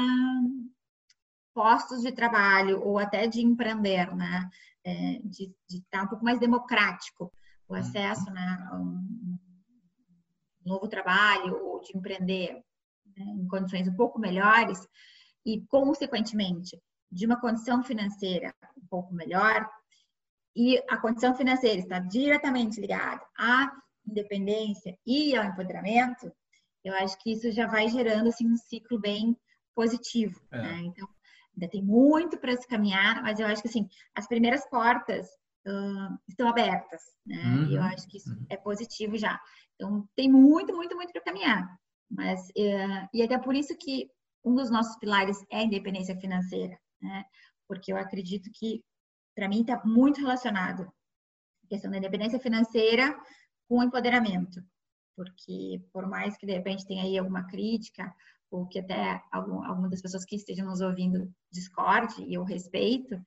postos 1.54 2.02
de 2.02 2.10
trabalho 2.10 2.82
ou 2.82 2.98
até 2.98 3.26
de 3.26 3.40
empreender, 3.40 4.14
né? 4.14 4.50
É, 4.86 5.20
de, 5.24 5.54
estar 5.70 6.02
um 6.02 6.08
pouco 6.08 6.24
mais 6.24 6.38
democrático 6.38 7.32
o 7.66 7.72
uhum. 7.72 7.80
acesso 7.80 8.30
né, 8.30 8.68
a 8.70 8.76
um 8.76 9.38
novo 10.64 10.88
trabalho 10.88 11.56
ou 11.64 11.80
de 11.80 11.96
empreender 11.96 12.62
né, 13.16 13.24
em 13.24 13.46
condições 13.46 13.88
um 13.88 13.94
pouco 13.94 14.18
melhores, 14.18 14.78
e, 15.44 15.60
consequentemente, 15.66 16.80
de 17.14 17.26
uma 17.26 17.40
condição 17.40 17.82
financeira 17.82 18.54
um 18.76 18.86
pouco 18.88 19.14
melhor, 19.14 19.68
e 20.56 20.78
a 20.88 20.96
condição 20.96 21.34
financeira 21.34 21.80
está 21.80 21.98
diretamente 21.98 22.80
ligada 22.80 23.24
à 23.38 23.72
independência 24.06 24.96
e 25.06 25.34
ao 25.34 25.44
empoderamento, 25.44 26.30
eu 26.84 26.94
acho 26.96 27.18
que 27.18 27.32
isso 27.32 27.50
já 27.50 27.66
vai 27.66 27.88
gerando 27.88 28.28
assim, 28.28 28.46
um 28.46 28.56
ciclo 28.56 28.98
bem 29.00 29.36
positivo. 29.74 30.40
É. 30.52 30.58
Né? 30.58 30.80
Então, 30.84 31.08
ainda 31.54 31.68
tem 31.68 31.82
muito 31.82 32.36
para 32.38 32.56
se 32.56 32.66
caminhar, 32.68 33.22
mas 33.22 33.40
eu 33.40 33.46
acho 33.46 33.62
que 33.62 33.68
assim, 33.68 33.88
as 34.14 34.28
primeiras 34.28 34.68
portas 34.68 35.26
uh, 35.66 36.18
estão 36.28 36.48
abertas, 36.48 37.02
né? 37.26 37.36
Uhum. 37.36 37.66
E 37.66 37.74
eu 37.76 37.80
uhum. 37.80 37.88
acho 37.88 38.06
que 38.08 38.18
isso 38.18 38.30
uhum. 38.30 38.46
é 38.50 38.56
positivo 38.56 39.16
já. 39.16 39.40
Então, 39.74 40.06
tem 40.14 40.30
muito, 40.30 40.74
muito, 40.74 40.94
muito 40.94 41.12
para 41.12 41.22
caminhar. 41.22 41.78
Mas, 42.10 42.40
uh, 42.50 43.08
e 43.12 43.22
até 43.22 43.38
por 43.38 43.54
isso 43.54 43.76
que 43.76 44.08
um 44.44 44.54
dos 44.54 44.70
nossos 44.70 44.96
pilares 44.98 45.38
é 45.50 45.58
a 45.58 45.62
independência 45.62 46.16
financeira, 46.16 46.78
né? 47.04 47.24
Porque 47.68 47.92
eu 47.92 47.96
acredito 47.96 48.50
que, 48.52 48.82
para 49.36 49.48
mim, 49.48 49.60
está 49.60 49.80
muito 49.84 50.20
relacionado 50.20 50.82
a 51.64 51.68
questão 51.68 51.90
da 51.90 51.98
independência 51.98 52.40
financeira 52.40 53.16
com 53.68 53.78
o 53.78 53.82
empoderamento. 53.82 54.62
Porque, 55.16 55.82
por 55.92 56.06
mais 56.08 56.36
que 56.36 56.46
de 56.46 56.52
repente 56.52 56.86
tenha 56.86 57.04
aí 57.04 57.16
alguma 57.18 57.46
crítica, 57.46 58.12
ou 58.50 58.66
que 58.66 58.80
até 58.80 59.22
algum, 59.32 59.62
algumas 59.64 59.90
das 59.90 60.02
pessoas 60.02 60.24
que 60.24 60.36
estejam 60.36 60.66
nos 60.66 60.80
ouvindo 60.80 61.32
discorde, 61.52 62.22
e 62.22 62.34
eu 62.34 62.44
respeito, 62.44 63.20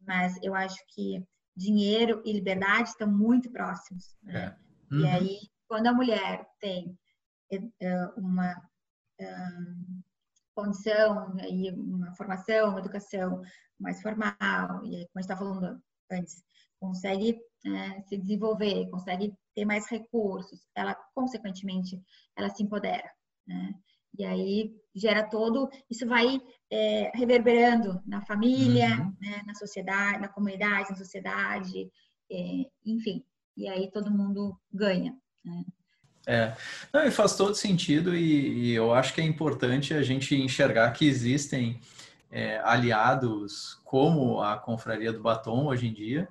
mas 0.00 0.38
eu 0.42 0.54
acho 0.54 0.78
que 0.88 1.24
dinheiro 1.56 2.22
e 2.24 2.32
liberdade 2.32 2.90
estão 2.90 3.10
muito 3.10 3.50
próximos. 3.50 4.16
Né? 4.22 4.56
É. 4.90 4.94
Uhum. 4.94 5.00
E 5.00 5.08
aí, 5.08 5.38
quando 5.68 5.86
a 5.86 5.92
mulher 5.92 6.46
tem 6.58 6.98
eh, 7.52 8.06
uma 8.16 8.54
condição 10.60 11.36
e 11.48 11.70
uma 11.70 12.14
formação, 12.14 12.70
uma 12.70 12.80
educação 12.80 13.42
mais 13.78 14.00
formal, 14.02 14.84
e 14.84 14.90
como 14.90 14.90
a 14.90 14.96
gente 14.96 15.18
está 15.20 15.36
falando 15.36 15.82
antes, 16.10 16.42
consegue 16.78 17.40
é, 17.66 18.02
se 18.02 18.16
desenvolver, 18.16 18.88
consegue 18.90 19.34
ter 19.54 19.64
mais 19.64 19.88
recursos, 19.88 20.66
ela, 20.74 20.94
consequentemente, 21.14 22.00
ela 22.36 22.50
se 22.50 22.62
empodera, 22.62 23.10
né? 23.46 23.74
E 24.18 24.24
aí 24.24 24.74
gera 24.94 25.22
todo, 25.22 25.70
isso 25.88 26.06
vai 26.06 26.40
é, 26.70 27.12
reverberando 27.14 28.02
na 28.04 28.20
família, 28.26 28.88
uhum. 28.98 29.16
né, 29.20 29.42
na 29.46 29.54
sociedade, 29.54 30.20
na 30.20 30.28
comunidade, 30.28 30.90
na 30.90 30.96
sociedade, 30.96 31.88
é, 32.30 32.70
enfim. 32.84 33.24
E 33.56 33.68
aí 33.68 33.90
todo 33.90 34.10
mundo 34.10 34.58
ganha. 34.72 35.16
Né? 35.44 35.64
É, 36.26 36.54
não, 36.92 37.04
e 37.04 37.10
faz 37.10 37.34
todo 37.34 37.54
sentido 37.54 38.14
e, 38.14 38.70
e, 38.70 38.74
eu 38.74 38.92
acho 38.92 39.14
que 39.14 39.22
é 39.22 39.24
importante 39.24 39.94
a 39.94 40.02
gente 40.02 40.34
enxergar 40.36 40.90
que 40.92 41.06
existem 41.06 41.80
é, 42.30 42.60
aliados 42.62 43.80
como 43.84 44.40
a 44.40 44.56
Confraria 44.56 45.12
do 45.12 45.20
Batom 45.20 45.66
hoje 45.66 45.88
em 45.88 45.92
dia, 45.92 46.28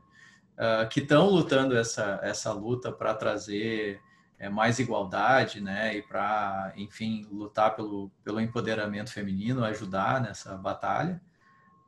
uh, 0.55 0.87
que 0.87 0.99
estão 0.99 1.27
lutando 1.29 1.77
essa, 1.77 2.19
essa 2.23 2.53
luta 2.53 2.91
para 2.91 3.13
trazer 3.13 3.99
é, 4.37 4.47
mais 4.47 4.79
igualdade, 4.79 5.59
né, 5.59 5.97
e 5.97 6.01
para, 6.01 6.71
enfim, 6.77 7.27
lutar 7.29 7.75
pelo, 7.75 8.09
pelo 8.23 8.39
empoderamento 8.39 9.11
feminino, 9.11 9.65
ajudar 9.65 10.21
nessa 10.21 10.55
batalha 10.55 11.21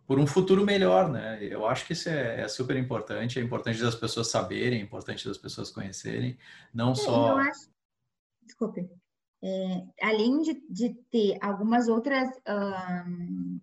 por 0.06 0.20
um 0.20 0.28
futuro 0.28 0.66
melhor, 0.66 1.08
né? 1.10 1.38
Eu 1.42 1.66
acho 1.66 1.86
que 1.86 1.94
isso 1.94 2.10
é, 2.10 2.42
é, 2.42 2.48
super 2.50 2.76
importante, 2.76 3.40
é 3.40 3.42
importante 3.42 3.82
das 3.82 3.96
pessoas 3.96 4.28
saberem, 4.30 4.80
é 4.80 4.84
importante 4.84 5.26
das 5.26 5.38
pessoas 5.38 5.72
conhecerem, 5.72 6.38
não 6.74 6.92
é, 6.92 6.96
só... 6.96 7.38
Acho, 7.38 7.72
desculpe, 8.52 8.90
é, 9.44 9.84
além 10.04 10.42
de, 10.42 10.62
de, 10.70 10.94
ter 11.10 11.38
algumas 11.42 11.88
outras 11.88 12.30
um, 13.08 13.60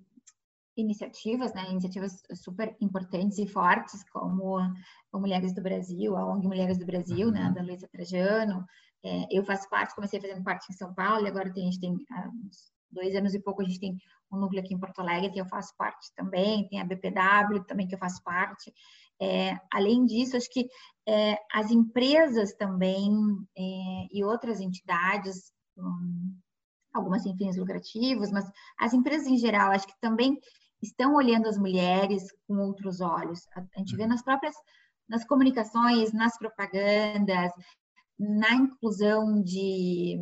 iniciativas, 0.76 1.54
né, 1.54 1.70
iniciativas 1.70 2.22
super 2.34 2.76
importantes 2.80 3.38
e 3.38 3.46
fortes, 3.46 4.02
como 4.10 4.58
a, 4.58 4.72
Mulheres 5.12 5.54
do 5.54 5.62
Brasil, 5.62 6.16
a 6.16 6.24
ONG 6.26 6.46
Mulheres 6.46 6.78
do 6.78 6.86
Brasil, 6.86 7.30
né, 7.30 7.40
uhum. 7.40 7.48
né, 7.48 7.54
da 7.54 7.62
Luísa 7.62 7.88
Trajano, 7.88 8.64
é, 9.04 9.26
eu 9.30 9.44
faço 9.44 9.68
parte, 9.68 9.94
comecei 9.94 10.20
fazendo 10.20 10.42
parte 10.42 10.66
em 10.70 10.74
São 10.74 10.92
Paulo, 10.94 11.26
e 11.26 11.28
agora 11.28 11.52
tem, 11.52 11.68
a 11.68 11.70
gente 11.70 11.80
tem 11.80 11.96
há 12.10 12.28
uns 12.28 12.72
dois 12.90 13.14
anos 13.14 13.34
e 13.34 13.40
pouco, 13.40 13.62
a 13.62 13.64
gente 13.64 13.78
tem 13.78 13.96
um 14.32 14.38
núcleo 14.38 14.60
aqui 14.60 14.74
em 14.74 14.78
Porto 14.78 15.00
Alegre, 15.00 15.30
que 15.30 15.40
eu 15.40 15.46
faço 15.46 15.74
parte 15.76 16.12
também, 16.16 16.68
tem 16.68 16.80
a 16.80 16.84
BPW 16.84 17.64
também, 17.66 17.86
que 17.86 17.94
eu 17.94 17.98
faço 17.98 18.22
parte, 18.22 18.72
é, 19.20 19.58
além 19.72 20.04
disso, 20.04 20.36
acho 20.36 20.50
que 20.50 20.68
é, 21.06 21.36
as 21.52 21.70
empresas 21.70 22.52
também 22.54 23.10
é, 23.56 24.06
e 24.12 24.24
outras 24.24 24.60
entidades, 24.60 25.52
um, 25.76 26.36
algumas 26.92 27.22
sem 27.22 27.36
fins 27.36 27.56
lucrativos, 27.56 28.30
mas 28.30 28.48
as 28.78 28.92
empresas 28.92 29.26
em 29.26 29.38
geral, 29.38 29.70
acho 29.70 29.86
que 29.86 30.00
também 30.00 30.38
estão 30.82 31.14
olhando 31.14 31.48
as 31.48 31.58
mulheres 31.58 32.24
com 32.46 32.58
outros 32.58 33.00
olhos. 33.00 33.46
A, 33.54 33.78
gente 33.78 33.96
vê 33.96 34.02
uhum. 34.02 34.08
nas 34.08 34.22
próprias 34.22 34.54
nas 35.08 35.24
comunicações, 35.24 36.12
nas 36.12 36.36
propagandas, 36.36 37.50
na 38.18 38.52
inclusão 38.54 39.42
de 39.42 40.18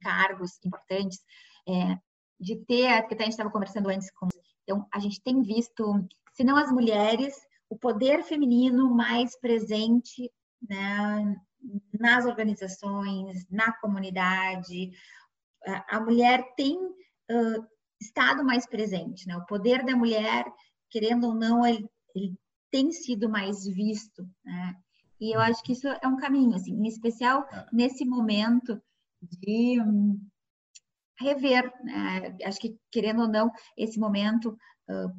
cargos 0.00 0.58
importantes, 0.64 1.20
é, 1.68 1.96
de 2.40 2.56
ter, 2.64 3.06
que 3.06 3.14
a 3.14 3.18
gente 3.18 3.28
estava 3.28 3.50
conversando 3.50 3.88
antes 3.88 4.10
com. 4.10 4.28
Então, 4.64 4.86
a 4.92 4.98
gente 4.98 5.22
tem 5.22 5.42
visto, 5.42 6.04
se 6.32 6.42
não 6.42 6.56
as 6.56 6.72
mulheres, 6.72 7.36
o 7.72 7.78
poder 7.78 8.22
feminino 8.22 8.94
mais 8.94 9.34
presente 9.40 10.30
né, 10.68 11.40
nas 11.98 12.26
organizações, 12.26 13.48
na 13.48 13.72
comunidade. 13.72 14.90
A 15.88 15.98
mulher 15.98 16.44
tem 16.54 16.76
uh, 16.76 17.66
estado 17.98 18.44
mais 18.44 18.66
presente, 18.66 19.26
né? 19.26 19.38
O 19.38 19.46
poder 19.46 19.82
da 19.86 19.96
mulher, 19.96 20.44
querendo 20.90 21.28
ou 21.28 21.34
não, 21.34 21.66
ele, 21.66 21.88
ele 22.14 22.34
tem 22.70 22.92
sido 22.92 23.26
mais 23.26 23.64
visto, 23.64 24.28
né? 24.44 24.76
E 25.18 25.34
eu 25.34 25.40
acho 25.40 25.62
que 25.62 25.72
isso 25.72 25.88
é 25.88 26.06
um 26.06 26.18
caminho, 26.18 26.54
assim, 26.54 26.74
em 26.74 26.86
especial 26.86 27.48
é. 27.50 27.66
nesse 27.72 28.04
momento 28.04 28.78
de 29.22 29.80
um, 29.80 30.20
rever, 31.18 31.72
né? 31.82 32.36
acho 32.44 32.60
que 32.60 32.76
querendo 32.90 33.22
ou 33.22 33.28
não, 33.28 33.50
esse 33.78 33.98
momento 33.98 34.58
uh, 34.90 35.10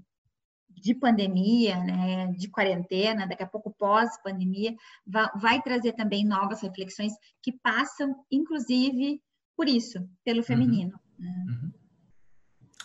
de 0.84 0.94
pandemia, 0.94 1.78
né, 1.78 2.28
de 2.34 2.50
quarentena, 2.50 3.26
daqui 3.26 3.42
a 3.42 3.48
pouco 3.48 3.72
pós-pandemia, 3.72 4.76
vai, 5.08 5.30
vai, 5.34 5.62
trazer 5.62 5.94
também 5.94 6.26
novas 6.26 6.62
reflexões 6.62 7.14
que 7.42 7.54
passam, 7.54 8.14
inclusive, 8.30 9.22
por 9.56 9.70
isso, 9.70 10.06
pelo 10.26 10.40
uhum. 10.40 10.44
feminino. 10.44 11.00
Uhum. 11.18 11.26
Né? 11.26 11.46
Uhum. 11.48 11.72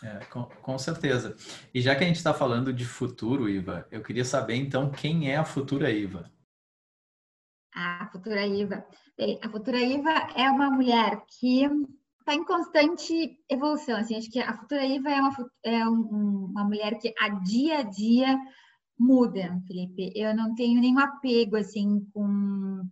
É, 0.01 0.25
com, 0.27 0.45
com, 0.45 0.79
certeza. 0.79 1.35
E 1.75 1.81
já 1.81 1.97
que 1.97 2.05
a 2.05 2.07
gente 2.07 2.19
está 2.19 2.33
falando 2.33 2.73
de 2.73 2.85
futuro, 2.85 3.49
Iva, 3.49 3.85
eu 3.91 4.01
queria 4.01 4.25
saber 4.25 4.55
então 4.55 4.93
quem 4.93 5.33
é 5.33 5.37
a 5.37 5.45
futura 5.45 5.91
Iva. 5.91 6.31
A 7.75 8.09
futura 8.13 8.47
Iva. 8.47 8.87
Bem, 9.17 9.41
a 9.43 9.51
futura 9.51 9.81
Iva 9.81 10.13
é 10.37 10.49
uma 10.49 10.71
mulher 10.71 11.21
que 11.27 11.69
está 12.29 12.35
em 12.35 12.45
constante 12.45 13.41
evolução. 13.49 13.97
Assim, 13.97 14.17
acho 14.17 14.31
que 14.31 14.39
a 14.39 14.55
futura 14.55 14.85
Iva 14.85 15.11
é, 15.11 15.21
uma, 15.21 15.51
é 15.65 15.89
um, 15.89 16.51
uma 16.51 16.65
mulher 16.65 16.99
que 16.99 17.15
a 17.19 17.31
dia 17.31 17.79
a 17.79 17.83
dia 17.83 18.39
muda, 18.99 19.59
Felipe. 19.67 20.13
Eu 20.15 20.37
não 20.37 20.55
tenho 20.55 20.79
nenhum 20.79 20.99
apego 20.99 21.57
assim 21.57 22.07
com, 22.13 22.83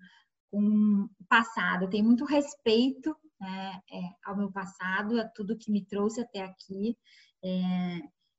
com 0.51 1.09
o 1.21 1.25
passado. 1.29 1.85
Eu 1.85 1.91
tenho 1.91 2.05
muito 2.05 2.25
respeito 2.25 3.15
né, 3.39 3.81
é, 3.93 4.01
ao 4.25 4.37
meu 4.37 4.51
passado, 4.51 5.21
a 5.21 5.29
tudo 5.29 5.59
que 5.59 5.71
me 5.71 5.85
trouxe 5.85 6.23
até 6.23 6.43
aqui. 6.43 6.97
É, 7.45 7.99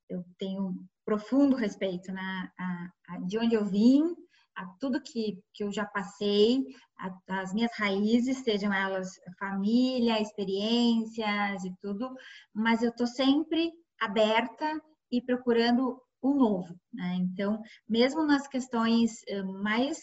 eu 0.10 0.26
tenho 0.40 0.84
profundo 1.06 1.56
respeito 1.56 2.12
né, 2.12 2.52
a, 2.58 2.90
a, 3.10 3.20
de 3.20 3.38
onde 3.38 3.54
eu 3.54 3.66
vim, 3.66 4.16
a 4.58 4.66
tudo 4.80 5.02
que, 5.02 5.40
que 5.54 5.64
eu 5.64 5.72
já 5.72 5.86
passei, 5.86 6.66
a, 7.00 7.42
as 7.42 7.54
minhas 7.54 7.72
raízes, 7.78 8.40
sejam 8.40 8.74
elas 8.74 9.10
família, 9.40 10.20
experiências 10.20 11.64
e 11.64 11.74
tudo, 11.80 12.14
mas 12.54 12.82
eu 12.82 12.90
estou 12.90 13.06
sempre 13.06 13.72
aberta 14.02 14.82
e 15.12 15.22
procurando 15.22 16.02
o 16.22 16.34
novo. 16.34 16.76
Né? 16.92 17.16
Então, 17.20 17.62
mesmo 17.88 18.26
nas 18.26 18.48
questões 18.48 19.22
mais 19.62 19.98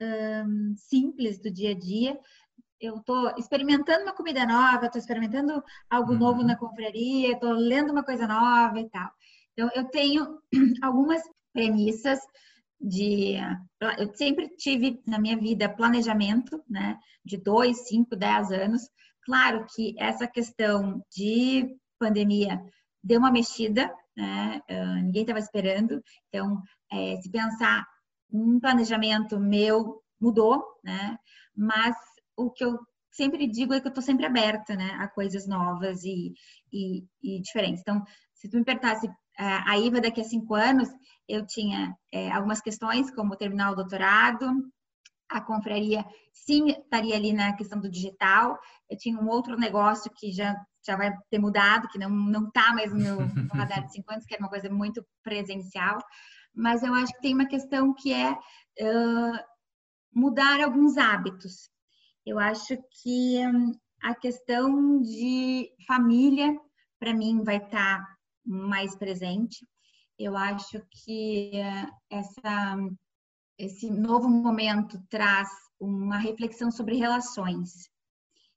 um, 0.00 0.74
simples 0.76 1.40
do 1.40 1.50
dia 1.50 1.70
a 1.70 1.78
dia, 1.78 2.20
eu 2.78 2.96
estou 2.96 3.32
experimentando 3.38 4.02
uma 4.02 4.14
comida 4.14 4.44
nova, 4.44 4.86
estou 4.86 5.00
experimentando 5.00 5.62
algo 5.88 6.12
uhum. 6.12 6.18
novo 6.18 6.42
na 6.42 6.58
confraria, 6.58 7.32
estou 7.32 7.52
lendo 7.52 7.90
uma 7.90 8.04
coisa 8.04 8.26
nova 8.26 8.78
e 8.78 8.88
tal. 8.90 9.10
Então, 9.52 9.70
eu 9.74 9.84
tenho 9.88 10.38
algumas 10.82 11.22
premissas 11.54 12.20
de 12.86 13.36
eu 13.98 14.14
sempre 14.14 14.48
tive 14.56 15.00
na 15.06 15.18
minha 15.18 15.38
vida 15.38 15.74
planejamento, 15.74 16.62
né, 16.68 16.98
de 17.24 17.38
dois, 17.38 17.88
cinco, 17.88 18.14
dez 18.14 18.52
anos. 18.52 18.82
Claro 19.22 19.64
que 19.74 19.94
essa 19.98 20.28
questão 20.28 21.02
de 21.10 21.74
pandemia 21.98 22.62
deu 23.02 23.18
uma 23.18 23.32
mexida, 23.32 23.90
né? 24.14 24.60
Ninguém 25.02 25.22
estava 25.22 25.38
esperando. 25.38 26.02
Então, 26.28 26.60
é, 26.92 27.16
se 27.22 27.30
pensar 27.30 27.86
um 28.30 28.60
planejamento 28.60 29.40
meu 29.40 30.02
mudou, 30.20 30.62
né? 30.84 31.16
Mas 31.56 31.96
o 32.36 32.50
que 32.50 32.64
eu 32.64 32.78
sempre 33.10 33.46
digo 33.46 33.72
é 33.72 33.80
que 33.80 33.86
eu 33.86 33.90
estou 33.90 34.02
sempre 34.02 34.26
aberta, 34.26 34.74
né, 34.74 34.90
a 34.98 35.06
coisas 35.08 35.46
novas 35.46 36.02
e, 36.04 36.34
e, 36.72 37.04
e 37.22 37.40
diferentes. 37.40 37.80
Então, 37.80 38.02
se 38.34 38.48
tu 38.48 38.56
me 38.58 38.64
perguntasse 38.64 39.08
a 39.38 39.78
IVA 39.78 40.00
daqui 40.00 40.20
a 40.20 40.24
cinco 40.24 40.54
anos, 40.54 40.88
eu 41.28 41.46
tinha 41.46 41.96
é, 42.12 42.30
algumas 42.30 42.60
questões, 42.60 43.10
como 43.10 43.36
terminar 43.36 43.72
o 43.72 43.76
doutorado, 43.76 44.46
a 45.28 45.40
confraria 45.40 46.04
sim 46.32 46.68
estaria 46.68 47.16
ali 47.16 47.32
na 47.32 47.54
questão 47.54 47.80
do 47.80 47.90
digital. 47.90 48.58
Eu 48.88 48.96
tinha 48.96 49.18
um 49.18 49.28
outro 49.28 49.56
negócio 49.56 50.10
que 50.16 50.30
já, 50.30 50.54
já 50.86 50.96
vai 50.96 51.12
ter 51.30 51.38
mudado, 51.38 51.88
que 51.88 51.98
não 51.98 52.10
não 52.10 52.46
está 52.48 52.72
mais 52.72 52.92
no 52.92 52.98
meu 52.98 53.20
no 53.20 53.54
radar 53.54 53.84
de 53.84 53.92
cinco 53.92 54.12
anos, 54.12 54.24
que 54.24 54.34
era 54.34 54.42
uma 54.42 54.50
coisa 54.50 54.70
muito 54.70 55.04
presencial. 55.22 55.98
Mas 56.54 56.82
eu 56.82 56.94
acho 56.94 57.12
que 57.14 57.20
tem 57.20 57.34
uma 57.34 57.46
questão 57.46 57.92
que 57.94 58.12
é 58.12 58.30
uh, 58.32 59.38
mudar 60.14 60.60
alguns 60.60 60.96
hábitos. 60.96 61.68
Eu 62.24 62.38
acho 62.38 62.76
que 63.02 63.44
um, 63.46 63.72
a 64.02 64.14
questão 64.14 65.00
de 65.02 65.68
família, 65.86 66.56
para 67.00 67.12
mim, 67.12 67.42
vai 67.42 67.56
estar 67.56 67.98
tá 67.98 68.13
mais 68.44 68.96
presente. 68.96 69.66
Eu 70.18 70.36
acho 70.36 70.80
que 70.90 71.52
essa, 72.10 72.76
esse 73.58 73.90
novo 73.90 74.28
momento 74.28 75.02
traz 75.08 75.48
uma 75.80 76.18
reflexão 76.18 76.70
sobre 76.70 76.96
relações. 76.96 77.90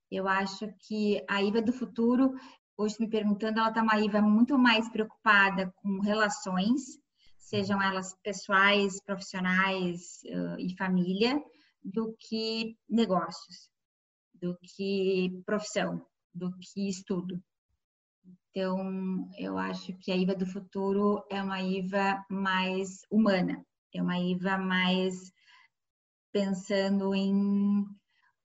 Eu 0.10 0.28
acho 0.28 0.72
que 0.88 1.24
a 1.30 1.42
IVA 1.42 1.62
do 1.62 1.74
futuro, 1.74 2.34
hoje 2.78 2.96
me 3.00 3.10
perguntando, 3.10 3.60
ela 3.60 3.70
está 3.70 3.82
uma 3.82 4.00
IVA 4.00 4.22
muito 4.22 4.58
mais 4.58 4.90
preocupada 4.90 5.74
com 5.78 6.00
relações, 6.00 6.82
sejam 7.38 7.82
elas 7.82 8.16
pessoais, 8.24 9.02
profissionais 9.04 10.22
e 10.60 10.76
família, 10.78 11.42
do 11.84 12.16
que 12.20 12.78
negócios, 12.88 13.70
do 14.34 14.58
que 14.62 15.42
profissão, 15.46 16.06
do 16.34 16.52
que 16.60 16.88
estudo. 16.90 17.42
Então, 18.50 19.30
eu 19.38 19.58
acho 19.58 19.96
que 20.00 20.12
a 20.12 20.16
IVA 20.16 20.36
do 20.36 20.46
futuro 20.46 21.24
é 21.30 21.42
uma 21.42 21.62
IVA 21.62 22.26
mais 22.30 23.02
humana, 23.12 23.64
é 23.94 24.02
uma 24.02 24.18
IVA 24.18 24.58
mais 24.58 25.32
pensando 26.32 27.14
em 27.14 27.86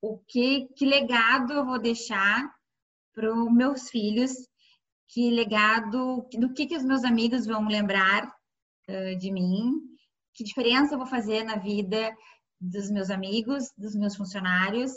o 0.01 0.17
que, 0.27 0.67
que 0.75 0.85
legado 0.85 1.53
eu 1.53 1.65
vou 1.65 1.79
deixar 1.79 2.51
para 3.13 3.33
os 3.33 3.53
meus 3.53 3.89
filhos, 3.89 4.31
que 5.07 5.29
legado, 5.29 6.27
do 6.33 6.53
que, 6.53 6.65
que 6.65 6.75
os 6.75 6.83
meus 6.83 7.03
amigos 7.03 7.45
vão 7.45 7.67
lembrar 7.67 8.25
uh, 8.25 9.17
de 9.17 9.31
mim, 9.31 9.71
que 10.33 10.43
diferença 10.43 10.95
eu 10.95 10.97
vou 10.97 11.07
fazer 11.07 11.43
na 11.43 11.55
vida 11.55 12.11
dos 12.59 12.89
meus 12.89 13.09
amigos, 13.09 13.71
dos 13.77 13.95
meus 13.95 14.15
funcionários. 14.15 14.91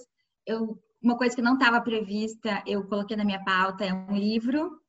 Eu, 0.46 0.80
uma 1.06 1.16
coisa 1.16 1.36
que 1.36 1.42
não 1.42 1.54
estava 1.54 1.80
prevista, 1.80 2.64
eu 2.66 2.84
coloquei 2.88 3.16
na 3.16 3.24
minha 3.24 3.42
pauta, 3.44 3.84
é 3.84 3.94
um 3.94 4.16
livro 4.16 4.80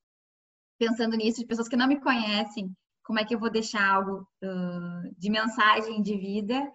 pensando 0.79 1.15
nisso, 1.15 1.39
de 1.39 1.45
pessoas 1.45 1.67
que 1.67 1.75
não 1.75 1.87
me 1.87 2.01
conhecem, 2.01 2.75
como 3.03 3.19
é 3.19 3.25
que 3.25 3.35
eu 3.35 3.39
vou 3.39 3.51
deixar 3.51 3.87
algo 3.87 4.27
uh, 4.43 5.15
de 5.15 5.29
mensagem 5.29 6.01
de 6.01 6.17
vida. 6.17 6.71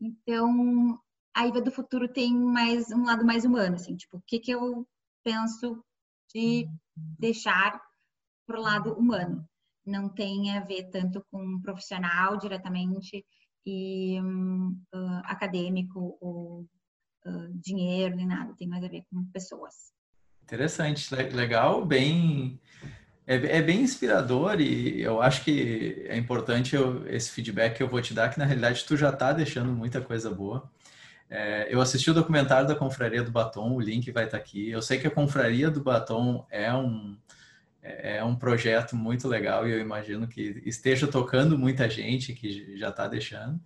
Então, 0.00 0.98
a 1.34 1.46
IVA 1.46 1.60
do 1.60 1.70
futuro 1.70 2.12
tem 2.12 2.34
mais 2.34 2.90
um 2.90 3.04
lado 3.04 3.24
mais 3.24 3.44
humano, 3.44 3.76
assim, 3.76 3.96
tipo, 3.96 4.16
o 4.16 4.22
que, 4.26 4.40
que 4.40 4.50
eu 4.50 4.86
penso 5.22 5.82
de 6.34 6.68
deixar 6.96 7.80
para 8.46 8.58
o 8.58 8.62
lado 8.62 8.92
humano. 8.94 9.48
Não 9.86 10.08
tem 10.08 10.56
a 10.56 10.64
ver 10.64 10.90
tanto 10.90 11.24
com 11.30 11.40
um 11.40 11.60
profissional 11.60 12.36
diretamente 12.36 13.24
e 13.64 14.20
um, 14.20 14.70
uh, 14.92 15.22
acadêmico 15.24 16.18
ou 16.20 16.66
uh, 17.26 17.48
dinheiro 17.54 18.16
nem 18.16 18.26
nada, 18.26 18.54
tem 18.54 18.68
mais 18.68 18.84
a 18.84 18.88
ver 18.88 19.04
com 19.10 19.24
pessoas. 19.26 19.92
Interessante, 20.42 21.14
legal, 21.14 21.84
bem 21.84 22.60
é, 23.30 23.58
é, 23.58 23.62
bem 23.62 23.82
inspirador 23.82 24.60
e 24.60 25.00
eu 25.00 25.22
acho 25.22 25.44
que 25.44 26.04
é 26.08 26.16
importante 26.16 26.74
eu, 26.74 27.06
esse 27.06 27.30
feedback 27.30 27.76
que 27.76 27.82
eu 27.82 27.88
vou 27.88 28.02
te 28.02 28.12
dar, 28.12 28.28
que 28.28 28.38
na 28.40 28.44
realidade 28.44 28.84
tu 28.84 28.96
já 28.96 29.10
está 29.10 29.32
deixando 29.32 29.70
muita 29.72 30.00
coisa 30.00 30.28
boa. 30.30 30.68
É, 31.30 31.72
eu 31.72 31.80
assisti 31.80 32.10
o 32.10 32.14
documentário 32.14 32.66
da 32.66 32.74
Confraria 32.74 33.22
do 33.22 33.30
Batom, 33.30 33.74
o 33.74 33.80
link 33.80 34.10
vai 34.10 34.24
estar 34.24 34.36
tá 34.36 34.42
aqui. 34.42 34.68
Eu 34.68 34.82
sei 34.82 34.98
que 34.98 35.06
a 35.06 35.10
Confraria 35.12 35.70
do 35.70 35.80
Batom 35.80 36.44
é 36.50 36.74
um, 36.74 37.16
é, 37.80 38.16
é 38.16 38.24
um 38.24 38.34
projeto 38.34 38.96
muito 38.96 39.28
legal 39.28 39.68
e 39.68 39.70
eu 39.70 39.78
imagino 39.78 40.26
que 40.26 40.60
esteja 40.66 41.06
tocando 41.06 41.56
muita 41.56 41.88
gente 41.88 42.32
que 42.32 42.76
já 42.76 42.88
está 42.88 43.06
deixando. 43.06 43.60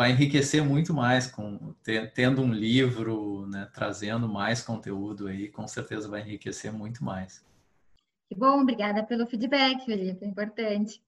Vai 0.00 0.12
enriquecer 0.12 0.64
muito 0.64 0.94
mais 0.94 1.30
com 1.30 1.74
tendo 2.14 2.40
um 2.40 2.50
livro, 2.50 3.46
né, 3.48 3.68
trazendo 3.74 4.26
mais 4.26 4.62
conteúdo 4.62 5.26
aí, 5.26 5.50
com 5.50 5.68
certeza 5.68 6.08
vai 6.08 6.22
enriquecer 6.22 6.72
muito 6.72 7.04
mais. 7.04 7.44
Que 8.26 8.34
bom, 8.34 8.62
obrigada 8.62 9.04
pelo 9.04 9.26
feedback, 9.26 9.84
Felipe, 9.84 10.24
é 10.24 10.28
importante. 10.28 11.04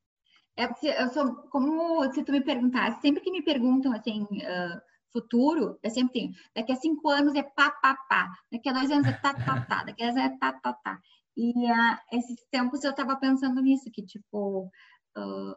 É 0.54 0.66
porque 0.66 0.88
eu 0.88 1.08
sou, 1.08 1.36
como 1.48 2.12
se 2.12 2.22
tu 2.22 2.32
me 2.32 2.42
perguntasse, 2.42 3.00
sempre 3.00 3.22
que 3.22 3.32
me 3.32 3.40
perguntam 3.40 3.94
assim, 3.94 4.24
uh, 4.24 4.78
futuro, 5.10 5.78
eu 5.82 5.90
sempre 5.90 6.12
tenho, 6.12 6.32
daqui 6.54 6.72
a 6.72 6.76
cinco 6.76 7.08
anos 7.08 7.34
é 7.34 7.42
pá, 7.42 7.70
pá, 7.70 7.96
pá, 8.10 8.30
daqui 8.52 8.68
a 8.68 8.74
dois 8.74 8.90
anos 8.90 9.06
é 9.06 9.12
tá, 9.12 9.32
tá, 9.32 9.58
tá, 9.62 9.84
daqui 9.84 10.02
a 10.02 10.10
anos 10.10 10.20
é 10.20 10.28
tá, 10.36 10.52
tá, 10.52 10.70
tá. 10.74 11.00
E 11.34 11.48
uh, 11.48 11.98
esses 12.12 12.44
tempos 12.50 12.84
eu 12.84 12.90
estava 12.90 13.16
pensando 13.16 13.62
nisso, 13.62 13.90
que 13.90 14.02
tipo, 14.02 14.70
uh, 15.16 15.56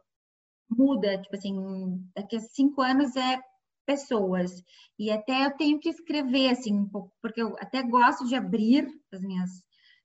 muda, 0.69 1.21
tipo 1.21 1.35
assim, 1.35 1.53
daqui 2.15 2.35
a 2.37 2.39
cinco 2.39 2.81
anos 2.81 3.15
é 3.15 3.39
pessoas. 3.85 4.51
E 4.97 5.11
até 5.11 5.45
eu 5.45 5.55
tenho 5.55 5.79
que 5.79 5.89
escrever, 5.89 6.49
assim, 6.49 6.73
um 6.73 6.89
pouco, 6.89 7.11
porque 7.21 7.41
eu 7.41 7.55
até 7.59 7.83
gosto 7.83 8.25
de 8.25 8.35
abrir 8.35 8.87
as 9.13 9.21
minhas 9.21 9.49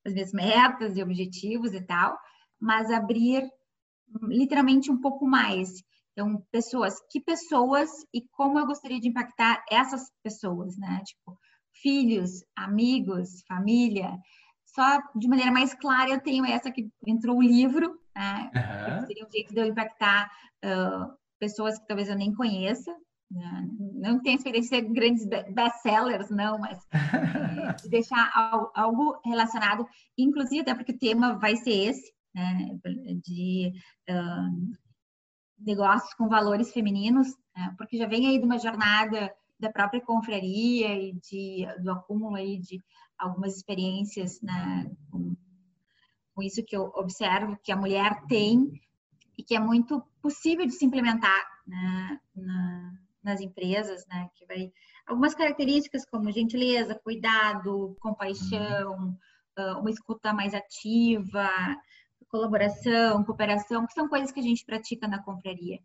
as 0.04 0.14
minhas 0.14 0.32
metas 0.32 0.96
e 0.96 1.02
objetivos 1.02 1.74
e 1.74 1.80
tal, 1.82 2.18
mas 2.58 2.90
abrir 2.90 3.46
literalmente 4.22 4.90
um 4.90 5.00
pouco 5.00 5.26
mais. 5.26 5.82
Então, 6.12 6.42
pessoas, 6.50 6.94
que 7.11 7.20
pessoas 7.20 7.90
e 8.12 8.22
como 8.32 8.58
eu 8.58 8.66
gostaria 8.66 8.98
de 9.00 9.08
impactar 9.08 9.62
essas 9.70 10.11
pessoas, 10.22 10.76
né? 10.76 11.02
Tipo, 11.04 11.38
filhos, 11.82 12.42
amigos, 12.56 13.42
família. 13.46 14.16
Só 14.66 15.00
de 15.16 15.28
maneira 15.28 15.52
mais 15.52 15.74
clara 15.74 16.11
eu 16.11 16.20
tenho 16.20 16.44
essa 16.44 16.70
que 16.70 16.90
entrou 17.06 17.38
o 17.38 17.42
livro, 17.42 17.99
né? 18.14 18.50
Uhum. 18.54 19.06
Seria 19.06 19.26
um 19.26 19.30
jeito 19.30 19.52
de 19.52 19.61
eu 19.61 19.66
impactar 19.66 20.30
uh, 20.64 21.12
pessoas 21.38 21.78
que 21.78 21.86
talvez 21.86 22.08
eu 22.08 22.16
nem 22.16 22.34
conheça, 22.34 22.94
né? 23.30 23.68
Não 23.94 24.20
tenho 24.20 24.36
experiência 24.36 24.82
de 24.82 24.92
grandes 24.92 25.24
best-sellers, 25.26 26.30
não, 26.30 26.58
mas 26.58 26.78
de 27.82 27.88
deixar 27.88 28.30
algo 28.74 29.20
relacionado, 29.24 29.86
inclusive 30.18 30.62
até 30.62 30.74
porque 30.74 30.92
o 30.92 30.98
tema 30.98 31.38
vai 31.38 31.56
ser 31.56 31.70
esse, 31.70 32.12
né, 32.34 32.78
de 33.24 33.72
uh, 34.11 34.76
negócios 35.58 36.12
com 36.14 36.28
valores 36.28 36.72
femininos, 36.72 37.28
né, 37.56 37.74
porque 37.78 37.96
já 37.96 38.06
vem 38.06 38.26
aí 38.26 38.38
de 38.38 38.44
uma 38.44 38.58
jornada 38.58 39.32
da 39.61 39.70
própria 39.70 40.00
confraria 40.00 40.96
e 40.96 41.12
de, 41.12 41.66
do 41.82 41.92
acúmulo 41.92 42.34
aí 42.34 42.58
de 42.58 42.82
algumas 43.18 43.56
experiências 43.56 44.40
né, 44.40 44.90
com, 45.11 45.36
com 46.41 46.43
isso 46.43 46.64
que 46.64 46.74
eu 46.74 46.91
observo 46.95 47.59
que 47.62 47.70
a 47.70 47.76
mulher 47.76 48.22
tem 48.26 48.80
e 49.36 49.43
que 49.43 49.55
é 49.55 49.61
muito 49.61 50.03
possível 50.22 50.64
de 50.64 50.72
se 50.72 50.86
implementar 50.86 51.45
né, 51.66 52.18
na, 52.34 52.93
nas 53.22 53.41
empresas, 53.43 54.07
né, 54.07 54.30
que 54.34 54.47
vai 54.47 54.72
algumas 55.07 55.34
características 55.34 56.07
como 56.07 56.32
gentileza, 56.32 56.99
cuidado, 57.05 57.95
compaixão, 58.01 59.18
uhum. 59.59 59.80
uma 59.80 59.91
escuta 59.91 60.32
mais 60.32 60.55
ativa, 60.55 61.51
colaboração, 62.30 63.22
cooperação, 63.22 63.86
que 63.86 63.93
são 63.93 64.09
coisas 64.09 64.32
que 64.32 64.41
a 64.41 64.43
gente 64.43 64.64
pratica 64.64 65.07
na 65.07 65.22
confraria. 65.22 65.78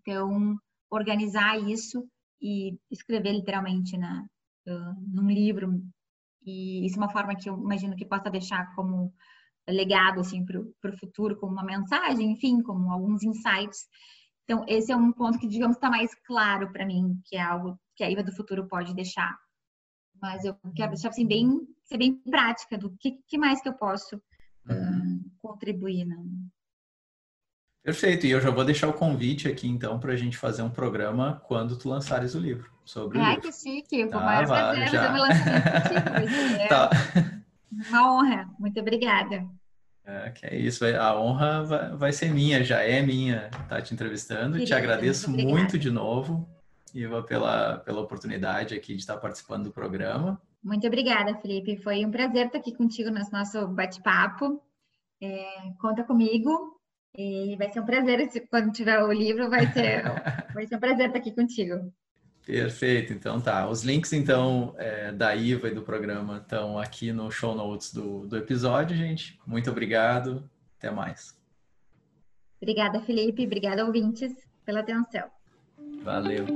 Então, 0.00 0.56
organizar 0.90 1.60
isso 1.60 2.08
e 2.42 2.76
escrever 2.90 3.32
literalmente 3.32 3.96
na, 3.96 4.26
uh, 4.66 4.94
num 5.12 5.30
livro, 5.30 5.80
e 6.46 6.86
isso 6.86 6.94
é 6.94 6.98
uma 6.98 7.12
forma 7.12 7.34
que 7.34 7.50
eu 7.50 7.58
imagino 7.58 7.96
que 7.96 8.06
possa 8.06 8.30
deixar 8.30 8.72
como 8.76 9.12
legado 9.72 10.20
assim 10.20 10.44
para 10.44 10.60
o 10.60 10.98
futuro, 10.98 11.36
como 11.36 11.52
uma 11.52 11.64
mensagem, 11.64 12.32
enfim, 12.32 12.62
como 12.62 12.90
alguns 12.90 13.22
insights. 13.22 13.86
Então, 14.44 14.64
esse 14.68 14.92
é 14.92 14.96
um 14.96 15.12
ponto 15.12 15.38
que, 15.38 15.48
digamos, 15.48 15.76
está 15.76 15.90
mais 15.90 16.14
claro 16.24 16.72
para 16.72 16.86
mim, 16.86 17.20
que 17.24 17.36
é 17.36 17.42
algo 17.42 17.78
que 17.96 18.04
a 18.04 18.10
IVA 18.10 18.22
do 18.22 18.32
futuro 18.34 18.68
pode 18.68 18.94
deixar. 18.94 19.36
Mas 20.22 20.44
eu 20.44 20.56
quero 20.74 20.92
deixar 20.92 21.08
assim, 21.08 21.26
bem, 21.26 21.60
ser 21.84 21.98
bem 21.98 22.14
prática 22.14 22.78
do 22.78 22.96
que, 22.98 23.18
que 23.26 23.36
mais 23.36 23.60
que 23.60 23.68
eu 23.68 23.74
posso 23.74 24.16
uh, 24.16 25.30
contribuir. 25.38 26.04
Né? 26.04 26.16
Perfeito, 27.82 28.26
e 28.26 28.30
eu 28.30 28.40
já 28.40 28.50
vou 28.50 28.64
deixar 28.64 28.88
o 28.88 28.92
convite 28.92 29.48
aqui 29.48 29.68
então 29.68 29.98
para 29.98 30.12
a 30.12 30.16
gente 30.16 30.36
fazer 30.36 30.62
um 30.62 30.70
programa 30.70 31.42
quando 31.46 31.76
tu 31.76 31.88
lançares 31.88 32.34
o 32.34 32.38
livro. 32.38 32.70
Sobre 32.84 33.18
Ai, 33.18 33.40
que 33.40 33.52
chique, 33.52 34.04
o 34.04 34.10
tá, 34.10 34.20
maior 34.20 34.46
prazer 34.46 34.88
já. 34.88 35.06
fazer 35.08 35.18
lançamento 35.18 36.52
É 36.62 36.68
tá. 36.68 36.90
Uma 37.70 38.14
honra, 38.14 38.48
muito 38.58 38.78
obrigada. 38.80 39.46
É, 40.04 40.30
que 40.30 40.46
é 40.46 40.56
isso, 40.56 40.84
a 40.84 41.20
honra 41.20 41.64
vai, 41.64 41.96
vai, 41.96 42.12
ser 42.12 42.30
minha, 42.32 42.62
já 42.62 42.80
é 42.80 43.02
minha 43.02 43.46
estar 43.46 43.66
tá 43.68 43.82
te 43.82 43.92
entrevistando. 43.92 44.52
Querida, 44.52 44.66
te 44.66 44.74
agradeço 44.74 45.28
muito, 45.30 45.48
muito 45.48 45.78
de 45.78 45.90
novo, 45.90 46.48
Iva, 46.94 47.22
pela, 47.24 47.78
pela 47.78 48.00
oportunidade 48.00 48.74
aqui 48.74 48.94
de 48.94 49.00
estar 49.00 49.16
participando 49.16 49.64
do 49.64 49.72
programa. 49.72 50.40
Muito 50.62 50.86
obrigada, 50.86 51.34
Felipe. 51.36 51.76
Foi 51.76 52.04
um 52.04 52.10
prazer 52.10 52.46
estar 52.46 52.58
aqui 52.58 52.72
contigo 52.72 53.10
no 53.10 53.20
nosso 53.32 53.66
bate-papo. 53.68 54.62
É, 55.20 55.72
conta 55.80 56.04
comigo 56.04 56.76
e 57.16 57.56
vai 57.56 57.72
ser 57.72 57.80
um 57.80 57.86
prazer, 57.86 58.28
quando 58.50 58.72
tiver 58.72 59.02
o 59.02 59.12
livro, 59.12 59.48
vai 59.48 59.66
ser, 59.72 60.02
vai 60.54 60.66
ser 60.66 60.76
um 60.76 60.80
prazer 60.80 61.06
estar 61.06 61.18
aqui 61.18 61.32
contigo. 61.32 61.92
Perfeito, 62.46 63.12
então 63.12 63.40
tá. 63.40 63.68
Os 63.68 63.82
links, 63.82 64.12
então, 64.12 64.72
é, 64.78 65.10
da 65.10 65.34
IVA 65.34 65.66
e 65.66 65.74
do 65.74 65.82
programa 65.82 66.36
estão 66.36 66.78
aqui 66.78 67.10
no 67.12 67.28
show 67.28 67.56
notes 67.56 67.92
do, 67.92 68.24
do 68.24 68.36
episódio, 68.36 68.96
gente. 68.96 69.36
Muito 69.44 69.68
obrigado, 69.68 70.48
até 70.78 70.88
mais. 70.88 71.36
Obrigada, 72.62 73.00
Felipe. 73.00 73.44
Obrigada, 73.44 73.84
ouvintes, 73.84 74.32
pela 74.64 74.78
atenção. 74.78 75.28
Valeu. 76.04 76.46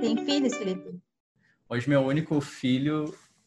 Tem 0.00 0.24
filhos, 0.24 0.56
Felipe? 0.56 0.96
Hoje, 1.68 1.88
meu 1.88 2.02
único 2.02 2.40
filho 2.40 3.06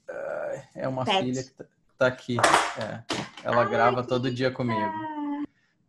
uh, 0.10 0.62
é 0.76 0.86
uma 0.86 1.06
Pet. 1.06 1.24
filha 1.24 1.44
que 1.44 1.52
tá 1.52 1.66
tá 1.98 2.08
aqui. 2.08 2.36
É. 2.78 3.04
Ela 3.42 3.64
Ai, 3.64 3.70
grava 3.70 4.04
todo 4.06 4.30
dia 4.30 4.52
comigo. 4.52 4.92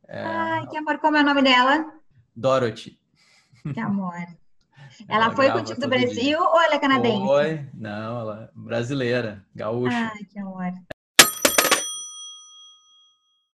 É... 0.07 0.23
Ai, 0.23 0.67
que 0.69 0.77
amor. 0.77 0.99
Como 0.99 1.17
é 1.17 1.21
o 1.21 1.25
nome 1.25 1.43
dela? 1.43 2.04
Dorothy. 2.35 2.99
Que 3.73 3.81
amor. 3.81 4.15
Ela, 5.09 5.25
ela 5.25 5.35
foi 5.35 5.51
contigo 5.51 5.81
do 5.81 5.89
Brasil 5.89 6.23
dia. 6.23 6.41
ou 6.41 6.61
ela 6.61 6.75
é 6.75 6.79
canadense? 6.79 7.27
Foi. 7.27 7.67
Não, 7.75 8.21
ela 8.21 8.45
é 8.45 8.49
brasileira, 8.55 9.45
gaúcha. 9.53 10.13
Ai, 10.15 10.23
que 10.25 10.39
amor. 10.39 10.73